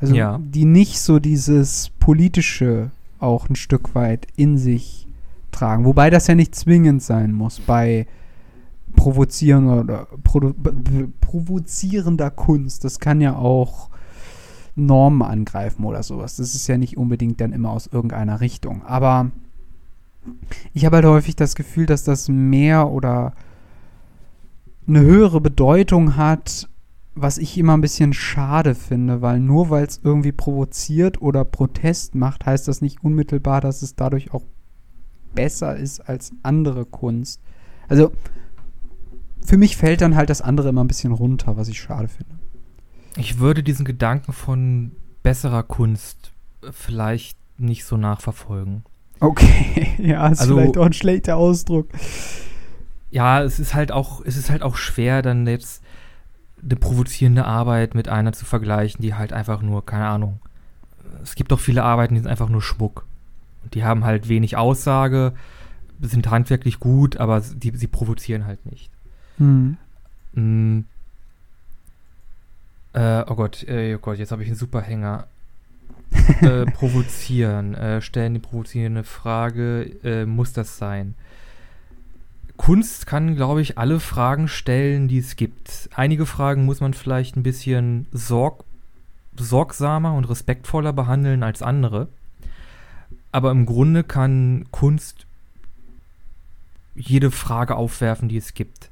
Also 0.00 0.14
ja. 0.14 0.40
die 0.42 0.64
nicht 0.64 1.00
so 1.00 1.18
dieses 1.18 1.90
politische 2.00 2.90
auch 3.18 3.48
ein 3.50 3.56
Stück 3.56 3.94
weit 3.94 4.26
in 4.36 4.56
sich 4.56 5.06
tragen. 5.52 5.84
Wobei 5.84 6.08
das 6.08 6.26
ja 6.26 6.34
nicht 6.34 6.54
zwingend 6.54 7.02
sein 7.02 7.32
muss 7.32 7.60
bei 7.60 8.06
provozieren 8.96 9.68
oder 9.68 10.08
provozierender 11.20 12.30
Kunst. 12.30 12.84
Das 12.84 12.98
kann 12.98 13.20
ja 13.20 13.36
auch 13.36 13.89
Normen 14.74 15.22
angreifen 15.22 15.84
oder 15.84 16.02
sowas. 16.02 16.36
Das 16.36 16.54
ist 16.54 16.66
ja 16.66 16.78
nicht 16.78 16.96
unbedingt 16.96 17.40
dann 17.40 17.52
immer 17.52 17.70
aus 17.70 17.86
irgendeiner 17.86 18.40
Richtung. 18.40 18.82
Aber 18.84 19.30
ich 20.72 20.84
habe 20.84 20.96
halt 20.96 21.06
häufig 21.06 21.36
das 21.36 21.54
Gefühl, 21.54 21.86
dass 21.86 22.04
das 22.04 22.28
mehr 22.28 22.88
oder 22.88 23.32
eine 24.86 25.00
höhere 25.00 25.40
Bedeutung 25.40 26.16
hat 26.16 26.68
was 27.14 27.38
ich 27.38 27.58
immer 27.58 27.76
ein 27.76 27.80
bisschen 27.80 28.12
schade 28.12 28.74
finde, 28.74 29.20
weil 29.20 29.40
nur 29.40 29.70
weil 29.70 29.84
es 29.84 30.00
irgendwie 30.02 30.32
provoziert 30.32 31.20
oder 31.20 31.44
Protest 31.44 32.14
macht, 32.14 32.46
heißt 32.46 32.68
das 32.68 32.80
nicht 32.80 33.02
unmittelbar, 33.04 33.60
dass 33.60 33.82
es 33.82 33.94
dadurch 33.94 34.32
auch 34.32 34.44
besser 35.34 35.76
ist 35.76 36.00
als 36.00 36.32
andere 36.42 36.84
Kunst. 36.86 37.40
Also 37.88 38.12
für 39.44 39.56
mich 39.56 39.76
fällt 39.76 40.00
dann 40.00 40.16
halt 40.16 40.30
das 40.30 40.42
andere 40.42 40.68
immer 40.68 40.84
ein 40.84 40.88
bisschen 40.88 41.12
runter, 41.12 41.56
was 41.56 41.68
ich 41.68 41.80
schade 41.80 42.08
finde. 42.08 42.39
Ich 43.16 43.38
würde 43.38 43.62
diesen 43.62 43.84
Gedanken 43.84 44.32
von 44.32 44.92
besserer 45.22 45.62
Kunst 45.62 46.32
vielleicht 46.70 47.36
nicht 47.58 47.84
so 47.84 47.96
nachverfolgen. 47.96 48.84
Okay, 49.20 49.94
ja, 49.98 50.28
ist 50.28 50.40
also, 50.40 50.56
vielleicht 50.56 50.78
auch 50.78 50.86
ein 50.86 50.92
schlechter 50.92 51.36
Ausdruck. 51.36 51.88
Ja, 53.10 53.42
es 53.42 53.58
ist 53.58 53.74
halt 53.74 53.92
auch, 53.92 54.22
es 54.24 54.36
ist 54.36 54.50
halt 54.50 54.62
auch 54.62 54.76
schwer, 54.76 55.22
dann 55.22 55.46
jetzt 55.46 55.82
eine 56.62 56.76
provozierende 56.76 57.44
Arbeit 57.44 57.94
mit 57.94 58.08
einer 58.08 58.32
zu 58.32 58.44
vergleichen, 58.44 59.02
die 59.02 59.14
halt 59.14 59.32
einfach 59.32 59.62
nur, 59.62 59.84
keine 59.84 60.06
Ahnung. 60.06 60.40
Es 61.22 61.34
gibt 61.34 61.52
auch 61.52 61.60
viele 61.60 61.82
Arbeiten, 61.82 62.14
die 62.14 62.20
sind 62.20 62.30
einfach 62.30 62.48
nur 62.48 62.62
Schmuck. 62.62 63.06
Die 63.74 63.84
haben 63.84 64.04
halt 64.04 64.28
wenig 64.28 64.56
Aussage, 64.56 65.34
sind 66.00 66.30
handwerklich 66.30 66.80
gut, 66.80 67.18
aber 67.18 67.40
die, 67.40 67.76
sie 67.76 67.86
provozieren 67.86 68.46
halt 68.46 68.64
nicht. 68.64 68.90
Hm. 69.38 69.76
Äh, 72.92 73.24
oh 73.28 73.34
Gott, 73.34 73.62
äh, 73.68 73.94
oh 73.94 73.98
Gott, 73.98 74.18
jetzt 74.18 74.32
habe 74.32 74.42
ich 74.42 74.48
einen 74.48 74.56
Superhänger. 74.56 75.26
äh, 76.40 76.66
provozieren, 76.66 77.74
äh, 77.74 78.00
stellen 78.00 78.34
die 78.34 78.40
provozierende 78.40 79.04
Frage, 79.04 79.82
äh, 80.02 80.26
muss 80.26 80.52
das 80.52 80.76
sein? 80.76 81.14
Kunst 82.56 83.06
kann, 83.06 83.36
glaube 83.36 83.62
ich, 83.62 83.78
alle 83.78 84.00
Fragen 84.00 84.48
stellen, 84.48 85.08
die 85.08 85.18
es 85.18 85.36
gibt. 85.36 85.88
Einige 85.94 86.26
Fragen 86.26 86.64
muss 86.64 86.80
man 86.80 86.94
vielleicht 86.94 87.36
ein 87.36 87.42
bisschen 87.42 88.06
sorg 88.12 88.64
sorgsamer 89.36 90.12
und 90.12 90.28
respektvoller 90.28 90.92
behandeln 90.92 91.42
als 91.42 91.62
andere. 91.62 92.08
Aber 93.32 93.50
im 93.52 93.64
Grunde 93.64 94.04
kann 94.04 94.66
Kunst 94.70 95.24
jede 96.94 97.30
Frage 97.30 97.76
aufwerfen, 97.76 98.28
die 98.28 98.36
es 98.36 98.52
gibt. 98.52 98.89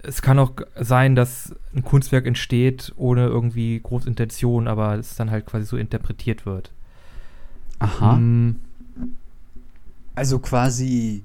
Es 0.00 0.22
kann 0.22 0.38
auch 0.38 0.52
sein, 0.76 1.16
dass 1.16 1.54
ein 1.74 1.82
Kunstwerk 1.82 2.26
entsteht 2.26 2.92
ohne 2.96 3.26
irgendwie 3.26 3.80
große 3.80 4.08
Intention, 4.08 4.68
aber 4.68 4.94
es 4.94 5.16
dann 5.16 5.30
halt 5.30 5.46
quasi 5.46 5.66
so 5.66 5.76
interpretiert 5.76 6.46
wird. 6.46 6.72
Aha. 7.80 8.14
Um, 8.14 8.56
also 10.14 10.38
quasi 10.38 11.24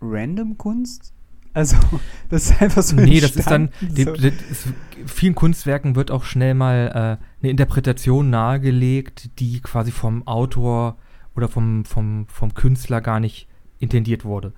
Random 0.00 0.58
Kunst? 0.58 1.12
Also, 1.54 1.76
das 2.30 2.50
ist 2.50 2.62
einfach 2.62 2.82
so. 2.82 2.96
Nee, 2.96 3.20
das 3.20 3.36
ist 3.36 3.50
dann. 3.50 3.70
Die, 3.80 4.04
so. 4.04 4.12
ist, 4.12 4.68
vielen 5.06 5.34
Kunstwerken 5.34 5.96
wird 5.96 6.10
auch 6.10 6.24
schnell 6.24 6.54
mal 6.54 6.88
äh, 6.88 7.42
eine 7.42 7.50
Interpretation 7.50 8.30
nahegelegt, 8.30 9.38
die 9.38 9.60
quasi 9.60 9.90
vom 9.90 10.26
Autor 10.26 10.96
oder 11.34 11.48
vom, 11.48 11.84
vom, 11.84 12.26
vom 12.28 12.54
Künstler 12.54 13.00
gar 13.00 13.20
nicht 13.20 13.48
intendiert 13.78 14.24
wurde. 14.24 14.52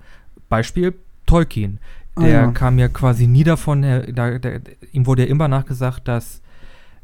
Beispiel 0.49 0.93
Tolkien. 1.25 1.79
Ah, 2.15 2.21
der 2.21 2.39
ah, 2.39 2.45
ja. 2.45 2.51
kam 2.51 2.79
ja 2.79 2.87
quasi 2.87 3.27
nie 3.27 3.43
davon, 3.43 3.81
der, 3.81 4.39
der, 4.39 4.61
ihm 4.91 5.05
wurde 5.05 5.23
ja 5.23 5.29
immer 5.29 5.47
nachgesagt, 5.47 6.07
dass 6.07 6.41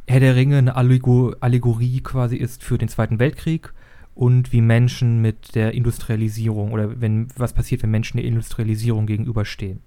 Herr 0.07 0.19
der 0.19 0.35
Ringe 0.35 0.57
eine 0.57 0.75
Allegorie 0.75 2.01
quasi 2.01 2.37
ist 2.37 2.63
für 2.63 2.77
den 2.77 2.87
Zweiten 2.87 3.19
Weltkrieg 3.19 3.73
und 4.15 4.51
wie 4.51 4.61
Menschen 4.61 5.21
mit 5.21 5.55
der 5.55 5.73
Industrialisierung 5.73 6.71
oder 6.71 7.01
wenn 7.01 7.27
was 7.35 7.53
passiert, 7.53 7.83
wenn 7.83 7.91
Menschen 7.91 8.17
der 8.17 8.25
Industrialisierung 8.25 9.05
gegenüberstehen. 9.05 9.81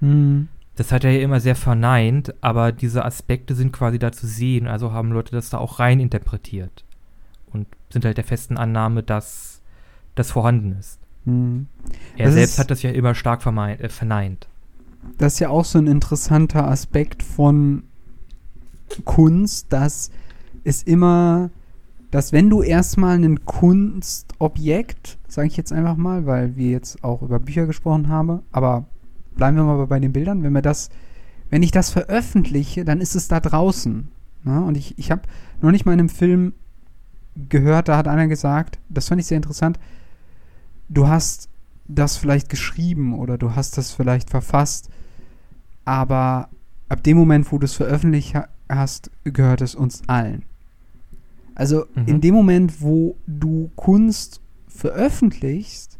Mhm. 0.00 0.48
Das 0.76 0.90
hat 0.90 1.04
er 1.04 1.10
ja 1.10 1.20
immer 1.20 1.40
sehr 1.40 1.54
verneint, 1.54 2.34
aber 2.40 2.72
diese 2.72 3.04
Aspekte 3.04 3.54
sind 3.54 3.72
quasi 3.72 3.98
da 3.98 4.10
zu 4.10 4.26
sehen, 4.26 4.66
also 4.66 4.92
haben 4.92 5.12
Leute 5.12 5.32
das 5.32 5.50
da 5.50 5.58
auch 5.58 5.78
rein 5.78 6.00
interpretiert 6.00 6.84
und 7.52 7.66
sind 7.90 8.04
halt 8.04 8.16
der 8.16 8.24
festen 8.24 8.56
Annahme, 8.56 9.02
dass 9.02 9.60
das 10.14 10.30
vorhanden 10.30 10.76
ist. 10.78 10.98
Mhm. 11.24 11.66
Er 12.16 12.26
das 12.26 12.34
selbst 12.34 12.58
hat 12.58 12.70
das 12.70 12.82
ja 12.82 12.90
immer 12.90 13.14
stark 13.14 13.44
äh, 13.46 13.88
verneint. 13.88 14.48
Das 15.18 15.34
ist 15.34 15.38
ja 15.40 15.50
auch 15.50 15.64
so 15.64 15.78
ein 15.78 15.86
interessanter 15.86 16.68
Aspekt 16.68 17.22
von 17.22 17.84
Kunst, 19.04 19.72
dass 19.72 20.10
es 20.64 20.82
immer 20.82 21.50
dass 22.12 22.30
wenn 22.30 22.50
du 22.50 22.62
erstmal 22.62 23.16
ein 23.16 23.46
Kunstobjekt, 23.46 25.18
sage 25.28 25.48
ich 25.48 25.56
jetzt 25.56 25.72
einfach 25.72 25.96
mal, 25.96 26.26
weil 26.26 26.56
wir 26.56 26.70
jetzt 26.70 27.02
auch 27.02 27.22
über 27.22 27.40
Bücher 27.40 27.66
gesprochen 27.66 28.08
haben, 28.08 28.42
aber 28.52 28.84
bleiben 29.34 29.56
wir 29.56 29.64
mal 29.64 29.86
bei 29.86 29.98
den 29.98 30.12
Bildern, 30.12 30.42
wenn 30.42 30.52
wir 30.52 30.60
das, 30.60 30.90
wenn 31.48 31.62
ich 31.62 31.70
das 31.70 31.88
veröffentliche, 31.88 32.84
dann 32.84 33.00
ist 33.00 33.16
es 33.16 33.28
da 33.28 33.40
draußen. 33.40 34.08
Ne? 34.44 34.62
Und 34.62 34.76
ich, 34.76 34.98
ich 34.98 35.10
habe 35.10 35.22
noch 35.62 35.70
nicht 35.70 35.86
mal 35.86 35.94
in 35.94 36.00
einem 36.00 36.10
Film 36.10 36.52
gehört, 37.48 37.88
da 37.88 37.96
hat 37.96 38.08
einer 38.08 38.28
gesagt, 38.28 38.78
das 38.90 39.08
fand 39.08 39.22
ich 39.22 39.26
sehr 39.26 39.38
interessant, 39.38 39.78
du 40.90 41.08
hast 41.08 41.48
das 41.94 42.16
vielleicht 42.16 42.48
geschrieben 42.48 43.18
oder 43.18 43.38
du 43.38 43.54
hast 43.54 43.78
das 43.78 43.92
vielleicht 43.92 44.30
verfasst, 44.30 44.88
aber 45.84 46.48
ab 46.88 47.02
dem 47.02 47.16
Moment, 47.16 47.50
wo 47.50 47.58
du 47.58 47.64
es 47.64 47.74
veröffentlicht 47.74 48.34
hast, 48.68 49.10
gehört 49.24 49.60
es 49.60 49.74
uns 49.74 50.02
allen. 50.08 50.44
Also 51.54 51.84
mhm. 51.94 52.06
in 52.06 52.20
dem 52.20 52.34
Moment, 52.34 52.80
wo 52.80 53.16
du 53.26 53.70
Kunst 53.76 54.40
veröffentlichst, 54.68 55.98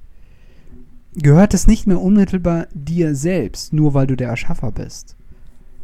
gehört 1.14 1.54
es 1.54 1.66
nicht 1.66 1.86
mehr 1.86 2.00
unmittelbar 2.00 2.68
dir 2.72 3.14
selbst, 3.14 3.72
nur 3.72 3.94
weil 3.94 4.06
du 4.06 4.16
der 4.16 4.28
Erschaffer 4.28 4.72
bist. 4.72 5.16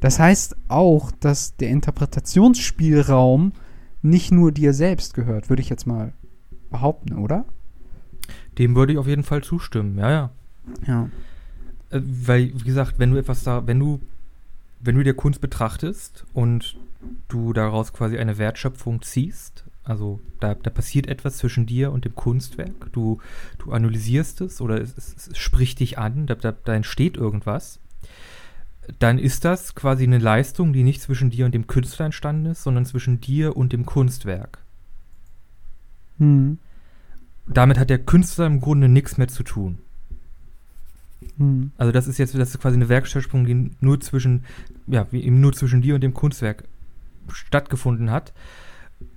Das 0.00 0.18
heißt 0.18 0.56
auch, 0.68 1.11
dass 1.11 1.56
der 1.56 1.70
Interpretationsspielraum 1.70 3.52
nicht 4.00 4.30
nur 4.30 4.52
dir 4.52 4.72
selbst 4.72 5.14
gehört, 5.14 5.48
würde 5.50 5.61
ich 5.61 5.68
jetzt 5.68 5.86
mal 5.86 6.12
behaupten, 6.70 7.18
oder? 7.18 7.44
Dem 8.59 8.74
würde 8.74 8.92
ich 8.92 8.98
auf 8.98 9.06
jeden 9.06 9.22
Fall 9.22 9.42
zustimmen, 9.42 9.98
ja, 9.98 10.11
ja. 10.11 10.30
Ja. 10.86 11.11
Äh, 11.90 12.00
weil, 12.02 12.52
wie 12.54 12.64
gesagt, 12.64 12.98
wenn 12.98 13.12
du 13.12 13.16
etwas 13.18 13.42
da, 13.42 13.66
wenn 13.66 13.78
du, 13.78 14.00
wenn 14.80 14.96
du 14.96 15.02
dir 15.02 15.14
Kunst 15.14 15.40
betrachtest 15.40 16.24
und 16.34 16.76
du 17.28 17.52
daraus 17.52 17.92
quasi 17.92 18.18
eine 18.18 18.38
Wertschöpfung 18.38 19.02
ziehst, 19.02 19.64
also 19.84 20.20
da, 20.40 20.54
da 20.54 20.70
passiert 20.70 21.06
etwas 21.06 21.38
zwischen 21.38 21.64
dir 21.64 21.92
und 21.92 22.04
dem 22.04 22.14
Kunstwerk, 22.14 22.92
du, 22.92 23.18
du 23.59 23.72
analysierst 23.72 24.40
es 24.42 24.61
oder 24.61 24.80
es, 24.80 24.96
es, 24.96 25.28
es 25.28 25.38
spricht 25.38 25.80
dich 25.80 25.98
an, 25.98 26.26
da, 26.26 26.34
da, 26.34 26.52
da 26.52 26.74
entsteht 26.74 27.16
irgendwas, 27.16 27.80
dann 28.98 29.18
ist 29.18 29.44
das 29.44 29.74
quasi 29.74 30.04
eine 30.04 30.18
Leistung, 30.18 30.72
die 30.72 30.82
nicht 30.82 31.00
zwischen 31.00 31.30
dir 31.30 31.46
und 31.46 31.54
dem 31.54 31.66
Künstler 31.66 32.06
entstanden 32.06 32.46
ist, 32.46 32.62
sondern 32.62 32.86
zwischen 32.86 33.20
dir 33.20 33.56
und 33.56 33.72
dem 33.72 33.86
Kunstwerk. 33.86 34.59
Hm. 36.18 36.59
Damit 37.53 37.78
hat 37.78 37.90
der 37.90 37.99
Künstler 37.99 38.46
im 38.46 38.61
Grunde 38.61 38.88
nichts 38.88 39.16
mehr 39.18 39.28
zu 39.28 39.42
tun. 39.42 39.78
Hm. 41.38 41.72
Also 41.76 41.92
das 41.92 42.07
ist 42.07 42.18
jetzt 42.18 42.34
das 42.36 42.51
ist 42.51 42.61
quasi 42.61 42.76
eine 42.76 42.88
Werkschöpfung, 42.88 43.44
die 43.46 43.70
nur 43.80 44.01
zwischen, 44.01 44.44
ja, 44.86 45.07
eben 45.12 45.40
nur 45.40 45.53
zwischen 45.53 45.82
dir 45.82 45.94
und 45.94 46.03
dem 46.03 46.14
Kunstwerk 46.14 46.64
stattgefunden 47.32 48.11
hat. 48.11 48.32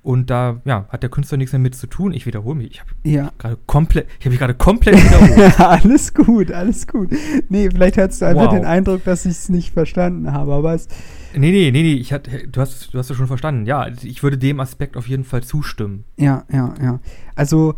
Und 0.03 0.29
da, 0.29 0.61
ja, 0.65 0.85
hat 0.89 1.01
der 1.01 1.09
Künstler 1.09 1.39
nichts 1.39 1.53
mehr 1.53 1.59
mit 1.59 1.73
zu 1.73 1.87
tun. 1.87 2.13
Ich 2.13 2.27
wiederhole 2.27 2.55
mich. 2.55 2.69
Ich 2.71 2.79
habe 2.81 2.91
Ja. 3.03 3.31
gerade 3.39 3.57
komplett, 3.65 4.07
ich 4.19 4.25
habe 4.25 4.29
mich 4.31 4.39
gerade 4.39 4.53
komplett 4.53 4.95
wiederholt. 4.95 5.59
alles 5.59 6.13
gut, 6.13 6.51
alles 6.51 6.85
gut. 6.85 7.09
Nee, 7.49 7.69
vielleicht 7.71 7.97
hattest 7.97 8.21
du 8.21 8.25
einfach 8.25 8.45
Wow. 8.47 8.53
den 8.53 8.65
Eindruck, 8.65 9.03
dass 9.05 9.25
ich 9.25 9.31
es 9.31 9.49
nicht 9.49 9.73
verstanden 9.73 10.31
habe, 10.33 10.53
aber 10.53 10.73
es, 10.75 10.87
nee, 11.33 11.51
nee, 11.51 11.71
nee, 11.71 11.81
nee, 11.81 11.93
ich 11.93 12.13
hat, 12.13 12.29
du 12.51 12.61
hast, 12.61 12.93
du 12.93 12.99
hast 12.99 13.09
es 13.09 13.17
schon 13.17 13.25
verstanden. 13.27 13.65
Ja, 13.65 13.87
ich 13.87 14.21
würde 14.21 14.37
dem 14.37 14.59
Aspekt 14.59 14.97
auf 14.97 15.07
jeden 15.07 15.23
Fall 15.23 15.41
zustimmen. 15.43 16.03
ja, 16.17 16.43
ja, 16.51 16.75
ja. 16.81 16.99
Also, 17.35 17.75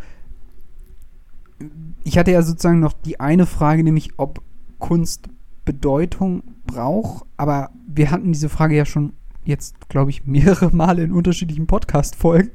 ich 2.03 2.17
hatte 2.17 2.31
ja 2.31 2.41
sozusagen 2.41 2.79
noch 2.79 2.93
die 2.93 3.19
eine 3.19 3.45
Frage, 3.45 3.83
nämlich 3.83 4.11
ob 4.17 4.41
Kunst 4.79 5.29
Bedeutung 5.65 6.43
braucht, 6.65 7.25
aber 7.37 7.71
wir 7.87 8.11
hatten 8.11 8.33
diese 8.33 8.49
Frage 8.49 8.75
ja 8.75 8.85
schon 8.85 9.13
jetzt, 9.45 9.89
glaube 9.89 10.11
ich, 10.11 10.25
mehrere 10.25 10.73
Male 10.75 11.03
in 11.03 11.11
unterschiedlichen 11.11 11.67
Podcast-Folgen, 11.67 12.51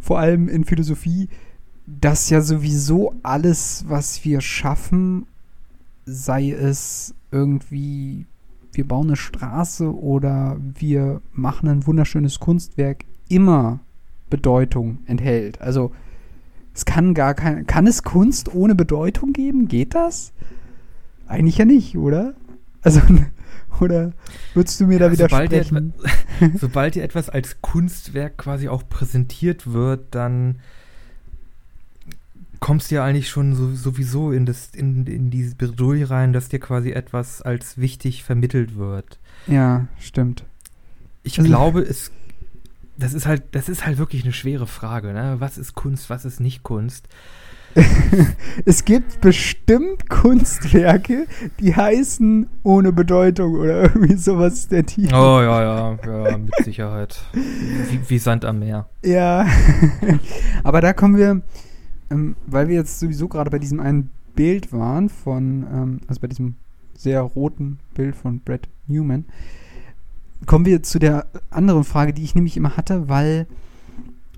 vor 0.00 0.18
allem 0.18 0.48
in 0.48 0.64
Philosophie, 0.64 1.28
dass 1.86 2.30
ja 2.30 2.40
sowieso 2.40 3.14
alles, 3.22 3.84
was 3.88 4.24
wir 4.24 4.40
schaffen, 4.40 5.26
sei 6.04 6.50
es 6.50 7.14
irgendwie, 7.30 8.26
wir 8.72 8.86
bauen 8.86 9.08
eine 9.08 9.16
Straße 9.16 9.94
oder 9.94 10.56
wir 10.60 11.20
machen 11.32 11.68
ein 11.68 11.86
wunderschönes 11.86 12.40
Kunstwerk, 12.40 13.04
immer 13.28 13.80
Bedeutung 14.30 14.98
enthält. 15.06 15.60
Also 15.60 15.92
es 16.78 16.84
kann 16.84 17.12
gar 17.12 17.34
keine, 17.34 17.64
kann 17.64 17.88
es 17.88 18.04
Kunst 18.04 18.54
ohne 18.54 18.76
Bedeutung 18.76 19.32
geben? 19.32 19.66
Geht 19.66 19.96
das? 19.96 20.32
Eigentlich 21.26 21.58
ja 21.58 21.64
nicht, 21.64 21.96
oder? 21.98 22.34
Also, 22.82 23.00
oder 23.80 24.12
würdest 24.54 24.80
du 24.80 24.86
mir 24.86 25.00
da 25.00 25.08
Ja, 25.08 25.16
sobald 25.16 25.50
dir 25.50 25.56
widersprechen? 25.56 25.92
Sobald 26.60 26.94
dir 26.94 27.02
etwas 27.02 27.28
als 27.28 27.60
Kunstwerk 27.62 28.38
quasi 28.38 28.68
auch 28.68 28.88
präsentiert 28.88 29.72
wird, 29.72 30.14
dann 30.14 30.60
kommst 32.60 32.92
du 32.92 32.94
ja 32.94 33.04
eigentlich 33.04 33.28
schon 33.28 33.56
so, 33.56 33.74
sowieso 33.74 34.30
in, 34.30 34.46
das, 34.46 34.70
in, 34.72 35.04
in 35.08 35.30
diese 35.30 35.56
Bredouille 35.56 36.08
rein, 36.08 36.32
dass 36.32 36.48
dir 36.48 36.60
quasi 36.60 36.92
etwas 36.92 37.42
als 37.42 37.76
wichtig 37.78 38.22
vermittelt 38.22 38.76
wird. 38.76 39.18
Ja, 39.48 39.88
stimmt. 39.98 40.44
Ich 41.24 41.38
Also- 41.40 41.48
glaube, 41.50 41.80
es 41.82 42.12
das 42.98 43.14
ist 43.14 43.26
halt, 43.26 43.42
das 43.52 43.68
ist 43.68 43.86
halt 43.86 43.98
wirklich 43.98 44.24
eine 44.24 44.32
schwere 44.32 44.66
Frage, 44.66 45.12
ne? 45.12 45.36
Was 45.38 45.56
ist 45.56 45.74
Kunst, 45.74 46.10
was 46.10 46.24
ist 46.24 46.40
nicht 46.40 46.62
Kunst? 46.62 47.08
Es 48.64 48.84
gibt 48.84 49.20
bestimmt 49.20 50.08
Kunstwerke, 50.08 51.26
die 51.60 51.74
heißen 51.74 52.48
ohne 52.62 52.92
Bedeutung 52.92 53.54
oder 53.54 53.82
irgendwie 53.82 54.16
sowas 54.16 54.68
der 54.68 54.84
Titel. 54.84 55.14
Oh 55.14 55.40
ja, 55.40 55.62
ja, 55.62 55.98
ja, 56.04 56.38
mit 56.38 56.54
Sicherheit. 56.64 57.20
Wie, 57.32 58.00
wie 58.08 58.18
Sand 58.18 58.44
am 58.44 58.58
Meer. 58.58 58.88
Ja. 59.04 59.46
Aber 60.64 60.80
da 60.80 60.92
kommen 60.92 61.16
wir, 61.16 61.42
ähm, 62.10 62.36
weil 62.46 62.68
wir 62.68 62.74
jetzt 62.74 62.98
sowieso 62.98 63.28
gerade 63.28 63.50
bei 63.50 63.58
diesem 63.58 63.80
einen 63.80 64.10
Bild 64.34 64.72
waren 64.72 65.08
von, 65.08 65.66
ähm, 65.72 66.00
also 66.08 66.20
bei 66.20 66.28
diesem 66.28 66.56
sehr 66.96 67.20
roten 67.20 67.78
Bild 67.94 68.16
von 68.16 68.40
Brad 68.40 68.68
Newman, 68.86 69.24
kommen 70.46 70.64
wir 70.64 70.82
zu 70.82 70.98
der 70.98 71.26
anderen 71.50 71.84
Frage, 71.84 72.12
die 72.12 72.24
ich 72.24 72.34
nämlich 72.34 72.56
immer 72.56 72.76
hatte, 72.76 73.08
weil 73.08 73.46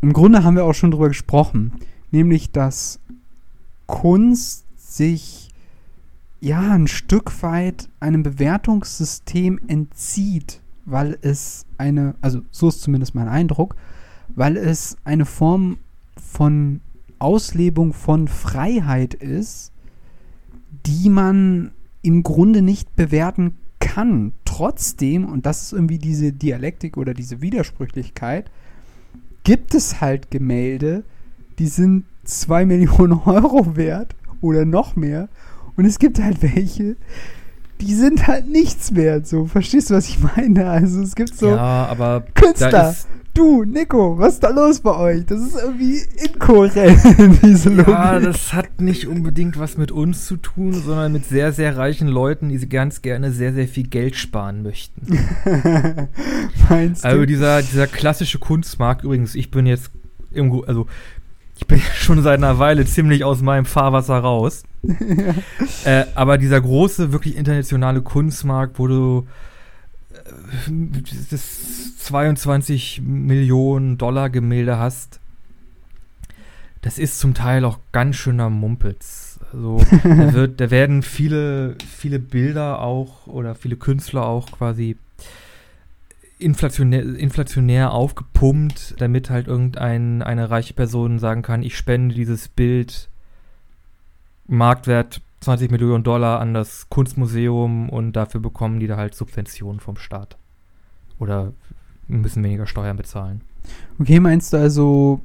im 0.00 0.12
Grunde 0.12 0.44
haben 0.44 0.56
wir 0.56 0.64
auch 0.64 0.74
schon 0.74 0.90
drüber 0.90 1.08
gesprochen, 1.08 1.72
nämlich 2.10 2.50
dass 2.52 3.00
Kunst 3.86 4.64
sich 4.76 5.50
ja 6.40 6.72
ein 6.72 6.86
Stück 6.86 7.42
weit 7.42 7.88
einem 8.00 8.22
Bewertungssystem 8.22 9.60
entzieht, 9.68 10.60
weil 10.86 11.18
es 11.20 11.66
eine, 11.76 12.14
also 12.20 12.40
so 12.50 12.68
ist 12.68 12.80
zumindest 12.80 13.14
mein 13.14 13.28
Eindruck, 13.28 13.76
weil 14.34 14.56
es 14.56 14.96
eine 15.04 15.26
Form 15.26 15.78
von 16.16 16.80
Auslebung 17.18 17.92
von 17.92 18.28
Freiheit 18.28 19.14
ist, 19.14 19.72
die 20.86 21.10
man 21.10 21.72
im 22.02 22.22
Grunde 22.22 22.62
nicht 22.62 22.96
bewerten 22.96 23.56
kann. 23.78 24.32
Trotzdem, 24.60 25.24
und 25.24 25.46
das 25.46 25.62
ist 25.62 25.72
irgendwie 25.72 25.96
diese 25.96 26.34
Dialektik 26.34 26.98
oder 26.98 27.14
diese 27.14 27.40
Widersprüchlichkeit, 27.40 28.50
gibt 29.42 29.74
es 29.74 30.02
halt 30.02 30.30
Gemälde, 30.30 31.02
die 31.58 31.66
sind 31.66 32.04
2 32.24 32.66
Millionen 32.66 33.14
Euro 33.24 33.74
wert 33.76 34.14
oder 34.42 34.66
noch 34.66 34.96
mehr. 34.96 35.30
Und 35.78 35.86
es 35.86 35.98
gibt 35.98 36.22
halt 36.22 36.42
welche, 36.42 36.96
die 37.80 37.94
sind 37.94 38.26
halt 38.26 38.50
nichts 38.50 38.94
wert. 38.94 39.26
So, 39.26 39.46
verstehst 39.46 39.88
du, 39.88 39.94
was 39.94 40.10
ich 40.10 40.18
meine? 40.36 40.68
Also 40.68 41.00
es 41.00 41.14
gibt 41.14 41.34
so 41.34 41.48
ja, 41.48 41.86
aber 41.86 42.24
Künstler. 42.34 42.70
da 42.70 42.90
ist, 42.90 43.08
Du, 43.32 43.64
Nico, 43.64 44.18
was 44.18 44.34
ist 44.34 44.42
da 44.42 44.50
los 44.50 44.80
bei 44.80 44.96
euch? 44.96 45.24
Das 45.24 45.40
ist 45.40 45.54
irgendwie 45.54 46.00
inkohärent, 46.24 47.38
diese 47.42 47.68
Logik. 47.70 47.88
Ja, 47.88 48.18
das 48.18 48.52
hat 48.52 48.80
nicht 48.80 49.06
unbedingt 49.06 49.58
was 49.58 49.78
mit 49.78 49.92
uns 49.92 50.26
zu 50.26 50.36
tun, 50.36 50.72
sondern 50.72 51.12
mit 51.12 51.24
sehr, 51.26 51.52
sehr 51.52 51.76
reichen 51.76 52.08
Leuten, 52.08 52.48
die 52.48 52.68
ganz 52.68 53.02
gerne 53.02 53.30
sehr, 53.30 53.52
sehr 53.52 53.68
viel 53.68 53.86
Geld 53.86 54.16
sparen 54.16 54.62
möchten. 54.62 55.06
Meinst 56.68 57.04
Also 57.04 57.20
du? 57.20 57.26
dieser, 57.26 57.62
dieser 57.62 57.86
klassische 57.86 58.38
Kunstmarkt, 58.38 59.04
übrigens, 59.04 59.34
ich 59.36 59.50
bin 59.50 59.64
jetzt 59.64 59.90
irgendwo, 60.32 60.62
also 60.62 60.86
ich 61.56 61.66
bin 61.68 61.80
schon 61.94 62.22
seit 62.22 62.38
einer 62.38 62.58
Weile 62.58 62.84
ziemlich 62.84 63.22
aus 63.22 63.42
meinem 63.42 63.64
Fahrwasser 63.64 64.18
raus. 64.18 64.64
äh, 65.84 66.04
aber 66.14 66.36
dieser 66.36 66.60
große, 66.60 67.12
wirklich 67.12 67.36
internationale 67.36 68.02
Kunstmarkt, 68.02 68.78
wo 68.78 68.88
du 68.88 69.26
das 71.30 71.96
22 71.98 73.02
Millionen 73.04 73.98
Dollar 73.98 74.30
Gemälde 74.30 74.78
hast, 74.78 75.20
das 76.82 76.98
ist 76.98 77.18
zum 77.18 77.34
Teil 77.34 77.64
auch 77.64 77.78
ganz 77.92 78.16
schöner 78.16 78.48
Mumpitz. 78.50 79.38
Also 79.52 79.80
da, 80.02 80.04
wird, 80.32 80.60
da 80.60 80.70
werden 80.70 81.02
viele, 81.02 81.76
viele 81.86 82.18
Bilder 82.18 82.80
auch 82.80 83.26
oder 83.26 83.54
viele 83.54 83.76
Künstler 83.76 84.26
auch 84.26 84.50
quasi 84.50 84.96
inflationär, 86.38 87.02
inflationär 87.02 87.92
aufgepumpt, 87.92 88.94
damit 88.98 89.30
halt 89.30 89.46
irgendeine 89.46 90.24
eine 90.24 90.50
reiche 90.50 90.74
Person 90.74 91.18
sagen 91.18 91.42
kann, 91.42 91.62
ich 91.62 91.76
spende 91.76 92.14
dieses 92.14 92.48
Bild 92.48 93.08
Marktwert 94.46 95.20
20 95.40 95.70
Millionen 95.70 96.04
Dollar 96.04 96.40
an 96.40 96.54
das 96.54 96.88
Kunstmuseum 96.88 97.88
und 97.88 98.12
dafür 98.12 98.40
bekommen 98.40 98.80
die 98.80 98.86
da 98.86 98.96
halt 98.96 99.14
Subventionen 99.14 99.80
vom 99.80 99.96
Staat. 99.96 100.36
Oder 101.20 101.52
müssen 102.08 102.42
weniger 102.42 102.66
Steuern 102.66 102.96
bezahlen. 102.96 103.42
Okay, 104.00 104.18
meinst 104.18 104.52
du 104.52 104.56
also, 104.56 105.20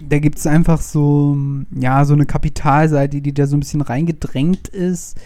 da 0.00 0.18
gibt 0.20 0.38
es 0.38 0.46
einfach 0.46 0.80
so, 0.80 1.36
ja, 1.72 2.04
so 2.04 2.14
eine 2.14 2.26
Kapitalseite, 2.26 3.20
die 3.20 3.32
da 3.34 3.46
so 3.46 3.56
ein 3.56 3.60
bisschen 3.60 3.80
reingedrängt 3.80 4.68
ist 4.68 5.18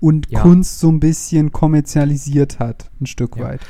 und 0.00 0.30
Ja. 0.30 0.42
Kunst 0.42 0.78
so 0.78 0.88
ein 0.90 1.00
bisschen 1.00 1.50
kommerzialisiert 1.50 2.58
hat, 2.60 2.90
ein 3.00 3.06
Stück 3.06 3.36
Ja. 3.36 3.44
weit. 3.44 3.60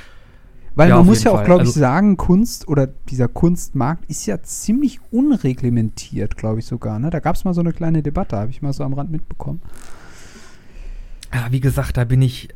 Weil 0.76 0.90
Ja, 0.90 0.96
man 0.98 1.06
muss 1.06 1.24
ja 1.24 1.32
auch, 1.32 1.44
glaube 1.44 1.62
ich, 1.62 1.68
Also- 1.70 1.80
sagen, 1.80 2.16
Kunst 2.16 2.68
oder 2.68 2.86
dieser 2.86 3.26
Kunstmarkt 3.28 4.04
ist 4.08 4.26
ja 4.26 4.40
ziemlich 4.42 5.00
unreglementiert, 5.10 6.36
glaube 6.36 6.60
ich 6.60 6.66
sogar. 6.66 6.98
Ne? 6.98 7.10
Da 7.10 7.18
gab 7.20 7.34
es 7.36 7.44
mal 7.44 7.54
so 7.54 7.60
eine 7.60 7.72
kleine 7.72 8.02
Debatte, 8.02 8.36
habe 8.36 8.50
ich 8.50 8.62
mal 8.62 8.72
so 8.72 8.84
am 8.84 8.92
Rand 8.94 9.10
mitbekommen. 9.10 9.60
Ja, 11.34 11.46
wie 11.50 11.60
gesagt, 11.60 11.96
da 11.96 12.04
bin 12.04 12.22
ich 12.22 12.48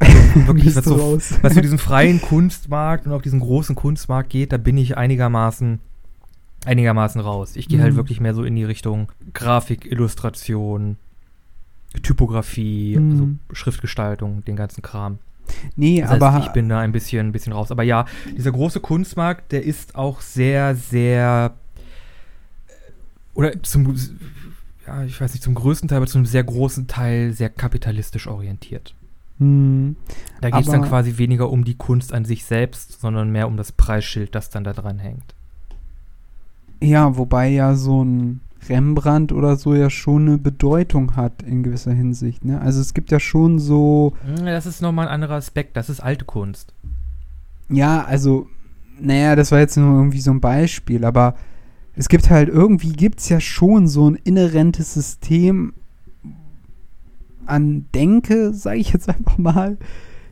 also 0.00 0.14
wirklich, 0.46 0.76
was 0.76 0.84
so, 0.84 1.18
was 1.42 1.54
so 1.54 1.60
diesen 1.60 1.78
freien 1.78 2.20
Kunstmarkt 2.20 3.06
und 3.06 3.12
auch 3.12 3.22
diesen 3.22 3.40
großen 3.40 3.74
Kunstmarkt 3.74 4.30
geht, 4.30 4.52
da 4.52 4.56
bin 4.56 4.76
ich 4.76 4.96
einigermaßen 4.96 5.80
einigermaßen 6.64 7.20
raus. 7.20 7.54
Ich 7.56 7.68
gehe 7.68 7.80
halt 7.80 7.92
Mhm. 7.92 7.96
wirklich 7.96 8.20
mehr 8.20 8.34
so 8.34 8.42
in 8.44 8.56
die 8.56 8.64
Richtung 8.64 9.10
Grafik, 9.32 9.86
Illustration, 9.90 10.96
Typografie, 12.02 12.96
Mhm. 12.98 13.10
also 13.10 13.28
Schriftgestaltung, 13.52 14.44
den 14.44 14.56
ganzen 14.56 14.82
Kram. 14.82 15.18
Nee, 15.76 16.00
Das 16.02 16.10
heißt, 16.10 16.22
aber 16.22 16.44
ich 16.44 16.48
bin 16.52 16.68
da 16.68 16.80
ein 16.80 16.92
bisschen, 16.92 17.28
ein 17.28 17.32
bisschen 17.32 17.52
raus. 17.54 17.70
Aber 17.70 17.82
ja, 17.82 18.04
dieser 18.36 18.52
große 18.52 18.80
Kunstmarkt, 18.80 19.52
der 19.52 19.64
ist 19.64 19.94
auch 19.94 20.20
sehr, 20.20 20.74
sehr 20.74 21.54
äh, 22.66 22.72
oder 23.34 23.62
zum 23.62 23.96
ja, 24.86 25.04
ich 25.04 25.20
weiß 25.20 25.32
nicht, 25.32 25.42
zum 25.42 25.54
größten 25.54 25.88
Teil, 25.88 25.98
aber 25.98 26.06
zum 26.06 26.26
sehr 26.26 26.44
großen 26.44 26.86
Teil 26.86 27.32
sehr 27.32 27.50
kapitalistisch 27.50 28.26
orientiert. 28.26 28.94
Hm, 29.38 29.96
Da 30.40 30.50
geht 30.50 30.60
es 30.60 30.66
dann 30.66 30.82
quasi 30.82 31.18
weniger 31.18 31.50
um 31.50 31.64
die 31.64 31.76
Kunst 31.76 32.12
an 32.12 32.24
sich 32.24 32.44
selbst, 32.44 33.00
sondern 33.00 33.30
mehr 33.30 33.46
um 33.48 33.56
das 33.56 33.72
Preisschild, 33.72 34.34
das 34.34 34.50
dann 34.50 34.64
da 34.64 34.72
dran 34.72 34.98
hängt. 34.98 35.34
ja, 36.80 37.16
wobei 37.16 37.48
ja 37.48 37.74
so 37.74 38.04
ein 38.04 38.40
Rembrandt 38.68 39.32
oder 39.32 39.56
so 39.56 39.74
ja 39.74 39.88
schon 39.90 40.28
eine 40.28 40.38
Bedeutung 40.38 41.16
hat 41.16 41.42
in 41.42 41.62
gewisser 41.62 41.92
Hinsicht. 41.92 42.44
Ne? 42.44 42.60
Also 42.60 42.80
es 42.80 42.94
gibt 42.94 43.10
ja 43.10 43.20
schon 43.20 43.58
so, 43.58 44.14
Hm, 44.24 44.44
Das 44.46 44.66
ist 44.66 44.82
nochmal 44.82 45.06
ein 45.08 45.14
anderer 45.14 45.34
Aspekt, 45.34 45.76
das 45.76 45.88
ist 45.88 46.00
alte 46.00 46.24
Kunst. 46.24 46.72
ja, 47.68 48.04
also, 48.04 48.48
naja, 49.00 49.36
das 49.36 49.52
war 49.52 49.58
jetzt 49.60 49.76
nur 49.76 49.96
irgendwie 49.96 50.20
so 50.20 50.30
ein 50.32 50.40
Beispiel, 50.40 51.04
aber 51.04 51.34
es 51.94 52.08
gibt 52.08 52.30
halt 52.30 52.48
irgendwie, 52.48 52.92
gibt 52.92 53.20
es 53.20 53.28
ja 53.28 53.40
schon 53.40 53.86
so 53.88 54.08
ein 54.10 54.14
inhärentes 54.16 54.94
System 54.94 55.72
an 57.48 57.86
Denke, 57.94 58.52
sage 58.52 58.78
ich 58.78 58.92
jetzt 58.92 59.08
einfach 59.08 59.38
mal, 59.38 59.78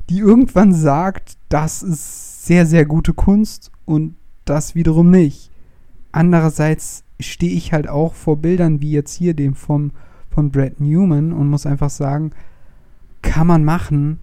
die 0.08 0.18
irgendwann 0.18 0.72
sagt, 0.72 1.36
das 1.48 1.82
ist 1.82 2.46
sehr, 2.46 2.66
sehr 2.66 2.84
gute 2.84 3.12
Kunst 3.12 3.72
und 3.84 4.14
das 4.44 4.74
wiederum 4.74 5.10
nicht. 5.10 5.50
Andererseits 6.12 7.04
stehe 7.18 7.52
ich 7.52 7.72
halt 7.72 7.88
auch 7.88 8.14
vor 8.14 8.36
Bildern 8.36 8.80
wie 8.80 8.92
jetzt 8.92 9.14
hier 9.14 9.34
dem 9.34 9.54
vom, 9.54 9.90
von 10.30 10.50
Brad 10.50 10.80
Newman 10.80 11.32
und 11.32 11.48
muss 11.48 11.66
einfach 11.66 11.90
sagen, 11.90 12.30
kann 13.22 13.46
man 13.46 13.64
machen, 13.64 14.20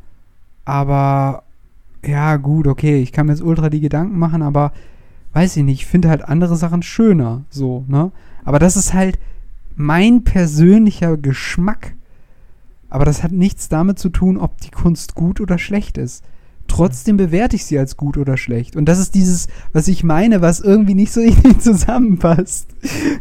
aber 0.66 1.44
ja, 2.06 2.38
gut, 2.38 2.68
okay, 2.68 3.02
ich 3.02 3.12
kann 3.12 3.26
mir 3.26 3.34
jetzt 3.34 3.42
ultra 3.42 3.70
die 3.70 3.80
Gedanken 3.80 4.18
machen, 4.18 4.42
aber 4.42 4.72
weiß 5.34 5.58
ich 5.58 5.64
nicht, 5.64 5.82
ich 5.82 5.86
finde 5.86 6.10
halt 6.10 6.24
andere 6.24 6.56
Sachen 6.56 6.84
schöner, 6.84 7.44
so, 7.50 7.86
ne? 7.88 8.12
Aber 8.46 8.60
das 8.60 8.76
ist 8.76 8.94
halt 8.94 9.20
mein 9.76 10.24
persönlicher 10.24 11.18
Geschmack. 11.18 11.96
Aber 12.94 13.06
das 13.06 13.24
hat 13.24 13.32
nichts 13.32 13.70
damit 13.70 13.98
zu 13.98 14.10
tun, 14.10 14.38
ob 14.38 14.62
die 14.62 14.70
Kunst 14.70 15.16
gut 15.16 15.42
oder 15.42 15.58
schlecht 15.58 15.98
ist. 15.98 16.24
Trotzdem 16.68 17.18
bewerte 17.18 17.56
ich 17.56 17.66
sie 17.66 17.78
als 17.80 17.98
gut 17.98 18.18
oder 18.18 18.38
schlecht. 18.38 18.76
Und 18.76 18.86
das 18.86 19.00
ist 19.00 19.16
dieses, 19.16 19.48
was 19.74 19.88
ich 19.88 20.04
meine, 20.04 20.42
was 20.42 20.60
irgendwie 20.60 20.94
nicht 20.94 21.12
so 21.12 21.20
richtig 21.22 21.60
zusammenpasst. 21.60 22.70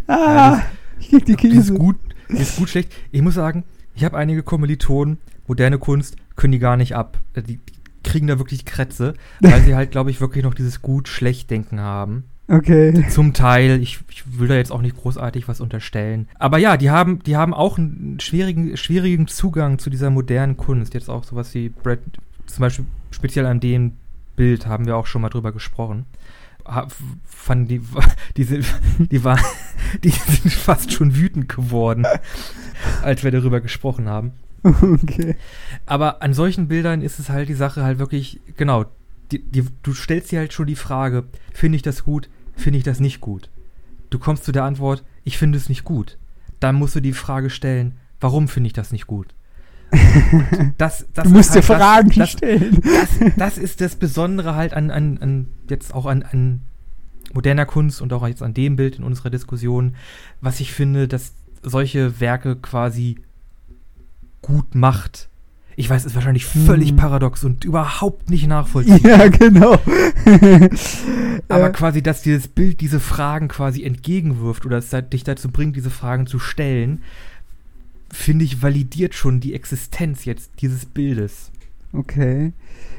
Ja, 0.09 0.59
Ah, 0.59 0.63
ich 1.01 1.09
krieg 1.11 1.25
die 1.25 1.33
Das 1.37 1.43
ist 1.45 1.51
Krise. 1.51 1.75
gut, 1.75 1.97
ist 2.29 2.57
gut 2.57 2.69
schlecht. 2.69 2.93
Ich 3.13 3.23
muss 3.23 3.35
sagen, 3.35 3.65
ich 3.95 4.05
habe 4.05 4.17
einige 4.19 4.43
Kommilitonen, 4.43 5.17
moderne 5.49 5.79
Kunst 5.79 6.17
können 6.37 6.53
die 6.53 6.59
gar 6.59 6.77
nicht 6.77 6.95
ab. 6.95 7.19
Äh, 7.35 7.43
Die, 7.43 7.57
die 7.57 7.73
kriegen 8.05 8.27
da 8.27 8.39
wirklich 8.39 8.65
Krätze, 8.67 9.15
weil 9.41 9.63
sie 9.65 9.75
halt, 9.75 9.91
glaube 9.91 10.11
ich, 10.11 10.21
wirklich 10.21 10.45
noch 10.45 10.55
dieses 10.55 10.83
gut-schlecht-Denken 10.83 11.81
haben. 11.81 12.25
Okay. 12.53 13.07
Zum 13.09 13.33
Teil, 13.33 13.81
ich, 13.83 14.01
ich 14.11 14.39
will 14.39 14.47
da 14.47 14.57
jetzt 14.57 14.73
auch 14.73 14.83
nicht 14.83 14.97
großartig 14.97 15.49
was 15.49 15.63
unterstellen. 15.63 16.29
Aber 16.39 16.59
ja, 16.59 16.77
die 16.77 16.91
haben, 16.91 17.23
die 17.23 17.35
haben 17.35 17.55
auch 17.55 17.79
einen 17.79 18.21
schwierigen, 18.21 18.77
schwierigen 18.77 19.27
Zugang 19.27 19.79
zu 19.79 19.89
dieser 19.89 20.11
modernen 20.11 20.59
Kunst. 20.59 20.93
Jetzt 20.93 21.09
auch 21.09 21.25
sowas 21.25 21.55
wie 21.55 21.71
Brad, 21.71 22.01
zum 22.45 22.61
Beispiel 22.61 22.85
speziell 23.11 23.47
an 23.47 23.59
dem 23.59 23.93
Bild 24.37 24.67
haben 24.67 24.85
wir 24.85 24.99
auch 24.99 25.07
schon 25.07 25.23
mal 25.23 25.31
drüber 25.31 25.51
gesprochen. 25.51 26.05
Fanden 27.25 27.69
die, 27.69 27.81
die, 28.37 28.45
sind, 28.45 28.67
die, 28.99 29.25
war, 29.25 29.39
die 30.05 30.11
sind 30.11 30.53
fast 30.53 30.93
schon 30.93 31.17
wütend 31.17 31.49
geworden, 31.49 32.07
als 33.01 33.25
wir 33.25 33.31
darüber 33.31 33.63
gesprochen 33.63 34.11
haben. 34.11 34.33
Okay. 34.63 35.37
Aber 35.87 36.21
an 36.21 36.35
solchen 36.35 36.69
Bildern 36.69 37.01
ist 37.01 37.19
es 37.19 37.31
halt 37.31 37.49
die 37.49 37.55
Sache 37.55 37.83
halt 37.83 37.99
wirklich, 37.99 38.41
genau, 38.59 38.85
die, 39.31 39.43
die, 39.43 39.65
du 39.83 39.95
stellst 39.95 40.31
dir 40.31 40.41
halt 40.41 40.53
schon 40.53 40.67
die 40.67 40.77
Frage, 40.77 41.25
finde 41.55 41.77
ich 41.77 41.83
das 41.83 42.05
gut, 42.05 42.29
finde 42.63 42.79
ich 42.79 42.85
das 42.85 43.01
nicht 43.01 43.21
gut? 43.21 43.51
Du 44.11 44.19
kommst 44.19 44.45
zu 44.45 44.53
der 44.53 44.65
Antwort, 44.65 45.05
ich 45.25 45.39
finde 45.39 45.59
es 45.59 45.69
nicht 45.69 45.85
gut. 45.85 46.19
Dann 46.61 46.75
musst 46.77 46.95
du 46.95 47.01
die 47.01 47.13
Frage 47.13 47.51
stellen, 47.51 47.97
warum 48.21 48.49
finde 48.49 48.69
ich 48.69 48.73
das 48.73 48.93
nicht 48.93 49.07
gut? 49.07 49.35
Das, 50.79 51.07
das 51.13 51.25
Du 51.25 51.31
musst 51.31 51.55
ist 51.55 51.69
dir 51.69 51.69
halt 51.69 51.81
Fragen 51.83 52.13
das, 52.17 52.31
stellen. 52.31 52.81
das, 52.83 53.35
das 53.37 53.59
ist 53.59 53.81
das 53.81 53.97
Besondere 53.97 54.55
halt 54.55 54.73
an, 54.75 54.91
an, 54.91 55.19
an 55.19 55.47
jetzt 55.69 55.95
auch 55.95 56.07
an, 56.07 56.23
an 56.23 56.63
moderner 57.35 57.67
Kunst 57.67 58.01
und 58.01 58.13
auch 58.13 58.27
jetzt 58.27 58.43
an 58.43 58.55
dem 58.55 58.77
Bild 58.77 58.97
in 58.97 59.05
unserer 59.05 59.31
Diskussion, 59.31 59.95
was 60.41 60.61
ich 60.61 60.73
finde, 60.73 61.09
dass 61.09 61.35
solche 61.63 62.21
Werke 62.21 62.57
quasi 62.57 63.17
gut 64.41 64.75
macht. 64.75 65.29
Ich 65.77 65.89
weiß, 65.89 66.03
es 66.03 66.09
ist 66.09 66.15
wahrscheinlich 66.15 66.45
völlig 66.45 66.91
Hm. 66.91 66.97
paradox 66.97 67.45
und 67.45 67.65
überhaupt 67.65 68.31
nicht 68.31 68.47
nachvollziehbar. 68.47 69.01
Ja, 69.19 69.29
genau. 69.29 69.79
Aber 71.49 71.71
quasi, 71.71 72.03
dass 72.03 72.23
dieses 72.23 72.49
Bild 72.49 72.81
diese 72.81 73.01
Fragen 73.01 73.49
quasi 73.49 73.83
entgegenwirft 73.83 74.67
oder 74.67 74.79
es 74.79 74.91
dich 75.11 75.25
dazu 75.25 75.51
bringt, 75.51 75.77
diese 75.77 75.91
Fragen 75.91 76.27
zu 76.27 76.39
stellen, 76.39 77.03
finde 78.11 78.45
ich, 78.45 78.63
validiert 78.63 79.15
schon 79.15 79.41
die 79.41 79.55
Existenz 79.55 80.25
jetzt 80.25 80.51
dieses 80.61 80.85
Bildes. 80.87 81.51
Okay. 81.93 82.53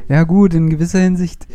Ja, 0.10 0.24
gut, 0.24 0.54
in 0.54 0.70
gewisser 0.70 1.00
Hinsicht 1.00 1.48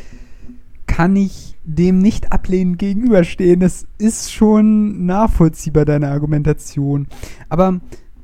kann 0.87 1.15
ich 1.17 1.57
dem 1.65 1.99
nicht 1.99 2.33
ablehnend 2.33 2.79
gegenüberstehen. 2.79 3.61
Das 3.61 3.87
ist 3.99 4.33
schon 4.33 5.07
nachvollziehbar, 5.07 5.85
deine 5.85 6.09
Argumentation. 6.09 7.07
Aber 7.49 7.81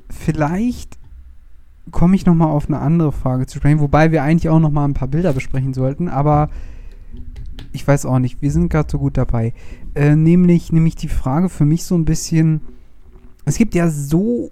vielleicht 0.09 0.97
komme 1.91 2.15
ich 2.15 2.25
noch 2.25 2.33
mal 2.35 2.47
auf 2.47 2.67
eine 2.67 2.79
andere 2.79 3.11
Frage 3.11 3.45
zu 3.45 3.57
sprechen, 3.59 3.79
wobei 3.79 4.11
wir 4.11 4.23
eigentlich 4.23 4.49
auch 4.49 4.59
noch 4.59 4.71
mal 4.71 4.85
ein 4.85 4.93
paar 4.93 5.07
Bilder 5.07 5.33
besprechen 5.33 5.73
sollten, 5.73 6.07
aber 6.09 6.49
ich 7.71 7.87
weiß 7.87 8.05
auch 8.05 8.19
nicht, 8.19 8.41
wir 8.41 8.51
sind 8.51 8.69
gerade 8.69 8.89
so 8.91 8.99
gut 8.99 9.17
dabei. 9.17 9.53
Äh, 9.93 10.15
nämlich, 10.15 10.71
nämlich 10.71 10.95
die 10.95 11.07
Frage 11.07 11.49
für 11.49 11.65
mich 11.65 11.83
so 11.83 11.95
ein 11.95 12.05
bisschen, 12.05 12.61
es 13.45 13.57
gibt 13.57 13.75
ja 13.75 13.89
so 13.89 14.51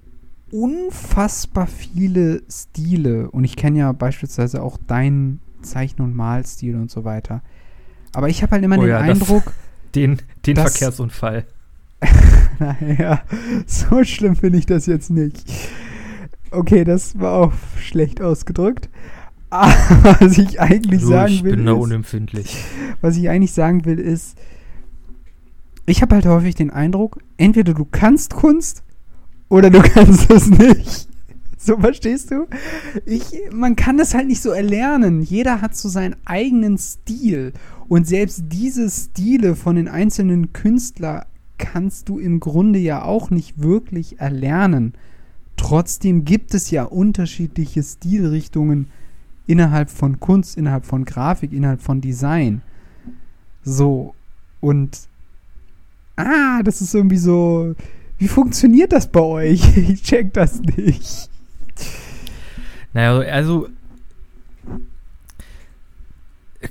unfassbar 0.52 1.68
viele 1.68 2.44
Stile 2.50 3.30
und 3.32 3.44
ich 3.44 3.56
kenne 3.56 3.80
ja 3.80 3.92
beispielsweise 3.92 4.62
auch 4.62 4.78
deinen 4.88 5.40
Zeichen- 5.62 6.02
und 6.02 6.16
Malstil 6.16 6.76
und 6.76 6.92
so 6.92 7.04
weiter. 7.04 7.42
Aber 8.14 8.30
ich 8.30 8.44
habe 8.44 8.52
halt 8.54 8.64
immer 8.64 8.78
Oh 8.78 8.82
den 8.82 8.90
ja, 8.90 9.00
das- 9.06 9.10
Eindruck, 9.22 9.54
Den, 9.96 10.18
den 10.46 10.56
Das- 10.56 10.78
Verkehrsunfall. 10.78 11.46
naja, 12.60 13.22
so 13.66 14.04
schlimm 14.04 14.36
finde 14.36 14.60
ich 14.60 14.66
das 14.66 14.86
jetzt 14.86 15.10
nicht. 15.10 15.44
Okay, 16.54 16.84
das 16.84 17.20
war 17.20 17.34
auch 17.34 17.54
schlecht 17.80 18.22
ausgedrückt. 18.22 18.89
Aber 19.49 19.74
was 20.20 20.38
ich 20.38 20.60
eigentlich 20.60 21.01
Du, 21.01 21.08
sagen 21.08 21.34
ich 21.34 21.43
will, 21.43 21.56
bin 21.58 21.66
da 21.66 21.74
ist, 21.74 21.80
unempfindlich. 21.80 22.64
was 23.01 23.18
ich 23.18 23.30
eigentlich 23.30 23.51
sagen 23.51 23.86
will, 23.86 23.99
ist, 23.99 24.38
ich 25.86 26.01
habe 26.01 26.16
halt 26.16 26.26
häufig 26.26 26.56
den 26.56 26.70
Eindruck, 26.72 27.20
entweder 27.38 27.74
du 27.74 27.86
kannst 27.86 28.34
Kunst 28.34 28.84
oder 29.49 29.70
du 29.70 29.82
kannst 29.84 30.32
es 30.32 30.49
nicht. 30.49 31.08
So 31.58 31.78
verstehst 31.78 32.32
du? 32.32 32.47
Ich, 33.06 33.26
man 33.51 33.76
kann 33.76 33.97
das 33.97 34.14
halt 34.14 34.28
nicht 34.28 34.41
so 34.41 34.49
erlernen. 34.49 35.22
Jeder 35.22 35.62
hat 35.62 35.76
so 35.76 35.88
seinen 35.88 36.16
eigenen 36.26 36.78
Stil. 36.78 37.54
Und 37.88 38.08
selbst 38.08 38.45
diese 38.51 38.89
Stile 38.89 39.56
von 39.56 39.76
den 39.76 39.88
einzelnen 39.88 40.51
Künstlern 40.51 41.24
kannst 41.58 42.10
du 42.10 42.20
im 42.20 42.39
Grunde 42.39 42.80
ja 42.80 43.04
auch 43.04 43.30
nicht 43.30 43.62
wirklich 43.62 44.20
erlernen. 44.20 44.93
Trotzdem 45.64 46.26
gibt 46.26 46.53
es 46.53 46.72
ja 46.72 46.84
unterschiedliche 46.84 47.82
Stilrichtungen 47.84 48.89
innerhalb 49.47 49.89
von 49.89 50.20
Kunst, 50.20 50.57
innerhalb 50.57 50.86
von 50.86 51.05
Grafik, 51.05 51.53
innerhalb 51.53 51.82
von 51.82 52.01
Design. 52.01 52.61
So, 53.64 54.14
und 54.59 55.07
ah, 56.18 56.61
das 56.64 56.82
ist 56.82 56.93
irgendwie 56.93 57.16
so, 57.16 57.76
wie 58.18 58.28
funktioniert 58.28 58.91
das 58.91 59.07
bei 59.07 59.22
euch? 59.22 59.78
Ich 59.78 60.03
check 60.03 60.34
das 60.34 60.59
nicht. 60.59 61.30
Naja, 62.91 63.20
also 63.32 63.70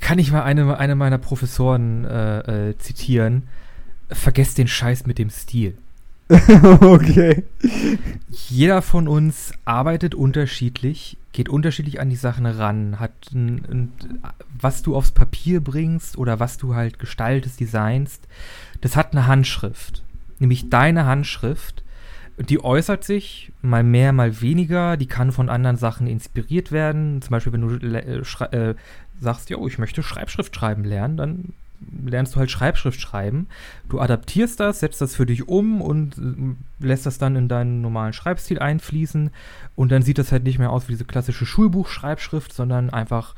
kann 0.00 0.18
ich 0.18 0.30
mal 0.32 0.42
eine, 0.42 0.76
eine 0.76 0.96
meiner 0.96 1.16
Professoren 1.16 2.04
äh, 2.04 2.68
äh, 2.68 2.76
zitieren. 2.76 3.44
Vergesst 4.10 4.58
den 4.58 4.68
Scheiß 4.68 5.06
mit 5.06 5.16
dem 5.16 5.30
Stil. 5.30 5.78
okay. 6.80 7.44
Jeder 8.28 8.82
von 8.82 9.08
uns 9.08 9.52
arbeitet 9.64 10.14
unterschiedlich, 10.14 11.16
geht 11.32 11.48
unterschiedlich 11.48 12.00
an 12.00 12.10
die 12.10 12.16
Sachen 12.16 12.46
ran, 12.46 12.98
hat 12.98 13.12
ein, 13.32 13.64
ein, 13.70 13.92
was 14.58 14.82
du 14.82 14.96
aufs 14.96 15.12
Papier 15.12 15.60
bringst 15.62 16.16
oder 16.16 16.40
was 16.40 16.58
du 16.58 16.74
halt 16.74 16.98
gestaltest, 16.98 17.60
designst, 17.60 18.26
das 18.80 18.96
hat 18.96 19.12
eine 19.12 19.26
Handschrift. 19.26 20.02
Nämlich 20.38 20.70
deine 20.70 21.06
Handschrift. 21.06 21.84
Die 22.38 22.62
äußert 22.62 23.04
sich 23.04 23.52
mal 23.60 23.84
mehr, 23.84 24.12
mal 24.12 24.40
weniger. 24.40 24.96
Die 24.96 25.06
kann 25.06 25.30
von 25.30 25.48
anderen 25.48 25.76
Sachen 25.76 26.06
inspiriert 26.06 26.72
werden. 26.72 27.22
Zum 27.22 27.30
Beispiel, 27.30 27.52
wenn 27.52 27.60
du 27.60 27.86
äh, 27.86 28.70
äh, 28.70 28.74
sagst, 29.20 29.50
ja, 29.50 29.58
ich 29.66 29.78
möchte 29.78 30.02
Schreibschrift 30.02 30.56
schreiben 30.56 30.84
lernen, 30.84 31.16
dann 31.16 31.54
lernst 32.04 32.34
du 32.34 32.38
halt 32.38 32.50
Schreibschrift 32.50 33.00
schreiben. 33.00 33.46
Du 33.88 34.00
adaptierst 34.00 34.60
das, 34.60 34.80
setzt 34.80 35.00
das 35.00 35.14
für 35.14 35.26
dich 35.26 35.48
um 35.48 35.80
und 35.80 36.18
äh, 36.18 36.84
lässt 36.84 37.06
das 37.06 37.18
dann 37.18 37.36
in 37.36 37.48
deinen 37.48 37.80
normalen 37.80 38.12
Schreibstil 38.12 38.58
einfließen. 38.58 39.30
Und 39.76 39.92
dann 39.92 40.02
sieht 40.02 40.18
das 40.18 40.32
halt 40.32 40.44
nicht 40.44 40.58
mehr 40.58 40.70
aus 40.70 40.88
wie 40.88 40.92
diese 40.92 41.04
klassische 41.04 41.46
Schulbuchschreibschrift, 41.46 42.52
sondern 42.52 42.90
einfach 42.90 43.34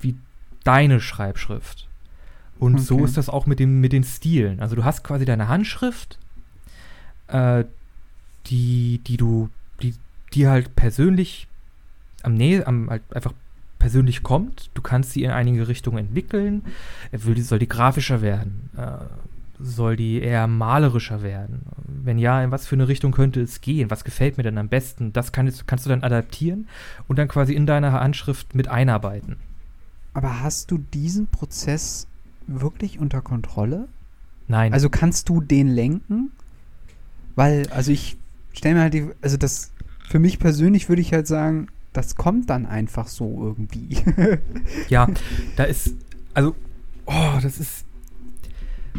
wie 0.00 0.16
deine 0.64 1.00
Schreibschrift. 1.00 1.88
Und 2.58 2.74
okay. 2.74 2.84
so 2.84 3.04
ist 3.04 3.16
das 3.16 3.28
auch 3.28 3.46
mit, 3.46 3.58
dem, 3.58 3.80
mit 3.80 3.92
den 3.92 4.04
Stilen. 4.04 4.60
Also 4.60 4.76
du 4.76 4.84
hast 4.84 5.02
quasi 5.02 5.24
deine 5.24 5.48
Handschrift, 5.48 6.18
äh, 7.28 7.64
die, 8.46 9.00
die 9.06 9.16
du, 9.16 9.48
die, 9.82 9.94
die 10.34 10.46
halt 10.46 10.76
persönlich 10.76 11.48
am 12.22 12.34
Nähe, 12.34 12.66
am 12.66 12.90
halt 12.90 13.02
einfach 13.14 13.32
persönlich 13.80 14.22
kommt. 14.22 14.70
Du 14.74 14.82
kannst 14.82 15.10
sie 15.10 15.24
in 15.24 15.32
einige 15.32 15.66
Richtungen 15.66 15.98
entwickeln. 15.98 16.62
Will, 17.10 17.42
soll 17.42 17.58
die 17.58 17.68
grafischer 17.68 18.22
werden? 18.22 18.70
Äh, 18.76 19.04
soll 19.58 19.96
die 19.96 20.20
eher 20.20 20.46
malerischer 20.46 21.22
werden? 21.22 21.62
Wenn 21.86 22.18
ja, 22.18 22.42
in 22.44 22.52
was 22.52 22.66
für 22.66 22.76
eine 22.76 22.86
Richtung 22.86 23.10
könnte 23.10 23.40
es 23.40 23.60
gehen? 23.60 23.90
Was 23.90 24.04
gefällt 24.04 24.36
mir 24.36 24.44
denn 24.44 24.58
am 24.58 24.68
besten? 24.68 25.12
Das 25.12 25.32
kannst, 25.32 25.66
kannst 25.66 25.84
du 25.84 25.90
dann 25.90 26.04
adaptieren 26.04 26.68
und 27.08 27.18
dann 27.18 27.26
quasi 27.26 27.54
in 27.54 27.66
deiner 27.66 27.92
Handschrift 27.92 28.54
mit 28.54 28.68
einarbeiten. 28.68 29.36
Aber 30.14 30.42
hast 30.42 30.70
du 30.70 30.78
diesen 30.78 31.26
Prozess 31.26 32.06
wirklich 32.46 32.98
unter 32.98 33.20
Kontrolle? 33.20 33.88
Nein. 34.48 34.72
Also 34.72 34.88
kannst 34.88 35.28
du 35.28 35.40
den 35.40 35.68
lenken? 35.68 36.32
Weil, 37.36 37.68
also 37.70 37.92
ich 37.92 38.16
stelle 38.52 38.76
mir 38.76 38.80
halt 38.82 38.94
die, 38.94 39.10
also 39.22 39.36
das, 39.36 39.72
für 40.08 40.18
mich 40.18 40.38
persönlich 40.38 40.88
würde 40.88 41.02
ich 41.02 41.12
halt 41.12 41.26
sagen, 41.26 41.68
das 41.92 42.16
kommt 42.16 42.50
dann 42.50 42.66
einfach 42.66 43.08
so 43.08 43.42
irgendwie. 43.42 43.98
ja, 44.88 45.08
da 45.56 45.64
ist, 45.64 45.94
also, 46.34 46.54
oh, 47.06 47.38
das 47.42 47.58
ist, 47.58 47.84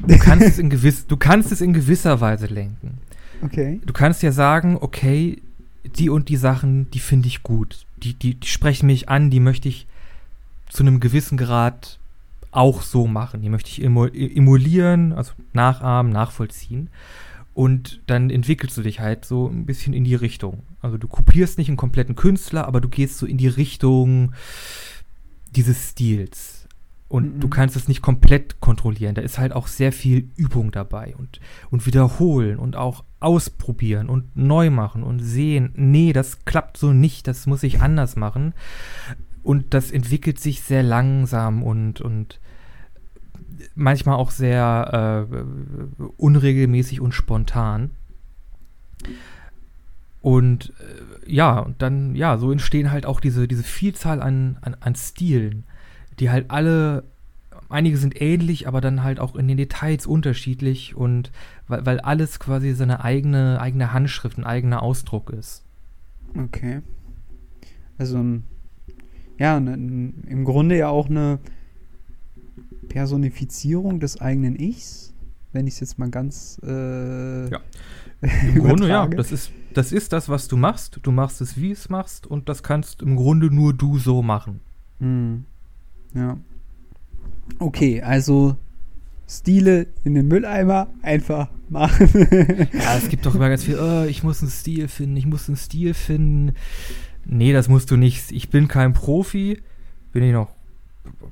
du 0.08 0.18
kannst 0.18 0.48
es 0.48 0.60
in 0.60 0.70
gewiss, 0.70 1.08
du 1.08 1.18
kannst 1.18 1.52
es 1.52 1.62
in 1.62 1.74
gewisser 1.74 2.22
Weise 2.22 2.48
lenken. 2.48 3.00
Okay. 3.44 3.82
Du 3.86 3.94
kannst 3.94 4.22
ja 4.24 4.32
sagen, 4.32 4.78
okay, 4.80 5.42
die 5.84 6.10
und 6.10 6.30
die 6.30 6.38
Sachen, 6.38 6.89
die 6.92 7.00
finde 7.00 7.28
ich 7.28 7.44
gut. 7.44 7.86
Die, 8.04 8.14
die, 8.14 8.36
die 8.36 8.48
sprechen 8.48 8.88
mich 8.88 9.10
an, 9.10 9.30
die 9.30 9.39
möchte 9.39 9.68
ich 9.68 9.88
zu 10.70 10.84
einem 10.84 11.00
gewissen 11.00 11.38
Grad 11.38 12.00
auch 12.52 12.82
so 12.82 13.08
machen. 13.08 13.42
Die 13.42 13.50
möchte 13.50 13.70
ich 13.70 13.84
emulieren, 13.84 15.14
also 15.14 15.34
nachahmen, 15.54 16.12
nachvollziehen. 16.12 16.89
Und 17.54 18.02
dann 18.08 18.30
entwickelst 18.30 18.78
du 18.78 18.82
dich 18.82 19.00
halt 19.00 19.26
so 19.26 19.48
ein 19.48 19.66
bisschen 19.66 19.94
in 19.94 20.04
die 20.04 20.16
Richtung. 20.16 20.64
Also 20.82 20.98
du 20.98 21.08
kopierst 21.08 21.58
nicht 21.58 21.68
einen 21.68 21.78
kompletten 21.78 22.16
Künstler, 22.16 22.68
aber 22.68 22.82
du 22.82 22.90
gehst 22.90 23.18
so 23.18 23.26
in 23.26 23.38
die 23.38 23.48
Richtung 23.48 24.34
dieses 25.52 25.90
Stils. 25.90 26.68
Und 27.08 27.36
mhm. 27.36 27.40
du 27.42 27.50
kannst 27.50 27.76
es 27.76 27.88
nicht 27.88 28.02
komplett 28.02 28.62
kontrollieren. 28.62 29.16
Da 29.16 29.22
ist 29.22 29.38
halt 29.38 29.52
auch 29.52 29.68
sehr 29.68 29.92
viel 29.92 30.30
Übung 30.38 30.72
dabei 30.72 31.14
und, 31.18 31.42
und 31.70 31.86
wiederholen 31.86 32.58
und 32.58 32.78
auch 32.78 33.04
ausprobieren 33.20 34.08
und 34.08 34.36
neu 34.36 34.70
machen 34.70 35.04
und 35.04 35.20
sehen, 35.20 35.74
nee, 35.76 36.14
das 36.14 36.46
klappt 36.46 36.78
so 36.78 36.94
nicht, 36.94 37.28
das 37.28 37.48
muss 37.48 37.64
ich 37.64 37.82
anders 37.82 38.16
machen. 38.16 38.54
Und 39.44 39.74
das 39.74 39.92
entwickelt 39.92 40.40
sich 40.40 40.62
sehr 40.62 40.84
langsam 40.84 41.64
und, 41.64 42.00
und 42.00 42.40
manchmal 43.76 44.16
auch 44.16 44.32
sehr 44.32 45.28
äh, 45.30 46.06
unregelmäßig 46.18 47.02
und 47.02 47.14
spontan. 47.14 47.92
Und 50.22 50.74
äh, 50.80 51.32
ja, 51.32 51.60
und 51.60 51.82
dann, 51.82 52.16
ja, 52.16 52.38
so 52.38 52.52
entstehen 52.52 52.92
halt 52.92 53.06
auch 53.06 53.20
diese, 53.20 53.48
diese 53.48 53.64
Vielzahl 53.64 54.22
an, 54.22 54.58
an, 54.62 54.76
an 54.80 54.96
Stilen, 54.96 55.64
die 56.20 56.30
halt 56.30 56.52
alle, 56.52 57.04
einige 57.70 57.98
sind 57.98 58.22
ähnlich, 58.22 58.68
aber 58.68 58.82
dann 58.82 59.04
halt 59.04 59.20
auch 59.20 59.36
in 59.36 59.48
den 59.48 59.58
Details 59.58 60.06
unterschiedlich 60.06 60.96
und 60.96 61.32
weil, 61.68 61.86
weil 61.86 62.00
alles 62.00 62.40
quasi 62.40 62.74
seine 62.74 63.04
eigene, 63.04 63.60
eigene 63.60 63.94
Handschrift, 63.94 64.38
ein 64.38 64.44
eigener 64.44 64.84
Ausdruck 64.84 65.32
ist. 65.32 65.64
Okay. 66.38 66.82
Also, 67.98 68.24
ja, 69.38 69.60
ne, 69.60 69.74
im 69.74 70.44
Grunde 70.44 70.78
ja 70.78 70.90
auch 70.90 71.10
eine 71.10 71.40
Personifizierung 72.90 74.00
des 74.00 74.22
eigenen 74.22 74.60
Ichs, 74.60 75.14
wenn 75.52 75.66
ich 75.66 75.76
es 75.76 75.80
jetzt 75.80 76.00
mal 76.00 76.10
ganz. 76.10 76.60
Äh, 76.64 77.50
ja. 77.50 77.60
Im 78.22 78.64
Grunde, 78.64 78.88
ja, 78.88 79.08
das 79.08 79.32
ist, 79.32 79.52
das 79.78 79.92
ist 79.92 80.14
das, 80.14 80.30
was 80.30 80.48
du 80.48 80.58
machst. 80.58 81.00
Du 81.04 81.12
machst 81.12 81.42
es, 81.42 81.58
wie 81.58 81.72
es 81.72 81.90
machst, 81.90 82.28
und 82.28 82.50
das 82.50 82.64
kannst 82.64 83.02
im 83.02 83.16
Grunde 83.16 83.54
nur 83.54 83.74
du 83.74 83.98
so 83.98 84.22
machen. 84.22 84.62
Hm. 85.00 85.46
Ja. 86.14 86.38
Okay, 87.60 88.02
also 88.02 88.58
Stile 89.28 89.88
in 90.04 90.14
den 90.14 90.28
Mülleimer 90.28 90.88
einfach 91.02 91.50
machen. 91.70 92.10
ja, 92.74 92.98
es 92.98 93.10
gibt 93.10 93.26
doch 93.26 93.36
immer 93.36 93.50
ganz 93.50 93.64
viel, 93.64 93.80
oh, 93.80 94.04
ich 94.04 94.24
muss 94.24 94.42
einen 94.42 94.52
Stil 94.52 94.88
finden, 94.88 95.16
ich 95.16 95.26
muss 95.26 95.48
einen 95.48 95.58
Stil 95.58 95.94
finden. 95.94 96.56
Nee, 97.26 97.54
das 97.54 97.70
musst 97.70 97.92
du 97.92 97.98
nicht. 97.98 98.32
Ich 98.32 98.50
bin 98.50 98.68
kein 98.68 98.94
Profi, 98.94 99.62
bin 100.12 100.24
ich 100.24 100.34
noch 100.34 100.54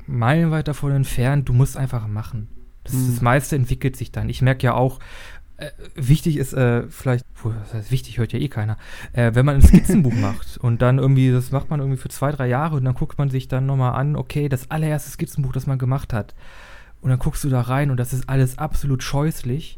meilenweit 0.07 0.67
davon 0.67 0.91
entfernt. 0.91 1.49
Du 1.49 1.53
musst 1.53 1.77
einfach 1.77 2.07
machen. 2.07 2.47
Das, 2.83 2.93
mhm. 2.93 3.11
das 3.11 3.21
meiste 3.21 3.55
entwickelt 3.55 3.95
sich 3.95 4.11
dann. 4.11 4.29
Ich 4.29 4.41
merke 4.41 4.63
ja 4.63 4.73
auch, 4.73 4.99
äh, 5.59 5.71
wichtig 5.95 6.37
ist 6.37 6.53
äh, 6.53 6.83
vielleicht, 6.89 7.25
puh, 7.33 7.51
das 7.51 7.73
heißt 7.73 7.91
wichtig, 7.91 8.17
hört 8.17 8.33
ja 8.33 8.39
eh 8.39 8.47
keiner, 8.47 8.77
äh, 9.13 9.31
wenn 9.33 9.45
man 9.45 9.55
ein 9.55 9.61
Skizzenbuch 9.61 10.13
macht 10.21 10.57
und 10.57 10.81
dann 10.81 10.97
irgendwie, 10.97 11.31
das 11.31 11.51
macht 11.51 11.69
man 11.69 11.79
irgendwie 11.79 11.97
für 11.97 12.09
zwei, 12.09 12.31
drei 12.31 12.47
Jahre 12.47 12.77
und 12.77 12.85
dann 12.85 12.95
guckt 12.95 13.17
man 13.17 13.29
sich 13.29 13.47
dann 13.47 13.65
nochmal 13.65 13.93
an, 13.93 14.15
okay, 14.15 14.49
das 14.49 14.71
allererste 14.71 15.11
Skizzenbuch, 15.11 15.53
das 15.53 15.67
man 15.67 15.77
gemacht 15.77 16.13
hat. 16.13 16.35
Und 17.01 17.09
dann 17.09 17.19
guckst 17.19 17.43
du 17.43 17.49
da 17.49 17.61
rein 17.61 17.91
und 17.91 17.97
das 17.97 18.13
ist 18.13 18.27
alles 18.27 18.57
absolut 18.57 19.03
scheußlich. 19.03 19.77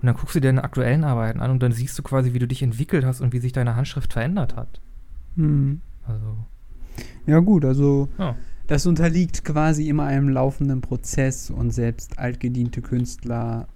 Und 0.00 0.06
dann 0.06 0.16
guckst 0.16 0.34
du 0.34 0.40
dir 0.40 0.48
deine 0.48 0.64
aktuellen 0.64 1.04
Arbeiten 1.04 1.40
an 1.40 1.50
und 1.50 1.62
dann 1.62 1.72
siehst 1.72 1.98
du 1.98 2.02
quasi, 2.02 2.32
wie 2.32 2.38
du 2.38 2.48
dich 2.48 2.62
entwickelt 2.62 3.04
hast 3.04 3.20
und 3.20 3.32
wie 3.32 3.38
sich 3.38 3.52
deine 3.52 3.76
Handschrift 3.76 4.12
verändert 4.12 4.56
hat. 4.56 4.80
Mhm. 5.36 5.80
Also. 6.06 6.36
Ja, 7.26 7.38
gut, 7.40 7.64
also. 7.64 8.08
Ja. 8.18 8.34
Das 8.66 8.86
unterliegt 8.86 9.44
quasi 9.44 9.88
immer 9.88 10.04
einem 10.04 10.28
laufenden 10.28 10.80
Prozess 10.80 11.50
und 11.50 11.72
selbst 11.72 12.18
altgediente 12.18 12.82
Künstler, 12.82 13.66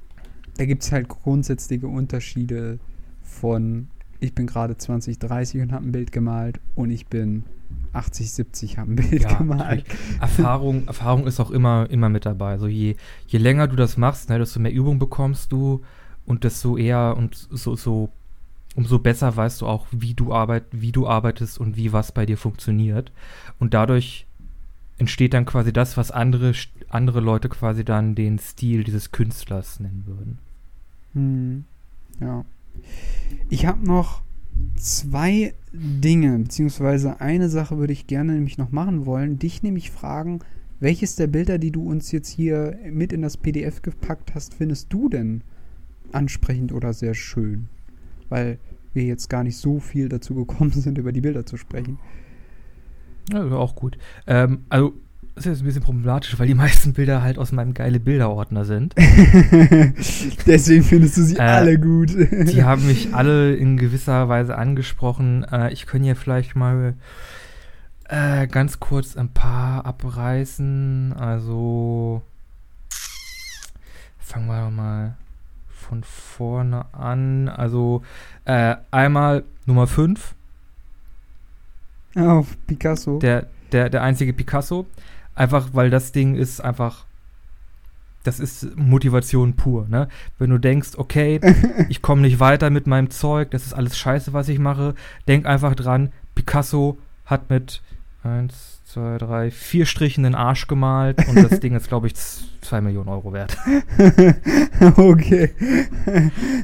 da 0.57 0.65
gibt 0.65 0.83
es 0.83 0.93
halt 0.93 1.09
grundsätzliche 1.09 1.87
Unterschiede 1.87 2.79
von 3.23 3.89
ich 4.21 4.35
bin 4.35 4.47
gerade 4.47 4.77
20, 4.77 5.19
30 5.19 5.61
und 5.61 5.73
habe 5.73 5.85
ein 5.85 5.93
Bild 5.93 6.11
gemalt 6.11 6.61
und 6.75 6.91
ich 6.91 7.07
bin 7.07 7.45
80, 7.93 8.33
70, 8.33 8.79
habe 8.79 8.93
ein 8.93 8.97
Bild 8.97 9.23
ja, 9.23 9.35
gemalt. 9.35 9.85
Erfahrung, 10.21 10.87
Erfahrung 10.87 11.27
ist 11.27 11.41
auch 11.41 11.51
immer, 11.51 11.89
immer 11.91 12.09
mit 12.09 12.25
dabei. 12.25 12.53
Also 12.53 12.67
je, 12.67 12.97
je 13.27 13.39
länger 13.39 13.69
du 13.69 13.77
das 13.77 13.97
machst, 13.97 14.31
ne, 14.31 14.39
desto 14.39 14.61
mehr 14.61 14.73
Übung 14.73 14.99
bekommst 14.99 15.53
du 15.53 15.83
und 16.27 16.45
desto 16.45 16.77
eher 16.77 17.17
und 17.17 17.35
so, 17.51 17.77
so 17.77 18.11
umso 18.75 18.99
besser 18.99 19.37
weißt 19.37 19.61
du 19.61 19.67
auch, 19.67 19.87
wie 19.91 20.15
du, 20.15 20.33
arbeit, 20.33 20.65
wie 20.73 20.93
du 20.93 21.07
arbeitest 21.07 21.59
und 21.59 21.77
wie 21.77 21.93
was 21.93 22.13
bei 22.13 22.27
dir 22.27 22.39
funktioniert. 22.39 23.13
Und 23.59 23.75
dadurch 23.75 24.27
entsteht 24.99 25.35
dann 25.35 25.45
quasi 25.45 25.73
das, 25.73 25.97
was 25.97 26.11
andere, 26.11 26.53
andere 26.89 27.21
Leute 27.21 27.49
quasi 27.49 27.85
dann 27.85 28.15
den 28.15 28.39
Stil 28.39 28.85
dieses 28.85 29.13
Künstlers 29.13 29.81
nennen 29.81 30.05
würden. 30.07 30.39
Hm. 31.15 31.65
Ja. 32.21 32.45
Ich 33.49 33.67
habe 33.67 33.85
noch 33.85 34.23
zwei 34.77 35.55
Dinge, 35.73 36.39
beziehungsweise 36.39 37.21
eine 37.21 37.49
Sache 37.49 37.79
würde 37.79 37.93
ich 37.93 38.07
gerne 38.07 38.33
nämlich 38.33 38.59
noch 38.59 38.71
machen 38.71 39.07
wollen. 39.07 39.39
Dich 39.39 39.63
nämlich 39.63 39.91
fragen, 39.91 40.41
welches 40.81 41.17
der 41.17 41.27
Bilder, 41.27 41.59
die 41.59 41.71
du 41.71 41.89
uns 41.89 42.13
jetzt 42.13 42.29
hier 42.29 42.79
mit 42.91 43.13
in 43.13 43.23
das 43.23 43.37
PDF 43.37 43.83
gepackt 43.83 44.35
hast, 44.35 44.55
findest 44.55 44.93
du 44.93 45.09
denn 45.09 45.43
ansprechend 46.13 46.73
oder 46.73 46.93
sehr 46.93 47.15
schön? 47.15 47.69
Weil 48.29 48.59
wir 48.93 49.05
jetzt 49.05 49.29
gar 49.29 49.45
nicht 49.45 49.57
so 49.57 49.81
viel 49.81 50.09
dazu 50.09 50.35
gekommen 50.35 50.71
sind, 50.73 50.99
über 50.99 51.13
die 51.13 51.21
Bilder 51.21 51.47
zu 51.47 51.57
sprechen. 51.57 51.99
Ja, 53.33 53.51
auch 53.53 53.75
gut. 53.75 53.97
Ähm, 54.27 54.65
also, 54.69 54.95
das 55.35 55.47
ist 55.47 55.51
jetzt 55.51 55.63
ein 55.63 55.67
bisschen 55.67 55.83
problematisch, 55.83 56.39
weil 56.39 56.47
die 56.47 56.55
meisten 56.65 56.93
Bilder 56.93 57.23
halt 57.23 57.39
aus 57.39 57.53
meinem 57.53 57.75
geile 57.75 57.99
Bilderordner 57.99 58.65
sind. 58.65 58.95
Deswegen 60.47 60.85
findest 60.85 61.17
du 61.17 61.23
sie 61.23 61.37
äh, 61.37 61.41
alle 61.41 61.79
gut. 61.79 62.11
die 62.11 62.63
haben 62.65 62.87
mich 62.87 63.15
alle 63.15 63.55
in 63.55 63.77
gewisser 63.77 64.29
Weise 64.29 64.57
angesprochen. 64.57 65.45
Äh, 65.51 65.73
ich 65.73 65.87
könnte 65.87 66.09
ja 66.09 66.15
vielleicht 66.15 66.55
mal 66.55 66.95
äh, 68.09 68.47
ganz 68.47 68.79
kurz 68.79 69.17
ein 69.17 69.31
paar 69.31 69.85
abreißen. 69.87 71.15
Also 71.15 72.23
fangen 74.19 74.47
wir 74.47 74.71
mal 74.71 75.17
von 75.69 76.05
vorne 76.05 76.87
an. 76.93 77.49
Also 77.49 78.03
äh, 78.45 78.77
einmal 78.93 79.43
Nummer 79.67 79.89
5 79.89 80.35
auf 82.17 82.57
Picasso. 82.69 83.19
Der, 83.19 83.47
der, 83.73 83.91
der 83.91 84.03
einzige 84.03 84.33
Picasso. 84.33 84.87
Einfach, 85.35 85.69
weil 85.73 85.91
das 85.91 86.13
Ding 86.13 86.35
ist 86.37 86.61
einfach. 86.61 87.05
Das 88.23 88.41
ist 88.41 88.75
Motivation 88.77 89.53
pur, 89.55 89.87
ne? 89.89 90.09
Wenn 90.39 90.49
du 90.49 90.57
denkst, 90.59 90.91
okay, 90.97 91.41
ich 91.91 92.01
komme 92.01 92.23
nicht 92.23 92.41
weiter 92.41 92.71
mit 92.71 92.87
meinem 92.87 93.11
Zeug, 93.11 93.51
das 93.51 93.67
ist 93.67 93.75
alles 93.75 93.99
scheiße, 93.99 94.33
was 94.33 94.49
ich 94.49 94.59
mache, 94.59 94.95
denk 95.29 95.45
einfach 95.45 95.75
dran, 95.75 96.11
Picasso 96.35 96.97
hat 97.27 97.51
mit 97.51 97.83
eins, 98.23 98.81
zwei, 98.87 99.19
drei, 99.19 99.51
vier 99.51 99.85
Strichen 99.85 100.25
in 100.25 100.33
den 100.33 100.35
Arsch 100.41 100.67
gemalt 100.69 101.27
und 101.29 101.37
das 101.37 101.61
Ding 101.61 101.75
ist, 101.77 101.89
glaube 101.89 102.07
ich, 102.07 102.15
z- 102.15 102.45
zwei 102.63 102.81
Millionen 102.81 103.11
Euro 103.11 103.35
wert. 103.35 103.59
okay. 104.97 105.51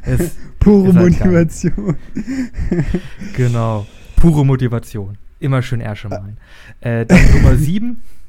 Es, 0.03 0.37
Pure 0.61 0.95
halt. 0.95 1.11
Motivation. 1.19 1.97
genau. 3.37 3.87
Pure 4.17 4.47
Motivation. 4.47 5.19
Immer 5.41 5.61
schön 5.63 5.81
Ärsche 5.81 6.09
malen. 6.09 6.39
Äh, 6.81 7.05
dann 7.07 7.21
Nummer 7.33 7.57
sieben 7.57 8.03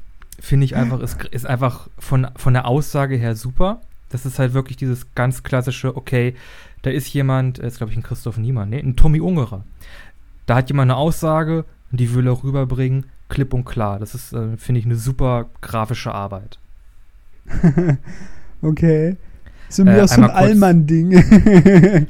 finde 0.42 0.64
ich 0.64 0.74
einfach, 0.74 0.98
ist, 1.00 1.24
ist 1.30 1.46
einfach 1.46 1.88
von, 1.98 2.26
von 2.34 2.52
der 2.52 2.66
Aussage 2.66 3.14
her 3.14 3.36
super. 3.36 3.80
Das 4.08 4.26
ist 4.26 4.40
halt 4.40 4.54
wirklich 4.54 4.76
dieses 4.76 5.14
ganz 5.14 5.44
klassische, 5.44 5.96
okay, 5.96 6.34
da 6.82 6.90
ist 6.90 7.12
jemand, 7.14 7.60
äh, 7.60 7.68
ist 7.68 7.78
glaube 7.78 7.92
ich 7.92 7.96
ein 7.96 8.02
Christoph 8.02 8.38
Niemann, 8.38 8.70
nee, 8.70 8.80
ein 8.80 8.96
Tommy 8.96 9.20
Ungerer. 9.20 9.64
Da 10.46 10.56
hat 10.56 10.68
jemand 10.68 10.90
eine 10.90 10.98
Aussage 10.98 11.64
und 11.92 12.00
die 12.00 12.12
will 12.12 12.26
er 12.26 12.42
rüberbringen, 12.42 13.06
klipp 13.28 13.54
und 13.54 13.64
klar. 13.64 14.00
Das 14.00 14.16
ist, 14.16 14.32
äh, 14.32 14.56
finde 14.56 14.80
ich, 14.80 14.84
eine 14.84 14.96
super 14.96 15.48
grafische 15.60 16.12
Arbeit. 16.12 16.58
okay. 18.62 19.16
So 19.68 19.84
Äh, 19.84 19.94
wie 19.94 20.00
auch 20.00 20.08
so 20.08 20.22
ein 20.22 20.30
Allmann-Ding. 20.30 21.10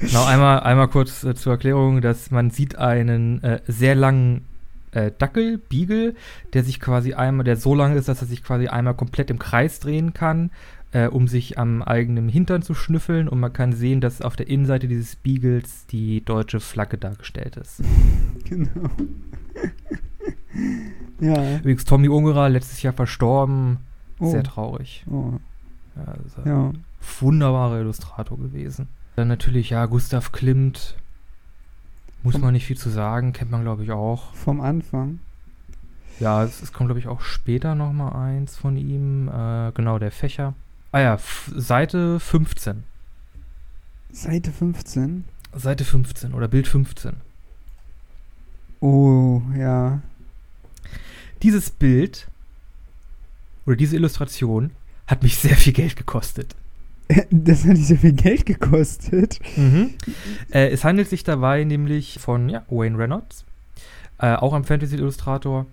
Genau, 0.00 0.24
einmal, 0.24 0.60
einmal 0.60 0.88
kurz 0.88 1.22
äh, 1.22 1.34
zur 1.34 1.52
Erklärung, 1.52 2.00
dass 2.00 2.30
man 2.30 2.50
sieht 2.50 2.76
einen 2.76 3.42
äh, 3.42 3.60
sehr 3.66 3.94
langen 3.94 4.46
äh, 4.92 5.10
Dackel, 5.18 5.58
Beagle, 5.58 6.14
der 6.52 6.64
sich 6.64 6.80
quasi 6.80 7.14
einmal, 7.14 7.44
der 7.44 7.56
so 7.56 7.74
lang 7.74 7.96
ist, 7.96 8.08
dass 8.08 8.20
er 8.22 8.26
sich 8.28 8.42
quasi 8.44 8.68
einmal 8.68 8.94
komplett 8.94 9.30
im 9.30 9.38
Kreis 9.38 9.80
drehen 9.80 10.12
kann, 10.14 10.50
äh, 10.92 11.06
um 11.08 11.28
sich 11.28 11.58
am 11.58 11.82
eigenen 11.82 12.28
Hintern 12.28 12.62
zu 12.62 12.74
schnüffeln. 12.74 13.28
Und 13.28 13.40
man 13.40 13.52
kann 13.52 13.72
sehen, 13.72 14.00
dass 14.00 14.22
auf 14.22 14.36
der 14.36 14.48
Innenseite 14.48 14.88
dieses 14.88 15.16
Beagles 15.16 15.86
die 15.86 16.24
deutsche 16.24 16.60
Flagge 16.60 16.98
dargestellt 16.98 17.56
ist. 17.56 17.82
genau. 18.44 18.90
ja. 21.20 21.58
Übrigens, 21.58 21.84
Tommy 21.84 22.08
Ungerer, 22.08 22.48
letztes 22.48 22.82
Jahr 22.82 22.92
verstorben, 22.92 23.78
Oh. 24.18 24.30
sehr 24.30 24.44
traurig. 24.44 25.04
Oh. 25.10 25.32
Ja, 25.96 26.14
Ja. 26.44 26.72
wunderbarer 27.20 27.80
Illustrator 27.80 28.38
gewesen. 28.38 28.88
Dann 29.16 29.28
natürlich, 29.28 29.70
ja, 29.70 29.84
Gustav 29.86 30.30
Klimt. 30.32 30.96
Muss 32.22 32.38
man 32.38 32.52
nicht 32.52 32.66
viel 32.66 32.76
zu 32.78 32.88
sagen, 32.88 33.32
kennt 33.32 33.50
man, 33.50 33.62
glaube 33.62 33.82
ich, 33.82 33.90
auch. 33.90 34.32
Vom 34.34 34.60
Anfang. 34.60 35.18
Ja, 36.20 36.44
es, 36.44 36.62
es 36.62 36.72
kommt, 36.72 36.88
glaube 36.88 37.00
ich, 37.00 37.08
auch 37.08 37.20
später 37.20 37.74
noch 37.74 37.92
mal 37.92 38.10
eins 38.10 38.56
von 38.56 38.76
ihm. 38.76 39.28
Äh, 39.28 39.72
genau, 39.72 39.98
der 39.98 40.12
Fächer. 40.12 40.54
Ah 40.92 41.00
ja, 41.00 41.18
Seite 41.54 42.20
15. 42.20 42.84
Seite 44.12 44.52
15. 44.52 45.24
Seite 45.54 45.84
15 45.84 46.34
oder 46.34 46.48
Bild 46.48 46.68
15. 46.68 47.16
Oh, 48.80 49.42
ja. 49.56 50.00
Dieses 51.42 51.70
Bild 51.70 52.28
oder 53.66 53.76
diese 53.76 53.96
Illustration 53.96 54.70
hat 55.06 55.22
mich 55.22 55.36
sehr 55.36 55.56
viel 55.56 55.72
Geld 55.72 55.96
gekostet. 55.96 56.54
Das 57.30 57.64
hat 57.64 57.74
nicht 57.74 57.86
so 57.88 57.96
viel 57.96 58.12
Geld 58.12 58.46
gekostet. 58.46 59.38
Äh, 60.50 60.68
es 60.70 60.84
handelt 60.84 61.08
sich 61.08 61.24
dabei 61.24 61.64
nämlich 61.64 62.18
von 62.20 62.48
ja, 62.48 62.62
Wayne 62.68 62.96
Reynolds, 62.98 63.44
äh, 64.18 64.34
auch 64.34 64.52
ein 64.54 64.64
Fantasy-Illustrator. 64.64 65.66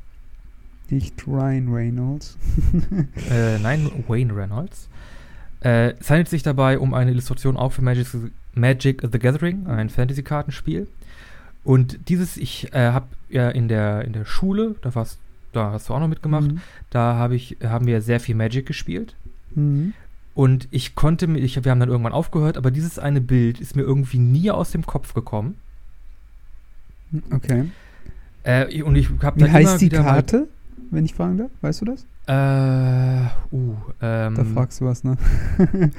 Nicht 0.90 1.28
Ryan 1.28 1.72
Reynolds. 1.74 2.38
Äh, 3.32 3.60
nein, 3.60 3.90
Wayne 4.08 4.36
Reynolds. 4.36 4.90
Äh, 5.64 5.94
es 6.00 6.10
handelt 6.10 6.30
sich 6.30 6.42
dabei 6.44 6.80
um 6.80 6.94
eine 6.94 7.12
Illustration 7.12 7.58
auch 7.58 7.72
für 7.74 7.84
Magic, 7.84 8.08
Magic 8.56 9.02
the 9.12 9.20
Gathering, 9.20 9.68
ein 9.68 9.90
Fantasy-Kartenspiel. 9.90 10.88
Und 11.64 12.10
dieses, 12.10 12.38
ich 12.38 12.74
äh, 12.74 12.92
habe 12.92 13.08
ja 13.30 13.50
in 13.50 13.68
der, 13.68 14.04
in 14.06 14.14
der 14.14 14.26
Schule, 14.26 14.76
da, 14.82 14.96
warst, 14.96 15.20
da 15.54 15.72
hast 15.74 15.90
du 15.90 15.94
auch 15.94 16.00
noch 16.00 16.08
mitgemacht, 16.08 16.52
Mhm. 16.52 16.62
da 16.90 17.16
hab 17.18 17.32
ich, 17.32 17.58
haben 17.64 17.86
wir 17.86 18.02
sehr 18.02 18.20
viel 18.20 18.36
Magic 18.36 18.66
gespielt. 18.66 19.16
Mhm. 19.54 19.94
Und 20.40 20.70
ich 20.72 20.96
konnte 20.96 21.28
mir, 21.28 21.40
ich, 21.40 21.62
wir 21.66 21.70
haben 21.70 21.82
dann 21.82 21.90
irgendwann 21.90 22.14
aufgehört, 22.14 22.56
aber 22.56 22.72
dieses 22.72 22.98
eine 22.98 23.20
Bild 23.20 23.60
ist 23.60 23.76
mir 23.76 23.82
irgendwie 23.82 24.20
nie 24.20 24.50
aus 24.50 24.72
dem 24.72 24.86
Kopf 24.86 25.14
gekommen. 25.14 25.56
Okay. 27.30 27.70
Äh, 28.44 28.82
und 28.84 28.96
ich 28.96 29.10
habe 29.22 29.42
Wie 29.42 29.52
heißt 29.52 29.82
die 29.82 29.88
wieder 29.88 30.02
mal- 30.02 30.12
Karte, 30.14 30.48
wenn 30.92 31.04
ich 31.04 31.14
fragen 31.14 31.40
darf? 31.40 31.52
Weißt 31.60 31.82
du 31.82 31.86
das? 31.88 32.06
Äh, 32.28 33.28
uh, 33.54 33.76
ähm, 34.02 34.36
Da 34.36 34.46
fragst 34.46 34.80
du 34.80 34.86
was, 34.86 35.04
ne? 35.04 35.18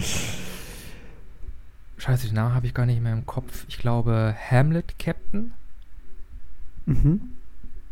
Scheiße, 1.99 2.28
den 2.28 2.34
Namen 2.34 2.55
habe 2.55 2.64
ich 2.64 2.72
gar 2.72 2.86
nicht 2.86 3.03
mehr 3.03 3.12
im 3.12 3.26
Kopf. 3.26 3.66
Ich 3.68 3.76
glaube 3.76 4.34
Hamlet 4.51 4.99
Captain. 4.99 5.53
mhm. 6.86 7.20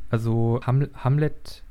Also 0.08 0.60
Ham 0.64 0.86
Hamlet 0.94 1.62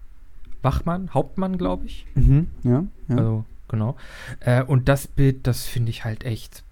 Wachmann, 0.61 1.15
Hauptmann, 1.15 1.57
glaube 1.57 1.87
ich. 1.87 2.05
Mhm. 2.13 2.45
Ja. 2.61 2.83
ja. 3.07 3.15
Also, 3.17 3.45
genau. 3.67 3.95
Äh, 4.39 4.63
und 4.63 4.87
das 4.89 5.07
Bild, 5.07 5.47
das 5.47 5.65
finde 5.65 5.89
ich 5.89 6.05
halt 6.05 6.23
echt 6.23 6.63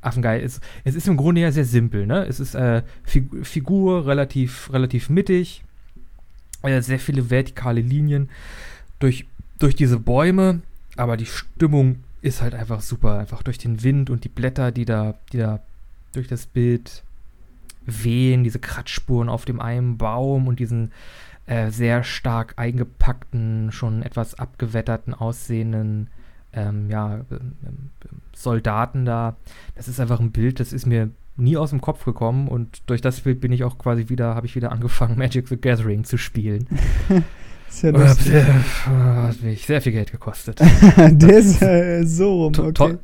affengeil. 0.00 0.42
Es, 0.42 0.60
es 0.84 0.94
ist 0.94 1.08
im 1.08 1.16
Grunde 1.16 1.42
ja 1.42 1.52
sehr 1.52 1.64
simpel, 1.64 2.06
ne? 2.06 2.24
Es 2.26 2.40
ist 2.40 2.54
äh, 2.54 2.82
Fig 3.04 3.28
Figur 3.42 4.06
relativ, 4.06 4.72
relativ 4.72 5.10
mittig. 5.10 5.62
Äh, 6.62 6.82
sehr 6.82 6.98
viele 6.98 7.30
vertikale 7.30 7.80
Linien 7.80 8.28
durch, 8.98 9.26
durch 9.58 9.74
diese 9.74 9.98
Bäume, 9.98 10.60
aber 10.96 11.16
die 11.16 11.26
Stimmung 11.26 11.96
ist 12.22 12.42
halt 12.42 12.54
einfach 12.54 12.80
super. 12.80 13.18
Einfach 13.18 13.42
durch 13.42 13.58
den 13.58 13.82
Wind 13.82 14.10
und 14.10 14.24
die 14.24 14.28
Blätter, 14.28 14.72
die 14.72 14.84
da, 14.84 15.14
die 15.32 15.38
da 15.38 15.60
durch 16.12 16.28
das 16.28 16.46
Bild 16.46 17.02
wehen, 17.86 18.44
diese 18.44 18.58
Kratzspuren 18.58 19.28
auf 19.28 19.44
dem 19.44 19.60
einen 19.60 19.96
Baum 19.96 20.48
und 20.48 20.60
diesen 20.60 20.92
äh, 21.46 21.70
sehr 21.70 22.04
stark 22.04 22.54
eingepackten, 22.56 23.72
schon 23.72 24.02
etwas 24.02 24.34
abgewetterten 24.34 25.14
aussehenden 25.14 26.08
ähm, 26.52 26.90
ja, 26.90 27.16
ähm, 27.30 27.52
ähm, 27.66 27.90
Soldaten 28.34 29.04
da. 29.04 29.36
Das 29.74 29.88
ist 29.88 30.00
einfach 30.00 30.20
ein 30.20 30.32
Bild, 30.32 30.60
das 30.60 30.72
ist 30.72 30.86
mir 30.86 31.10
nie 31.36 31.56
aus 31.56 31.70
dem 31.70 31.80
Kopf 31.80 32.04
gekommen 32.04 32.48
und 32.48 32.82
durch 32.86 33.00
das 33.00 33.20
Bild 33.20 33.40
bin 33.40 33.52
ich 33.52 33.64
auch 33.64 33.78
quasi 33.78 34.08
wieder, 34.08 34.34
habe 34.34 34.46
ich 34.46 34.56
wieder 34.56 34.72
angefangen, 34.72 35.16
Magic 35.18 35.48
the 35.48 35.56
Gathering 35.56 36.04
zu 36.04 36.16
spielen. 36.18 36.66
ist 37.68 37.82
ja 37.82 37.90
lustig. 37.90 38.26
sehr- 38.26 38.64
hat 38.86 39.42
mich 39.42 39.64
sehr 39.66 39.80
viel 39.80 39.92
Geld 39.92 40.10
gekostet. 40.10 40.60
Der 40.96 41.38
ist 41.38 41.62
äh, 41.62 42.02
so 42.04 42.44
rum, 42.44 42.52
okay. 42.58 42.98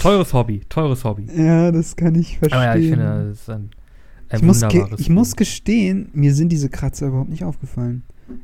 Teures 0.00 0.32
Hobby, 0.32 0.60
teures 0.68 1.04
Hobby. 1.04 1.26
Ja, 1.34 1.72
das 1.72 1.96
kann 1.96 2.14
ich 2.14 2.38
verstehen. 2.38 2.58
Aber 2.60 2.64
ja, 2.66 2.76
ich 2.76 2.90
finde, 2.90 3.28
das 3.30 3.40
ist 3.40 3.50
ein, 3.50 3.70
ein 4.28 4.36
ich, 4.38 4.42
muss 4.42 4.62
ich 4.98 5.10
muss 5.10 5.36
gestehen, 5.36 6.10
mir 6.12 6.34
sind 6.34 6.50
diese 6.50 6.68
Kratzer 6.68 7.08
überhaupt 7.08 7.30
nicht 7.30 7.44
aufgefallen. 7.44 8.02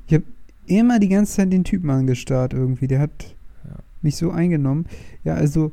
Ich 0.08 0.14
habe 0.14 0.24
immer 0.66 0.98
die 0.98 1.08
ganze 1.08 1.34
Zeit 1.34 1.52
den 1.52 1.62
Typen 1.62 1.90
angestarrt 1.90 2.52
irgendwie. 2.52 2.88
Der 2.88 2.98
hat. 2.98 3.35
Mich 4.02 4.16
so 4.16 4.30
eingenommen. 4.30 4.86
Ja, 5.24 5.34
also, 5.34 5.72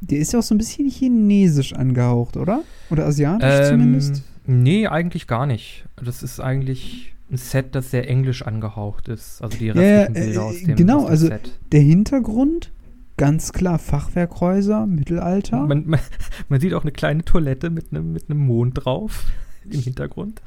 der 0.00 0.18
ist 0.18 0.32
ja 0.32 0.38
auch 0.40 0.42
so 0.44 0.54
ein 0.54 0.58
bisschen 0.58 0.88
chinesisch 0.88 1.72
angehaucht, 1.72 2.36
oder? 2.36 2.62
Oder 2.90 3.06
asiatisch 3.06 3.48
Ähm, 3.70 3.80
zumindest? 3.80 4.22
Nee, 4.46 4.86
eigentlich 4.86 5.26
gar 5.26 5.46
nicht. 5.46 5.86
Das 5.96 6.22
ist 6.22 6.40
eigentlich 6.40 7.14
ein 7.30 7.38
Set, 7.38 7.74
das 7.74 7.90
sehr 7.90 8.08
englisch 8.08 8.42
angehaucht 8.42 9.08
ist. 9.08 9.40
Also 9.42 9.56
die 9.56 9.66
Ja, 9.66 9.72
restlichen 9.72 10.16
äh, 10.16 10.26
Bilder 10.26 10.42
aus 10.44 10.62
dem, 10.62 10.76
genau, 10.76 10.96
aus 10.98 11.04
dem 11.04 11.10
also- 11.10 11.26
Set. 11.28 11.58
Der 11.72 11.80
Hintergrund, 11.80 12.70
ganz 13.16 13.52
klar 13.54 13.78
Fachwerkhäuser, 13.78 14.86
Mittelalter. 14.86 15.66
Man, 15.66 15.86
man, 15.86 16.00
man 16.50 16.60
sieht 16.60 16.74
auch 16.74 16.82
eine 16.82 16.92
kleine 16.92 17.24
Toilette 17.24 17.70
mit 17.70 17.86
einem 17.92 18.12
mit 18.12 18.28
einem 18.28 18.40
Mond 18.40 18.84
drauf 18.84 19.24
im 19.70 19.80
Hintergrund. 19.80 20.42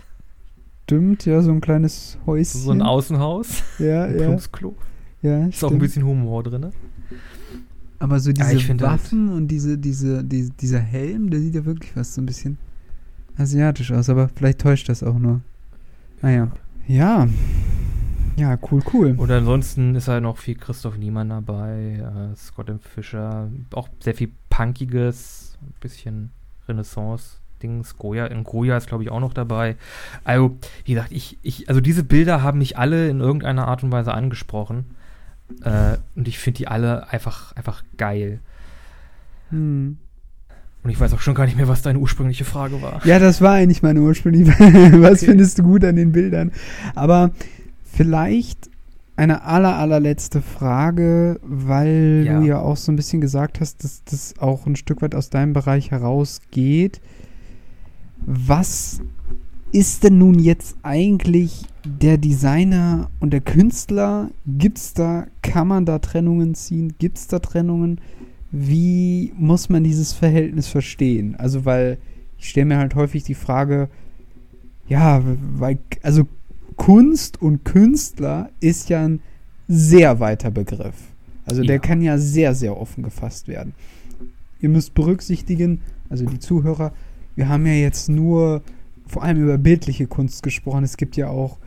Stimmt, 0.84 1.26
ja, 1.26 1.42
so 1.42 1.52
ein 1.52 1.60
kleines 1.60 2.18
Häuschen. 2.26 2.62
So 2.62 2.72
ein 2.72 2.82
Außenhaus, 2.82 3.64
ja, 3.80 4.04
ein 4.04 4.18
ja, 4.20 4.24
Plumpsklo. 4.26 4.76
Ja, 5.22 5.48
Ist 5.48 5.64
auch 5.64 5.68
ein 5.70 5.72
stimmt. 5.72 5.80
bisschen 5.82 6.04
Humor 6.06 6.44
drin. 6.44 6.72
Aber 8.00 8.20
so 8.20 8.30
Ja, 8.32 8.50
diese 8.52 8.68
halt- 8.70 8.82
Waffen 8.82 9.30
und 9.30 9.48
diese, 9.48 9.78
diese, 9.78 10.24
die, 10.24 10.50
dieser 10.52 10.80
Helm, 10.80 11.30
der 11.30 11.40
sieht 11.40 11.56
ja 11.56 11.66
wirklich 11.66 11.92
fast 11.94 12.14
so 12.14 12.22
ein 12.22 12.26
bisschen 12.26 12.58
asiatisch 13.38 13.92
aus, 13.92 14.10
aber 14.10 14.30
vielleicht 14.30 14.60
täuscht 14.62 14.90
das 14.90 15.04
auch 15.04 15.18
nur. 15.18 15.42
Naja. 16.22 16.52
Ja. 16.88 17.28
Ja, 18.38 18.58
cool, 18.72 18.82
cool. 18.94 19.16
Und 19.18 19.32
ansonsten 19.32 19.96
ist 19.96 20.08
halt 20.08 20.22
noch 20.22 20.38
viel 20.38 20.56
Christoph 20.56 20.98
Niemann 20.98 21.30
dabei, 21.30 22.32
äh, 22.32 22.36
Scott 22.36 22.70
M. 22.70 22.80
Fischer, 22.80 23.50
auch 23.74 23.90
sehr 24.00 24.14
viel 24.14 24.32
Punkiges, 24.50 25.58
ein 25.62 25.74
bisschen 25.80 26.30
Renaissance-Dings. 26.68 27.98
Goya, 27.98 28.28
in 28.28 28.44
Goya 28.44 28.78
ist, 28.78 28.88
glaube 28.88 29.04
ich, 29.04 29.10
auch 29.10 29.20
noch 29.20 29.34
dabei. 29.34 29.76
Also, 30.24 30.56
wie 30.86 30.94
gesagt, 30.94 31.12
ich, 31.12 31.40
ich, 31.42 31.68
also 31.68 31.82
diese 31.82 32.04
Bilder 32.04 32.44
haben 32.44 32.60
mich 32.60 32.78
alle 32.78 33.10
in 33.10 33.20
irgendeiner 33.22 33.68
Art 33.68 33.84
und 33.84 33.92
Weise 33.92 34.14
angesprochen. 34.14 34.86
Äh, 35.64 35.98
und 36.16 36.28
ich 36.28 36.40
finde 36.40 36.58
die 36.60 36.68
alle 36.68 37.10
einfach, 37.12 37.56
einfach 37.56 37.84
geil. 37.98 38.40
Hm. 39.50 39.98
Und 40.84 40.90
ich 40.90 41.00
weiß 41.00 41.14
auch 41.14 41.22
schon 41.22 41.36
gar 41.36 41.46
nicht 41.46 41.58
mehr, 41.58 41.68
was 41.68 41.82
deine 41.82 42.00
ursprüngliche 42.00 42.46
Frage 42.46 42.82
war. 42.82 43.06
Ja, 43.06 43.20
das 43.20 43.42
war 43.42 43.54
eigentlich 43.54 43.82
meine 43.82 44.02
ursprüngliche. 44.02 44.52
Was 45.02 45.22
Okay. 45.24 45.26
findest 45.32 45.60
du 45.60 45.64
gut 45.64 45.84
an 45.84 45.96
den 45.98 46.12
Bildern? 46.14 46.52
Aber 46.96 47.32
vielleicht 47.84 48.70
eine 49.18 49.44
aller, 49.44 49.76
allerletzte 49.78 50.42
Frage, 50.42 51.40
weil 51.44 52.24
Ja. 52.26 52.40
du 52.40 52.46
ja 52.46 52.60
auch 52.60 52.78
so 52.78 52.92
ein 52.92 52.96
bisschen 52.96 53.20
gesagt 53.20 53.60
hast, 53.60 53.84
dass 53.84 54.04
das 54.06 54.36
auch 54.40 54.66
ein 54.68 54.76
Stück 54.76 55.02
weit 55.02 55.16
aus 55.16 55.30
deinem 55.30 55.54
Bereich 55.54 55.92
herausgeht. 55.92 57.02
Was 58.26 59.02
ist 59.72 60.04
denn 60.04 60.18
nun 60.18 60.40
jetzt 60.40 60.78
eigentlich 60.84 61.66
der 61.86 62.18
Designer 62.18 63.10
und 63.20 63.32
der 63.32 63.42
Künstler? 63.42 64.30
Gibt's 64.46 64.94
da, 64.94 65.28
kann 65.42 65.68
man 65.68 65.86
da 65.86 66.00
Trennungen 66.00 66.56
ziehen? 66.56 66.94
Gibt's 67.00 67.28
da 67.28 67.40
Trennungen? 67.40 68.00
Wie 68.52 69.34
muss 69.38 69.70
man 69.70 69.84
dieses 69.84 70.14
Verhältnis 70.14 70.68
verstehen? 70.68 71.36
Also, 71.36 71.66
weil 71.66 71.98
ich 72.40 72.50
stelle 72.50 72.68
mir 72.68 72.78
halt 72.78 72.96
häufig 72.96 73.24
die 73.24 73.34
Frage, 73.34 73.90
ja, 74.88 75.22
weil, 75.56 75.80
also 76.02 76.28
Kunst 76.78 77.42
und 77.42 77.66
Künstler 77.66 78.50
ist 78.60 78.90
ja 78.90 79.04
ein 79.04 79.20
sehr 79.68 80.20
weiter 80.20 80.52
Begriff. 80.52 80.96
Also 81.46 81.64
der 81.64 81.76
Ja. 81.76 81.82
kann 81.82 82.02
ja 82.02 82.18
sehr, 82.18 82.56
sehr 82.56 82.78
offen 82.78 83.04
gefasst 83.04 83.48
werden. 83.48 83.74
Ihr 84.62 84.70
müsst 84.70 84.94
berücksichtigen, 84.94 85.82
also 86.10 86.26
die 86.26 86.40
Zuhörer, 86.40 86.94
wir 87.36 87.50
haben 87.50 87.66
ja 87.66 87.74
jetzt 87.74 88.10
nur 88.10 88.62
vor 89.08 89.24
allem 89.24 89.42
über 89.44 89.58
bildliche 89.58 90.08
Kunst 90.08 90.44
gesprochen. 90.44 90.84
Es 90.84 90.98
gibt 90.98 91.16
ja 91.18 91.28
auch 91.30 91.58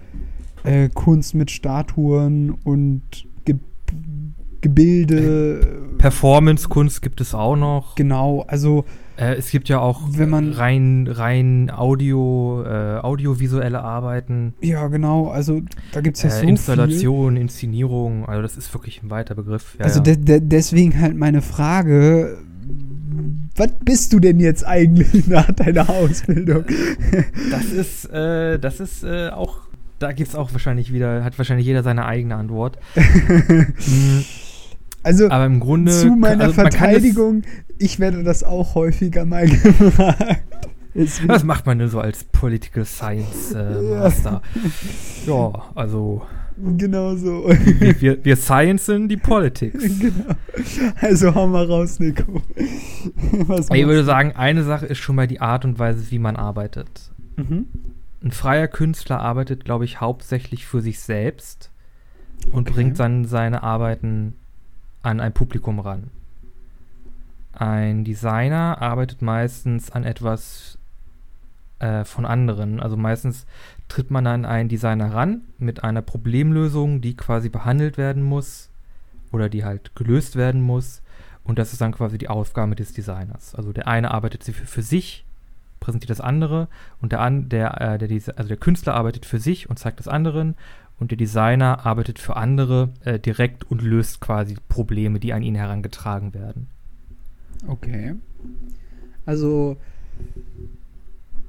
äh, 0.65 0.89
Kunst 0.89 1.35
mit 1.35 1.51
Statuen 1.51 2.51
und 2.65 3.03
Ge 3.45 3.57
Gebilde. 4.61 5.95
Performance-Kunst 5.99 7.01
gibt 7.03 7.21
es 7.21 7.35
auch 7.35 7.57
noch. 7.57 7.95
Genau, 7.95 8.45
also 8.47 8.85
Äh, 9.17 9.35
es 9.37 9.51
gibt 9.51 9.69
ja 9.69 9.81
auch 9.81 10.01
Wenn 10.13 10.31
man- 10.31 10.53
rein, 10.53 11.07
rein 11.11 11.71
Audio, 11.71 12.63
äh, 12.65 12.99
audiovisuelle 13.01 13.83
Arbeiten, 13.83 14.55
ja, 14.63 14.89
genau, 14.89 15.29
also 15.29 15.61
da 15.93 16.01
gibt 16.01 16.17
es 16.17 16.23
ja 16.23 16.31
äh, 16.31 16.41
so 16.41 16.47
Installation, 16.47 17.37
Inszenierung. 17.37 18.25
Also 18.27 18.41
das 18.41 18.57
ist 18.57 18.73
wirklich 18.73 19.03
ein 19.03 19.11
weiter 19.11 19.35
Begriff. 19.35 19.63
viel. 19.73 19.81
Ja, 19.81 19.85
Also 19.87 19.99
ja. 19.99 20.05
de 20.05 20.17
de 20.17 20.41
deswegen 20.41 20.99
halt 20.99 21.17
meine 21.19 21.43
Frage, 21.43 22.39
was 23.57 23.71
bist 23.85 24.13
du 24.13 24.21
denn 24.21 24.41
jetzt 24.41 24.67
eigentlich 24.67 25.27
nach 25.29 25.51
deiner 25.53 25.89
Ausbildung? 25.89 26.65
Das 27.51 27.65
ist, 27.67 28.05
äh, 28.11 28.59
das 28.59 28.81
ist 28.81 29.05
äh, 29.05 29.31
auch, 29.31 29.59
da 29.99 30.13
gibt 30.13 30.29
es 30.31 30.35
auch 30.35 30.53
wahrscheinlich 30.53 30.93
wieder, 30.93 31.25
hat 31.25 31.37
wahrscheinlich 31.39 31.67
jeder 31.67 31.83
seine 31.83 32.07
eigene 32.07 32.37
Antwort. 32.37 32.79
Mm, 32.97 34.21
Also 35.03 35.31
Aber 35.31 35.47
im 35.47 35.61
Grunde. 35.61 35.93
zu 35.93 36.09
meiner 36.09 36.45
also 36.45 36.57
man 36.57 36.71
kann 36.71 36.79
Verteidigung, 36.91 37.43
ich 37.79 37.99
werde 37.99 38.23
das 38.23 38.45
auch 38.45 38.75
häufiger 38.75 39.25
mal 39.25 39.49
gefragt. 39.49 40.43
Das, 40.95 41.27
was 41.27 41.45
macht 41.45 41.67
man 41.67 41.79
denn 41.79 41.89
so 41.89 42.01
als 42.01 42.25
Political 42.25 42.85
Science 42.85 43.53
äh. 43.53 43.81
Master? 43.81 44.43
ja, 45.27 45.53
also 45.75 46.23
Genau 46.77 47.15
so. 47.17 47.49
wir, 47.49 48.01
wir, 48.01 48.25
wir 48.25 48.37
sciencen 48.37 49.09
die 49.09 49.17
Politics. 49.17 49.83
genau. 49.99 50.35
Also 51.01 51.35
hau 51.35 51.47
mal 51.47 51.65
raus, 51.65 51.99
Nico. 52.01 52.43
Was 53.47 53.69
Ich 53.71 53.87
würde 53.87 54.05
sagen, 54.05 54.33
eine 54.33 54.63
Sache 54.65 54.87
ist 54.87 54.99
schon 54.99 55.17
mal 55.17 55.27
die 55.27 55.41
Art 55.41 55.65
und 55.65 55.79
Weise, 55.79 56.11
wie 56.11 56.19
man 56.19 56.37
arbeitet. 56.37 57.13
Mhm. 57.37 57.67
Ein 58.23 58.33
freier 58.33 58.69
Künstler 58.69 59.21
arbeitet, 59.21 59.65
glaube 59.65 59.85
ich, 59.85 60.01
hauptsächlich 60.01 60.67
für 60.67 60.81
sich 60.81 61.01
selbst 61.01 61.71
und 62.53 62.69
Okay. 62.69 62.73
bringt 62.73 63.01
dann 63.01 63.25
seine 63.25 63.63
Arbeiten 63.63 64.35
an 65.03 65.21
ein 65.21 65.33
Publikum 65.33 65.79
ran. 65.81 66.11
Ein 67.53 68.05
Designer 68.05 68.81
arbeitet 68.81 69.23
meistens 69.23 69.91
an 69.91 70.05
etwas 70.05 70.79
äh, 71.81 72.05
von 72.05 72.25
anderen. 72.25 72.81
Also 72.81 72.97
meistens 72.97 73.47
tritt 73.89 74.11
man 74.11 74.27
an 74.27 74.45
einen 74.45 74.69
Designer 74.69 75.13
ran 75.13 75.43
mit 75.59 75.83
einer 75.83 76.03
Problemlösung, 76.03 77.01
die 77.01 77.17
quasi 77.17 77.49
behandelt 77.49 77.99
werden 77.99 78.23
muss 78.23 78.71
oder 79.33 79.49
die 79.49 79.65
halt 79.65 79.95
gelöst 79.95 80.37
werden 80.37 80.63
muss. 80.63 81.03
Und 81.43 81.59
das 81.59 81.73
ist 81.73 81.81
dann 81.81 81.93
quasi 81.93 82.19
die 82.19 82.29
Aufgabe 82.29 82.77
des 82.77 82.93
Designers. 82.93 83.55
Also 83.55 83.73
der 83.73 83.89
eine 83.89 84.13
arbeitet 84.13 84.45
für, 84.45 84.53
für 84.53 84.83
sich, 84.83 85.25
präsentiert 85.81 86.11
das 86.11 86.21
andere 86.21 86.69
und 87.01 87.13
der, 87.13 87.21
an, 87.21 87.49
der, 87.49 87.81
äh, 87.81 87.99
der, 87.99 88.09
also 88.37 88.49
der 88.49 88.57
Künstler 88.59 88.95
arbeitet 88.95 89.27
für 89.27 89.39
sich 89.39 89.69
und 89.69 89.79
zeigt 89.79 89.99
das 89.99 90.09
anderen 90.09 90.55
und 91.01 91.11
der 91.11 91.19
Designer 91.19 91.87
arbeitet 91.87 92.19
für 92.19 92.37
andere 92.37 92.91
äh, 93.05 93.19
direkt 93.19 93.65
und 93.65 93.81
löst 93.81 94.21
quasi 94.21 94.57
Probleme, 94.69 95.19
die 95.19 95.33
an 95.33 95.43
ihn 95.43 95.55
herangetragen 95.55 96.35
werden. 96.35 96.69
Okay. 97.67 98.15
Also. 99.27 99.79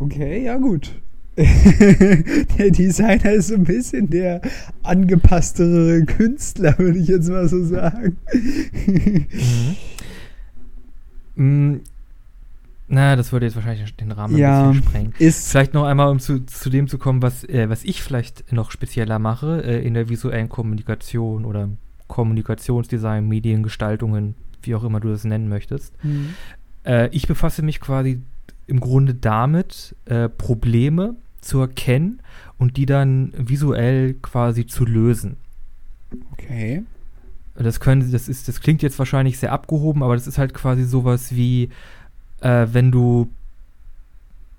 Okay, 0.02 0.44
ja, 0.46 0.58
gut. 0.58 0.92
der 1.38 2.72
Designer 2.72 3.34
ist 3.34 3.48
so 3.50 3.56
ein 3.56 3.64
bisschen 3.64 4.10
der 4.10 4.42
angepasstere 4.84 6.04
Künstler, 6.06 6.78
würde 6.80 6.98
ich 6.98 7.08
jetzt 7.08 7.30
mal 7.30 7.48
so 7.48 7.64
sagen. 7.64 8.18
Mm, 11.36 11.76
na, 12.88 13.16
das 13.16 13.32
würde 13.32 13.46
jetzt 13.46 13.56
wahrscheinlich 13.56 13.96
den 13.96 14.12
Rahmen 14.12 14.36
Ja. 14.38 14.64
ein 14.66 14.72
bisschen 14.74 14.90
sprengen. 14.90 15.14
ist. 15.20 15.50
Vielleicht 15.50 15.74
noch 15.74 15.86
einmal, 15.86 16.10
um 16.10 16.20
zu, 16.20 16.46
zu 16.46 16.70
dem 16.70 16.88
zu 16.88 16.98
kommen, 16.98 17.22
was, 17.22 17.44
äh, 17.46 17.70
was 17.70 17.84
ich 17.84 18.02
vielleicht 18.02 18.52
noch 18.52 18.72
spezieller 18.72 19.20
mache 19.20 19.64
äh, 19.64 19.86
in 19.86 19.94
der 19.94 20.10
visuellen 20.10 20.50
Kommunikation 20.50 21.46
oder 21.46 21.70
Kommunikationsdesign, 22.08 23.28
Mediengestaltungen, 23.28 24.36
wie 24.64 24.76
auch 24.76 24.84
immer 24.84 25.00
du 25.00 25.10
das 25.10 25.24
nennen 25.24 25.48
möchtest. 25.48 25.94
Hm. 26.02 26.34
Äh, 26.86 27.08
ich 27.16 27.28
befasse 27.28 27.62
mich 27.62 27.80
quasi 27.80 28.20
im 28.72 28.80
Grunde 28.80 29.14
damit, 29.14 29.96
äh, 30.06 30.30
Probleme 30.30 31.16
zu 31.42 31.60
erkennen 31.60 32.22
und 32.58 32.78
die 32.78 32.86
dann 32.86 33.34
visuell 33.36 34.16
quasi 34.22 34.66
zu 34.66 34.86
lösen. 34.86 35.36
Okay. 36.32 36.84
Das 37.56 37.82
können, 37.82 38.12
das 38.12 38.30
ist, 38.30 38.48
das 38.48 38.62
klingt 38.62 38.82
jetzt 38.82 38.98
wahrscheinlich 38.98 39.38
sehr 39.38 39.52
abgehoben, 39.52 40.04
aber 40.04 40.16
das 40.16 40.26
ist 40.26 40.38
halt 40.38 40.54
quasi 40.54 40.86
sowas 40.86 41.36
wie, 41.36 41.70
äh, 42.40 42.68
wenn 42.72 42.92
du, 42.92 43.30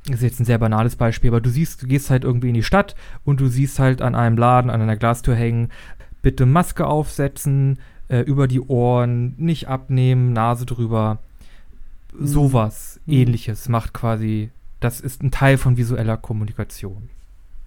das 0.05 0.17
ist 0.17 0.23
jetzt 0.23 0.41
ein 0.41 0.45
sehr 0.45 0.59
banales 0.59 0.97
Beispiel, 0.97 1.31
aber 1.31 1.41
du 1.41 1.49
siehst, 1.49 1.83
du 1.83 1.87
gehst 1.87 2.11
halt 2.11 2.25
irgendwie 2.25 2.49
in 2.49 2.55
die 2.55 2.63
Stadt 2.63 2.95
und 3.25 3.41
du 3.41 3.49
siehst 3.49 3.79
halt 3.79 4.03
an 4.03 4.15
einem 4.15 4.37
Laden, 4.37 4.71
an 4.71 4.83
einer 4.83 4.97
Glastür 4.97 5.35
hängen, 5.35 5.71
bitte 6.21 6.45
Maske 6.45 6.87
aufsetzen, 6.87 7.79
äh, 8.09 8.21
über 8.21 8.47
die 8.47 8.61
Ohren, 8.61 9.35
nicht 9.39 9.69
abnehmen, 9.69 10.35
Nase 10.35 10.67
drüber. 10.67 11.19
Mhm. 12.13 12.27
Sowas 12.27 12.92
Mhm. 13.07 13.13
ähnliches 13.13 13.69
macht 13.69 13.93
quasi, 13.93 14.51
das 14.81 15.01
ist 15.01 15.23
ein 15.23 15.31
Teil 15.31 15.59
von 15.59 15.77
visueller 15.77 16.17
Kommunikation. 16.17 17.09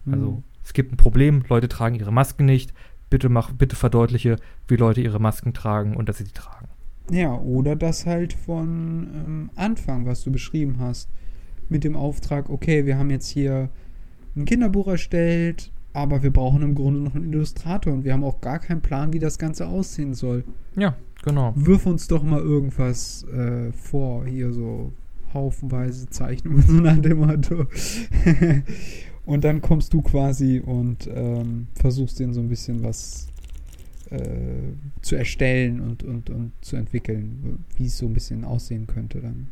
Also 0.10 0.28
Hm. 0.28 0.44
es 0.64 0.74
gibt 0.74 0.92
ein 0.94 0.98
Problem, 0.98 1.44
Leute 1.50 1.68
tragen 1.68 1.96
ihre 1.96 2.12
Masken 2.12 2.46
nicht. 2.46 2.74
Bitte 3.10 3.30
mach, 3.30 3.52
bitte 3.54 3.76
verdeutliche, 3.76 4.38
wie 4.68 4.76
Leute 4.76 5.02
ihre 5.02 5.20
Masken 5.20 5.54
tragen 5.54 5.96
und 5.96 6.10
dass 6.10 6.18
sie 6.18 6.24
die 6.24 6.32
tragen. 6.32 6.68
Ja, 7.12 7.36
oder 7.36 7.76
das 7.76 8.06
halt 8.06 8.34
von 8.34 9.08
ähm, 9.14 9.50
Anfang, 9.56 10.06
was 10.06 10.24
du 10.24 10.32
beschrieben 10.32 10.78
hast. 10.80 11.10
Mit 11.70 11.84
dem 11.84 11.96
Auftrag, 11.96 12.50
okay, 12.50 12.86
wir 12.86 12.98
haben 12.98 13.10
jetzt 13.12 13.28
hier 13.28 13.70
ein 14.36 14.46
Kinderbuch 14.46 14.88
erstellt, 14.88 15.72
aber 15.94 16.24
wir 16.24 16.32
brauchen 16.32 16.62
im 16.62 16.76
Grunde 16.76 17.00
noch 17.00 17.16
einen 17.16 17.32
Illustrator 17.32 17.94
und 17.94 18.04
wir 18.04 18.14
haben 18.14 18.24
auch 18.24 18.42
gar 18.42 18.60
keinen 18.60 18.82
Plan, 18.82 19.14
wie 19.14 19.20
das 19.20 19.38
Ganze 19.38 19.68
aussehen 19.68 20.14
soll. 20.14 20.44
Ja, 20.76 20.96
genau. 21.24 21.54
Wirf 21.56 21.86
uns 21.86 22.08
doch 22.08 22.24
mal 22.24 22.42
irgendwas 22.42 23.24
äh, 23.26 23.72
vor, 23.72 24.26
hier 24.26 24.52
so 24.52 24.92
haufenweise 25.36 26.10
Zeichnungen, 26.10 26.62
so 26.68 26.74
nach 26.74 26.98
dem 26.98 27.20
Motto. 27.20 27.68
und 29.26 29.44
dann 29.44 29.62
kommst 29.62 29.94
du 29.94 30.02
quasi 30.02 30.60
und 30.66 31.08
ähm, 31.14 31.68
versuchst 31.76 32.20
denen 32.20 32.34
so 32.34 32.42
ein 32.42 32.50
bisschen 32.50 32.84
was 32.84 33.28
äh, 34.10 34.20
zu 35.02 35.16
erstellen 35.16 35.80
und, 35.82 36.02
und, 36.04 36.30
und 36.32 36.52
zu 36.62 36.76
entwickeln, 36.76 37.64
wie 37.78 37.86
es 37.86 37.98
so 37.98 38.08
ein 38.08 38.14
bisschen 38.14 38.44
aussehen 38.44 38.88
könnte 38.88 39.20
dann. 39.22 39.48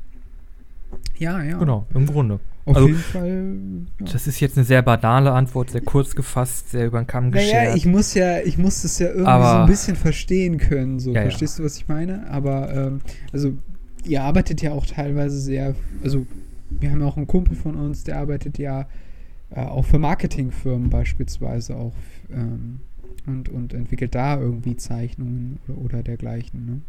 Ja, 1.17 1.41
ja. 1.43 1.57
Genau, 1.57 1.87
im 1.93 2.05
Grunde. 2.05 2.39
Auf 2.65 2.75
Also, 2.75 2.87
jeden 2.87 2.99
Fall. 2.99 3.55
Ja. 3.99 4.05
Das 4.13 4.27
ist 4.27 4.39
jetzt 4.39 4.57
eine 4.57 4.63
sehr 4.65 4.83
banale 4.83 5.31
Antwort, 5.31 5.71
sehr 5.71 5.81
kurz 5.81 6.15
gefasst, 6.15 6.69
sehr 6.69 6.85
über 6.85 7.01
den 7.01 7.07
Kamm 7.07 7.31
geschert. 7.31 7.51
Naja, 7.51 7.75
ich 7.75 7.85
muss 7.87 8.13
ja, 8.13 8.39
ich 8.41 8.57
muss 8.59 8.83
das 8.83 8.99
ja 8.99 9.07
irgendwie 9.07 9.25
Aber- 9.27 9.51
so 9.51 9.57
ein 9.61 9.65
bisschen 9.67 9.95
verstehen 9.95 10.59
können. 10.59 10.99
So, 10.99 11.09
Ja, 11.11 11.17
ja. 11.17 11.21
verstehst 11.23 11.57
du, 11.59 11.63
was 11.63 11.75
ich 11.77 11.87
meine? 11.87 12.29
Aber 12.29 12.71
ähm, 12.73 13.01
also 13.33 13.53
ihr 14.05 14.23
arbeitet 14.23 14.61
ja 14.61 14.71
auch 14.71 14.85
teilweise 14.85 15.39
sehr, 15.39 15.75
also 16.03 16.25
wir 16.69 16.91
haben 16.91 17.01
ja 17.01 17.07
auch 17.07 17.17
einen 17.17 17.27
Kumpel 17.27 17.55
von 17.55 17.75
uns, 17.75 18.03
der 18.03 18.17
arbeitet 18.19 18.57
ja 18.57 18.87
äh, 19.51 19.61
auch 19.61 19.85
für 19.85 19.99
Marketingfirmen 19.99 20.89
beispielsweise 20.89 21.75
auch 21.75 21.93
ähm, 22.31 22.79
und, 23.25 23.49
und 23.49 23.73
entwickelt 23.73 24.15
da 24.15 24.39
irgendwie 24.39 24.75
Zeichnungen 24.75 25.59
oder, 25.67 25.77
oder 25.77 26.03
dergleichen. 26.03 26.65
Ne? 26.65 26.81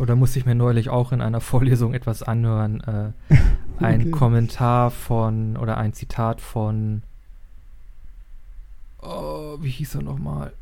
Oder 0.00 0.16
musste 0.16 0.38
ich 0.38 0.46
mir 0.46 0.54
neulich 0.54 0.88
auch 0.88 1.12
in 1.12 1.20
einer 1.20 1.40
Vorlesung 1.40 1.94
etwas 1.94 2.22
anhören. 2.22 2.80
Äh, 2.80 3.34
ein 3.82 4.00
Okay. 4.00 4.10
Kommentar 4.10 4.90
von 4.90 5.56
oder 5.56 5.78
ein 5.78 5.92
Zitat 5.92 6.40
von. 6.40 7.02
Oh, 9.02 9.56
wie 9.60 9.70
hieß 9.70 9.94
er 9.94 10.02
nochmal? 10.02 10.52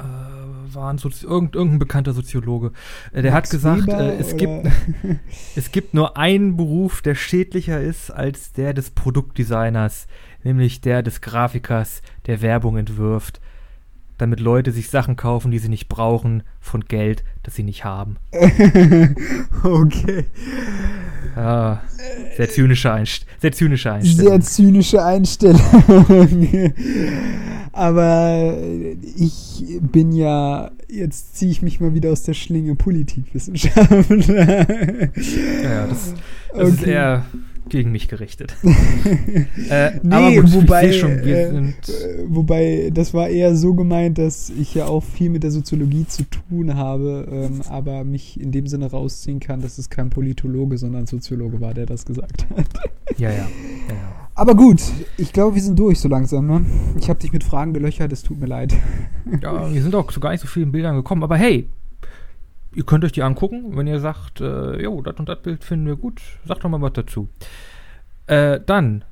Äh, 0.00 0.74
war 0.74 0.92
ein 0.92 0.98
Sozi 0.98 1.26
irgend, 1.26 1.54
irgendein 1.54 1.78
bekannter 1.78 2.12
Soziologe. 2.12 2.72
Äh, 3.12 3.22
der 3.22 3.32
Max 3.32 3.48
hat 3.48 3.52
gesagt, 3.52 3.88
äh, 3.88 4.16
es, 4.16 4.36
gibt, 4.36 4.68
es 5.56 5.72
gibt 5.72 5.94
nur 5.94 6.16
einen 6.16 6.56
Beruf, 6.56 7.02
der 7.02 7.14
schädlicher 7.14 7.80
ist 7.80 8.10
als 8.10 8.52
der 8.52 8.74
des 8.74 8.90
Produktdesigners, 8.90 10.06
nämlich 10.44 10.80
der 10.80 11.02
des 11.02 11.20
Grafikers, 11.20 12.02
der 12.26 12.42
Werbung 12.42 12.76
entwirft, 12.76 13.40
damit 14.20 14.40
Leute 14.40 14.72
sich 14.72 14.90
Sachen 14.90 15.16
kaufen, 15.16 15.50
die 15.50 15.58
sie 15.58 15.68
nicht 15.68 15.88
brauchen, 15.88 16.42
von 16.60 16.84
Geld, 16.84 17.24
das 17.42 17.54
sie 17.54 17.62
nicht 17.62 17.84
haben. 17.84 18.16
okay. 19.62 20.26
Ja, 21.36 21.82
Sehr 22.36 22.50
zynische, 22.50 22.92
Einst 22.92 23.24
sehr 23.40 23.52
zynische 23.52 23.92
Einstellung. 23.92 24.32
Sehr 24.32 24.40
zynische 24.40 25.04
Einstellung. 25.04 26.48
Aber 27.72 28.58
ich 29.16 29.64
bin 29.80 30.12
ja, 30.12 30.70
jetzt 30.88 31.36
ziehe 31.36 31.52
ich 31.52 31.62
mich 31.62 31.80
mal 31.80 31.94
wieder 31.94 32.10
aus 32.10 32.24
der 32.24 32.34
Schlinge 32.34 32.74
Politikwissenschaft. 32.74 33.76
ja, 34.28 34.64
das, 35.86 36.14
das 36.52 36.54
okay. 36.54 36.68
ist 36.68 36.82
eher 36.82 37.24
gegen 37.68 37.92
mich 37.92 38.08
gerichtet. 38.08 38.56
äh, 39.70 39.92
nee, 40.02 40.40
gut, 40.40 40.52
wobei, 40.52 40.92
schon, 40.92 41.10
äh, 41.18 41.72
wobei, 42.26 42.90
das 42.92 43.14
war 43.14 43.28
eher 43.28 43.54
so 43.54 43.74
gemeint, 43.74 44.18
dass 44.18 44.50
ich 44.50 44.74
ja 44.74 44.86
auch 44.86 45.02
viel 45.02 45.30
mit 45.30 45.42
der 45.42 45.50
Soziologie 45.50 46.06
zu 46.06 46.24
tun 46.24 46.74
habe, 46.74 47.28
ähm, 47.30 47.60
aber 47.68 48.04
mich 48.04 48.40
in 48.40 48.52
dem 48.52 48.66
Sinne 48.66 48.90
rausziehen 48.90 49.40
kann, 49.40 49.60
dass 49.60 49.78
es 49.78 49.90
kein 49.90 50.10
Politologe, 50.10 50.78
sondern 50.78 51.06
Soziologe 51.06 51.60
war, 51.60 51.74
der 51.74 51.86
das 51.86 52.04
gesagt 52.04 52.46
hat. 52.50 52.66
ja, 53.18 53.30
ja. 53.30 53.36
ja, 53.36 53.44
ja. 53.88 54.28
Aber 54.34 54.54
gut, 54.54 54.80
ich 55.18 55.32
glaube, 55.32 55.54
wir 55.54 55.62
sind 55.62 55.78
durch 55.78 56.00
so 56.00 56.08
langsam. 56.08 56.46
Ne? 56.46 56.64
Ich 56.98 57.10
habe 57.10 57.20
dich 57.20 57.32
mit 57.32 57.44
Fragen 57.44 57.74
gelöchert, 57.74 58.10
es 58.12 58.22
tut 58.22 58.40
mir 58.40 58.46
leid. 58.46 58.74
ja, 59.42 59.72
wir 59.72 59.82
sind 59.82 59.94
auch 59.94 60.10
zu 60.10 60.18
gar 60.18 60.30
nicht 60.30 60.40
so 60.40 60.48
vielen 60.48 60.72
Bildern 60.72 60.96
gekommen, 60.96 61.22
aber 61.22 61.36
hey, 61.36 61.68
ihr 62.74 62.84
könnt 62.84 63.04
euch 63.04 63.12
die 63.12 63.22
angucken. 63.22 63.76
Wenn 63.76 63.86
ihr 63.86 64.00
sagt, 64.00 64.40
äh, 64.40 64.82
jo, 64.82 65.02
das 65.02 65.16
und 65.16 65.28
das 65.28 65.40
Bild 65.42 65.64
finden 65.64 65.86
wir 65.86 65.96
gut, 65.96 66.20
sagt 66.44 66.64
doch 66.64 66.70
mal 66.70 66.80
was 66.80 66.92
dazu. 66.92 67.28
Äh, 68.26 68.60
dann 68.64 69.04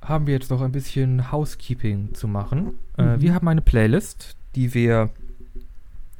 haben 0.00 0.26
wir 0.26 0.34
jetzt 0.34 0.50
noch 0.50 0.60
ein 0.60 0.72
bisschen 0.72 1.30
Housekeeping 1.30 2.14
zu 2.14 2.26
machen. 2.28 2.78
Äh, 2.96 3.02
mhm. 3.02 3.08
Äh, 3.08 3.20
wir 3.20 3.34
haben 3.34 3.48
eine 3.48 3.60
Playlist, 3.60 4.36
die 4.54 4.74
wir 4.74 5.10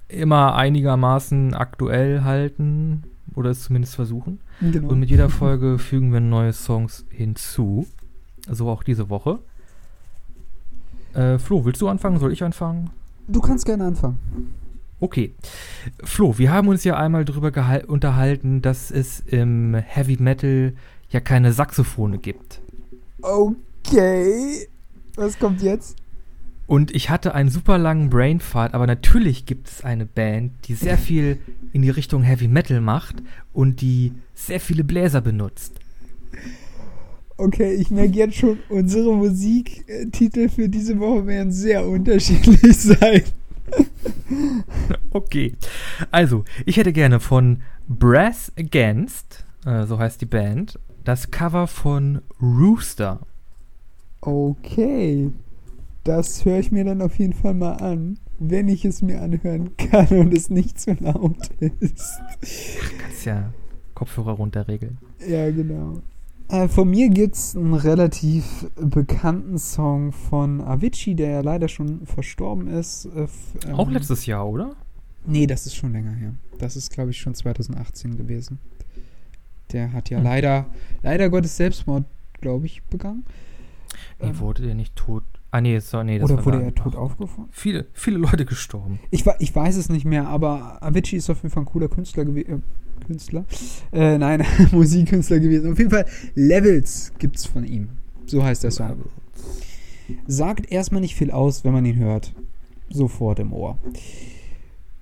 immer 0.09 0.55
einigermaßen 0.55 1.55
aktuell 1.55 2.23
halten 2.23 3.05
oder 3.35 3.51
es 3.51 3.65
zumindest 3.65 3.95
versuchen. 3.95 4.41
Genau. 4.61 4.89
Und 4.89 5.01
mit 5.01 5.11
jeder 5.11 5.31
Folge 5.31 5.79
fügen 5.79 6.13
wir 6.13 6.21
neue 6.21 6.53
Songs 6.53 7.07
hinzu. 7.11 7.87
So 8.49 8.69
auch 8.69 8.83
diese 8.83 9.09
Woche. 9.09 9.39
Äh, 11.15 11.39
Flo, 11.39 11.65
willst 11.65 11.81
du 11.81 11.89
anfangen? 11.89 12.19
Soll 12.19 12.33
ich 12.33 12.43
anfangen? 12.45 12.91
Du 13.29 13.41
kannst 13.41 13.65
gerne 13.65 13.85
anfangen. 13.85 14.19
Okay. 15.03 15.35
Flo, 16.05 16.39
wir 16.39 16.53
haben 16.53 16.69
uns 16.69 16.85
ja 16.85 16.97
einmal 16.97 17.25
darüber 17.25 17.51
unterhalten, 17.89 18.63
dass 18.63 18.93
es 18.93 19.19
im 19.19 19.75
Heavy 19.75 20.17
Metal 20.21 20.75
ja 21.11 21.19
keine 21.19 21.53
Saxophone 21.53 22.23
gibt. 22.23 22.61
Okay. 23.21 24.69
Was 25.17 25.41
kommt 25.41 25.61
jetzt? 25.61 25.97
Und 26.69 26.95
ich 26.95 27.11
hatte 27.11 27.35
einen 27.35 27.49
super 27.49 27.79
langen 27.79 28.11
Brainfart, 28.11 28.75
aber 28.75 28.87
natürlich 28.87 29.45
gibt 29.45 29.67
es 29.67 29.83
eine 29.83 30.07
Band, 30.07 30.53
die 30.69 30.75
sehr 30.75 30.97
viel 30.97 31.39
in 31.73 31.83
die 31.83 31.91
Richtung 31.91 32.23
Heavy 32.23 32.47
Metal 32.47 32.81
macht 32.81 33.17
und 33.53 33.81
die 33.81 34.13
sehr 34.35 34.61
viele 34.61 34.85
Bläser 34.85 35.21
benutzt. 35.21 35.81
Okay, 37.39 37.75
ich 37.75 37.91
merke 37.91 38.15
jetzt 38.15 38.37
schon, 38.37 38.61
unsere 38.69 39.13
Musiktitel 39.17 40.49
für 40.49 40.69
diese 40.69 40.97
Woche 41.01 41.27
werden 41.27 41.51
sehr 41.51 41.85
unterschiedlich 41.85 42.77
sein. 42.79 43.25
okay. 45.11 45.55
Also, 46.11 46.45
ich 46.67 46.77
hätte 46.77 46.93
gerne 46.93 47.21
von 47.21 47.63
Brass 47.89 48.53
Against, 48.59 49.45
äh, 49.65 49.85
so 49.87 49.99
heißt 49.99 50.21
die 50.21 50.27
Band, 50.27 50.79
das 51.05 51.31
Cover 51.31 51.67
von 51.67 52.23
Rooster. 52.41 53.21
Okay. 54.21 55.31
Das 56.05 56.45
höre 56.45 56.59
ich 56.59 56.73
mir 56.73 56.85
dann 56.85 57.01
auf 57.03 57.19
jeden 57.19 57.33
Fall 57.33 57.55
mal 57.55 57.75
an, 57.75 58.19
wenn 58.39 58.69
ich 58.69 58.85
es 58.85 59.03
mir 59.03 59.21
anhören 59.21 59.77
kann 59.77 60.09
und 60.09 60.35
es 60.35 60.51
nicht 60.51 60.81
zu 60.81 60.95
laut 60.95 61.49
ist. 61.61 62.21
Kannst 62.99 63.25
ja 63.25 63.53
Kopfhörer 63.95 64.33
runterregeln. 64.33 64.99
Ja, 65.27 65.51
genau. 65.51 66.03
Äh, 66.53 66.69
von 66.69 66.91
mir 66.91 67.09
gibt 67.09 67.35
es 67.35 67.57
einen 67.57 67.73
relativ 67.73 68.67
bekannten 68.77 69.57
Song 69.57 70.13
von 70.13 70.61
Avicii, 70.61 71.15
der 71.15 71.31
ja 71.31 71.41
leider 71.41 71.67
schon 71.67 72.07
verstorben 72.07 72.69
ist. 72.69 73.07
Äh, 73.07 73.27
ähm, 73.67 73.75
Auch 73.75 73.91
letztes 73.91 74.27
Jahr, 74.27 74.47
oder? 74.47 74.77
Nee, 75.25 75.47
das 75.47 75.65
ist 75.65 75.75
schon 75.77 75.93
länger 75.93 76.13
her. 76.13 76.35
Das 76.59 76.77
ist, 76.77 76.93
glaube 76.93 77.11
ich, 77.11 77.19
schon 77.19 77.35
2018 77.35 78.19
gewesen. 78.19 78.59
Der 79.73 79.95
hat 79.95 80.11
ja 80.11 80.19
hm. 80.19 80.25
leider, 80.25 80.67
leider 81.03 81.31
Gottes 81.31 81.57
Selbstmord, 81.57 82.05
glaube 82.43 82.67
ich, 82.67 82.83
begangen. 82.83 83.25
Nee, 84.21 84.29
ähm, 84.29 84.39
wurde 84.39 84.63
der 84.63 84.75
nicht 84.75 84.95
tot? 84.95 85.25
Ah, 85.53 85.63
nee, 85.63 85.79
so, 85.79 86.03
nee 86.03 86.19
das 86.19 86.31
Oder 86.31 86.45
wurde 86.45 86.63
er 86.63 86.75
tot 86.75 86.97
aufgefunden? 86.97 87.51
Viele, 87.51 87.87
viele 87.95 88.19
Leute 88.19 88.45
gestorben. 88.45 89.01
Ich, 89.11 89.25
ich 89.39 89.55
weiß 89.55 89.77
es 89.77 89.89
nicht 89.89 90.05
mehr, 90.05 90.29
aber 90.29 90.83
Avicii 90.83 91.17
ist 91.17 91.31
auf 91.31 91.43
jeden 91.43 91.51
Fall 91.51 91.63
ein 91.63 91.67
cooler 91.67 91.89
Künstler 91.89 92.27
gewesen. 92.27 92.63
Künstler? 93.05 93.45
Äh, 93.93 94.19
nein, 94.19 94.45
Musikkünstler 94.73 95.41
gewesen. 95.41 95.73
Auf 95.73 95.79
jeden 95.79 95.91
Fall 95.91 96.07
Levels 96.35 97.13
gibt 97.19 97.37
es 97.37 97.47
von 97.47 97.65
ihm. 97.65 97.89
So 98.27 98.43
heißt 98.43 98.65
der 98.65 98.71
Song. 98.71 99.05
Sagt 100.27 100.71
erstmal 100.71 101.01
nicht 101.01 101.15
viel 101.15 101.31
aus, 101.31 101.65
wenn 101.65 101.73
man 101.73 101.85
ihn 101.85 101.99
hört. 101.99 102.33
Sofort 102.91 103.39
im 103.39 103.53
Ohr. 103.53 103.79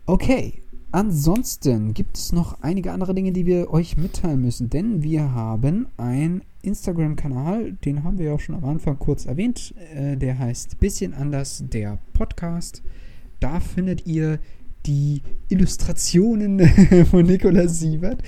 Okay. 0.07 0.55
Ansonsten 0.93 1.95
gibt 1.95 2.17
es 2.17 2.33
noch 2.33 2.63
einige 2.63 2.91
andere 2.91 3.15
Dinge, 3.15 3.31
die 3.31 3.47
wir 3.47 3.71
euch 3.71 3.97
mitteilen 3.97 4.41
müssen, 4.41 4.71
denn 4.71 5.05
wir 5.05 5.33
haben 5.33 5.87
einen 5.97 6.43
Instagram-Kanal, 6.63 7.75
den 7.85 8.03
haben 8.03 8.19
wir 8.19 8.27
ja 8.27 8.35
auch 8.35 8.41
schon 8.41 8.57
am 8.57 8.65
Anfang 8.65 8.99
kurz 8.99 9.25
erwähnt. 9.25 9.73
Äh, 9.95 10.17
der 10.17 10.39
heißt 10.41 10.81
Bisschen 10.81 11.15
anders 11.15 11.63
der 11.65 11.99
Podcast. 12.13 12.83
Da 13.39 13.61
findet 13.61 14.07
ihr 14.07 14.41
die 14.87 15.23
Illustrationen 15.49 16.61
von 17.11 17.27
Nikolaus 17.27 17.81
Siebert 17.81 18.23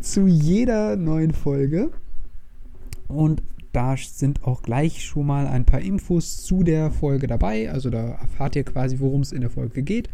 zu 0.00 0.26
jeder 0.26 0.96
neuen 0.96 1.32
Folge. 1.32 1.90
Und 3.08 3.42
da 3.72 3.96
sind 3.96 4.44
auch 4.44 4.62
gleich 4.62 5.04
schon 5.04 5.26
mal 5.26 5.46
ein 5.46 5.64
paar 5.64 5.80
Infos 5.80 6.42
zu 6.42 6.62
der 6.62 6.90
Folge 6.90 7.26
dabei. 7.26 7.70
Also 7.70 7.90
da 7.90 7.98
erfahrt 7.98 8.56
ihr 8.56 8.64
quasi, 8.64 9.00
worum 9.00 9.20
es 9.20 9.32
in 9.32 9.40
der 9.40 9.50
Folge 9.50 9.82
geht. 9.82 10.08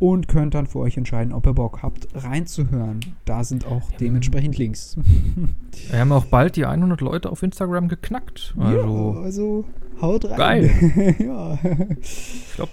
Und 0.00 0.26
könnt 0.26 0.54
dann 0.54 0.66
für 0.66 0.80
euch 0.80 0.96
entscheiden, 0.96 1.32
ob 1.32 1.46
ihr 1.46 1.52
Bock 1.52 1.82
habt, 1.82 2.08
reinzuhören. 2.14 3.00
Da 3.24 3.44
sind 3.44 3.64
auch 3.64 3.92
ja, 3.92 3.98
dementsprechend 4.00 4.58
Links. 4.58 4.96
Wir 5.90 6.00
haben 6.00 6.12
auch 6.12 6.24
bald 6.24 6.56
die 6.56 6.66
100 6.66 7.00
Leute 7.00 7.30
auf 7.30 7.42
Instagram 7.42 7.88
geknackt. 7.88 8.54
Also, 8.58 9.14
ja, 9.14 9.20
also 9.20 9.64
haut 10.00 10.24
rein. 10.24 10.36
Geil. 10.36 11.14
ja. 11.20 11.58
Ich 12.00 12.54
glaube, 12.56 12.72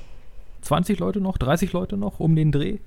20 0.61 0.99
Leute 0.99 1.21
noch, 1.21 1.37
30 1.37 1.73
Leute 1.73 1.97
noch 1.97 2.19
um 2.19 2.35
den 2.35 2.51
Dreh? 2.51 2.79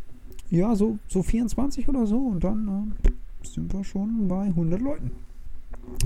Ja, 0.51 0.77
so, 0.77 0.99
so 1.09 1.22
24 1.22 1.89
oder 1.89 2.07
so. 2.07 2.18
Und 2.18 2.45
dann 2.45 2.95
äh, 3.03 3.11
sind 3.47 3.72
wir 3.72 3.85
schon 3.85 4.29
bei 4.29 4.43
100 4.43 4.81
Leuten. 4.81 5.11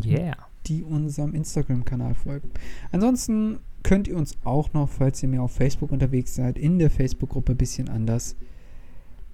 Yeah. 0.05 0.37
Die 0.67 0.83
unserem 0.83 1.35
Instagram-Kanal 1.35 2.15
folgen. 2.15 2.51
Ansonsten 2.93 3.59
könnt 3.83 4.09
ihr 4.09 4.17
uns 4.17 4.37
auch 4.45 4.73
noch, 4.73 4.89
falls 4.89 5.23
ihr 5.23 5.29
mehr 5.29 5.43
auf 5.43 5.53
Facebook 5.53 5.93
unterwegs 5.93 6.35
seid, 6.35 6.59
in 6.59 6.79
der 6.79 6.91
Facebook-Gruppe 6.91 7.55
bisschen 7.55 7.89
anders 7.89 8.37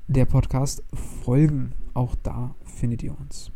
der 0.07 0.27
Podcast 0.27 0.83
folgen. 0.93 1.73
Auch 1.95 2.15
da 2.23 2.55
findet 2.65 3.03
ihr 3.03 3.19
uns. 3.19 3.51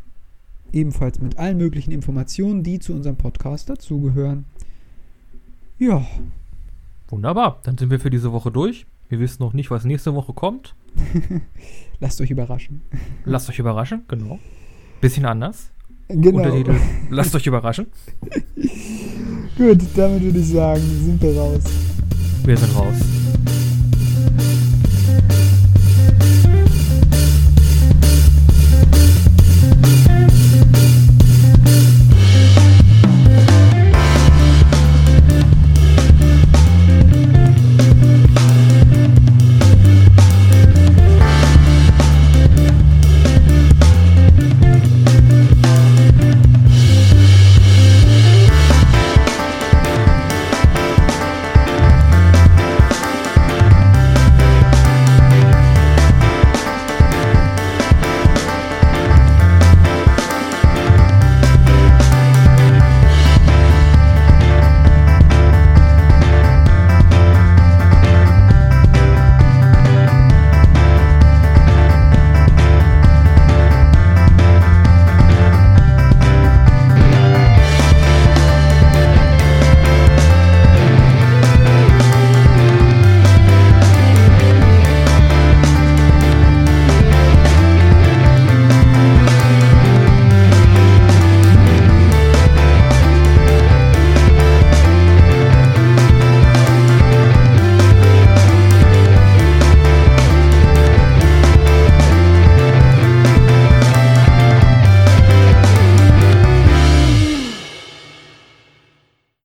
Ebenfalls 0.71 1.19
mit 1.19 1.37
allen 1.37 1.57
möglichen 1.57 1.91
Informationen, 1.91 2.63
die 2.63 2.79
zu 2.79 2.93
unserem 2.93 3.17
Podcast 3.17 3.69
dazugehören. 3.69 4.45
Ja, 5.77 6.05
Wunderbar, 7.09 7.59
dann 7.63 7.77
sind 7.77 7.89
wir 7.89 7.99
für 7.99 8.11
diese 8.11 8.31
Woche 8.31 8.51
durch. 8.51 8.85
Wir 9.09 9.19
wissen 9.19 9.41
noch 9.41 9.53
nicht, 9.53 9.71
was 9.71 9.83
nächste 9.83 10.13
Woche 10.13 10.33
kommt. 10.33 10.75
Lasst 11.99 12.21
euch 12.21 12.29
überraschen. 12.29 12.81
Lasst 13.25 13.49
euch 13.49 13.57
überraschen, 13.57 14.03
genau. 14.07 14.37
Bisschen 15.01 15.25
anders. 15.25 15.71
Genau. 16.07 16.37
Untertitel. 16.37 16.75
Lasst 17.09 17.33
euch 17.35 17.47
überraschen. 17.47 17.87
Gut, 19.57 19.81
damit 19.95 20.21
würde 20.21 20.39
ich 20.39 20.47
sagen, 20.47 20.81
sind 20.81 21.21
wir 21.21 21.35
raus. 21.35 21.63
Wir 22.45 22.57
sind 22.57 22.75
raus. 22.75 23.38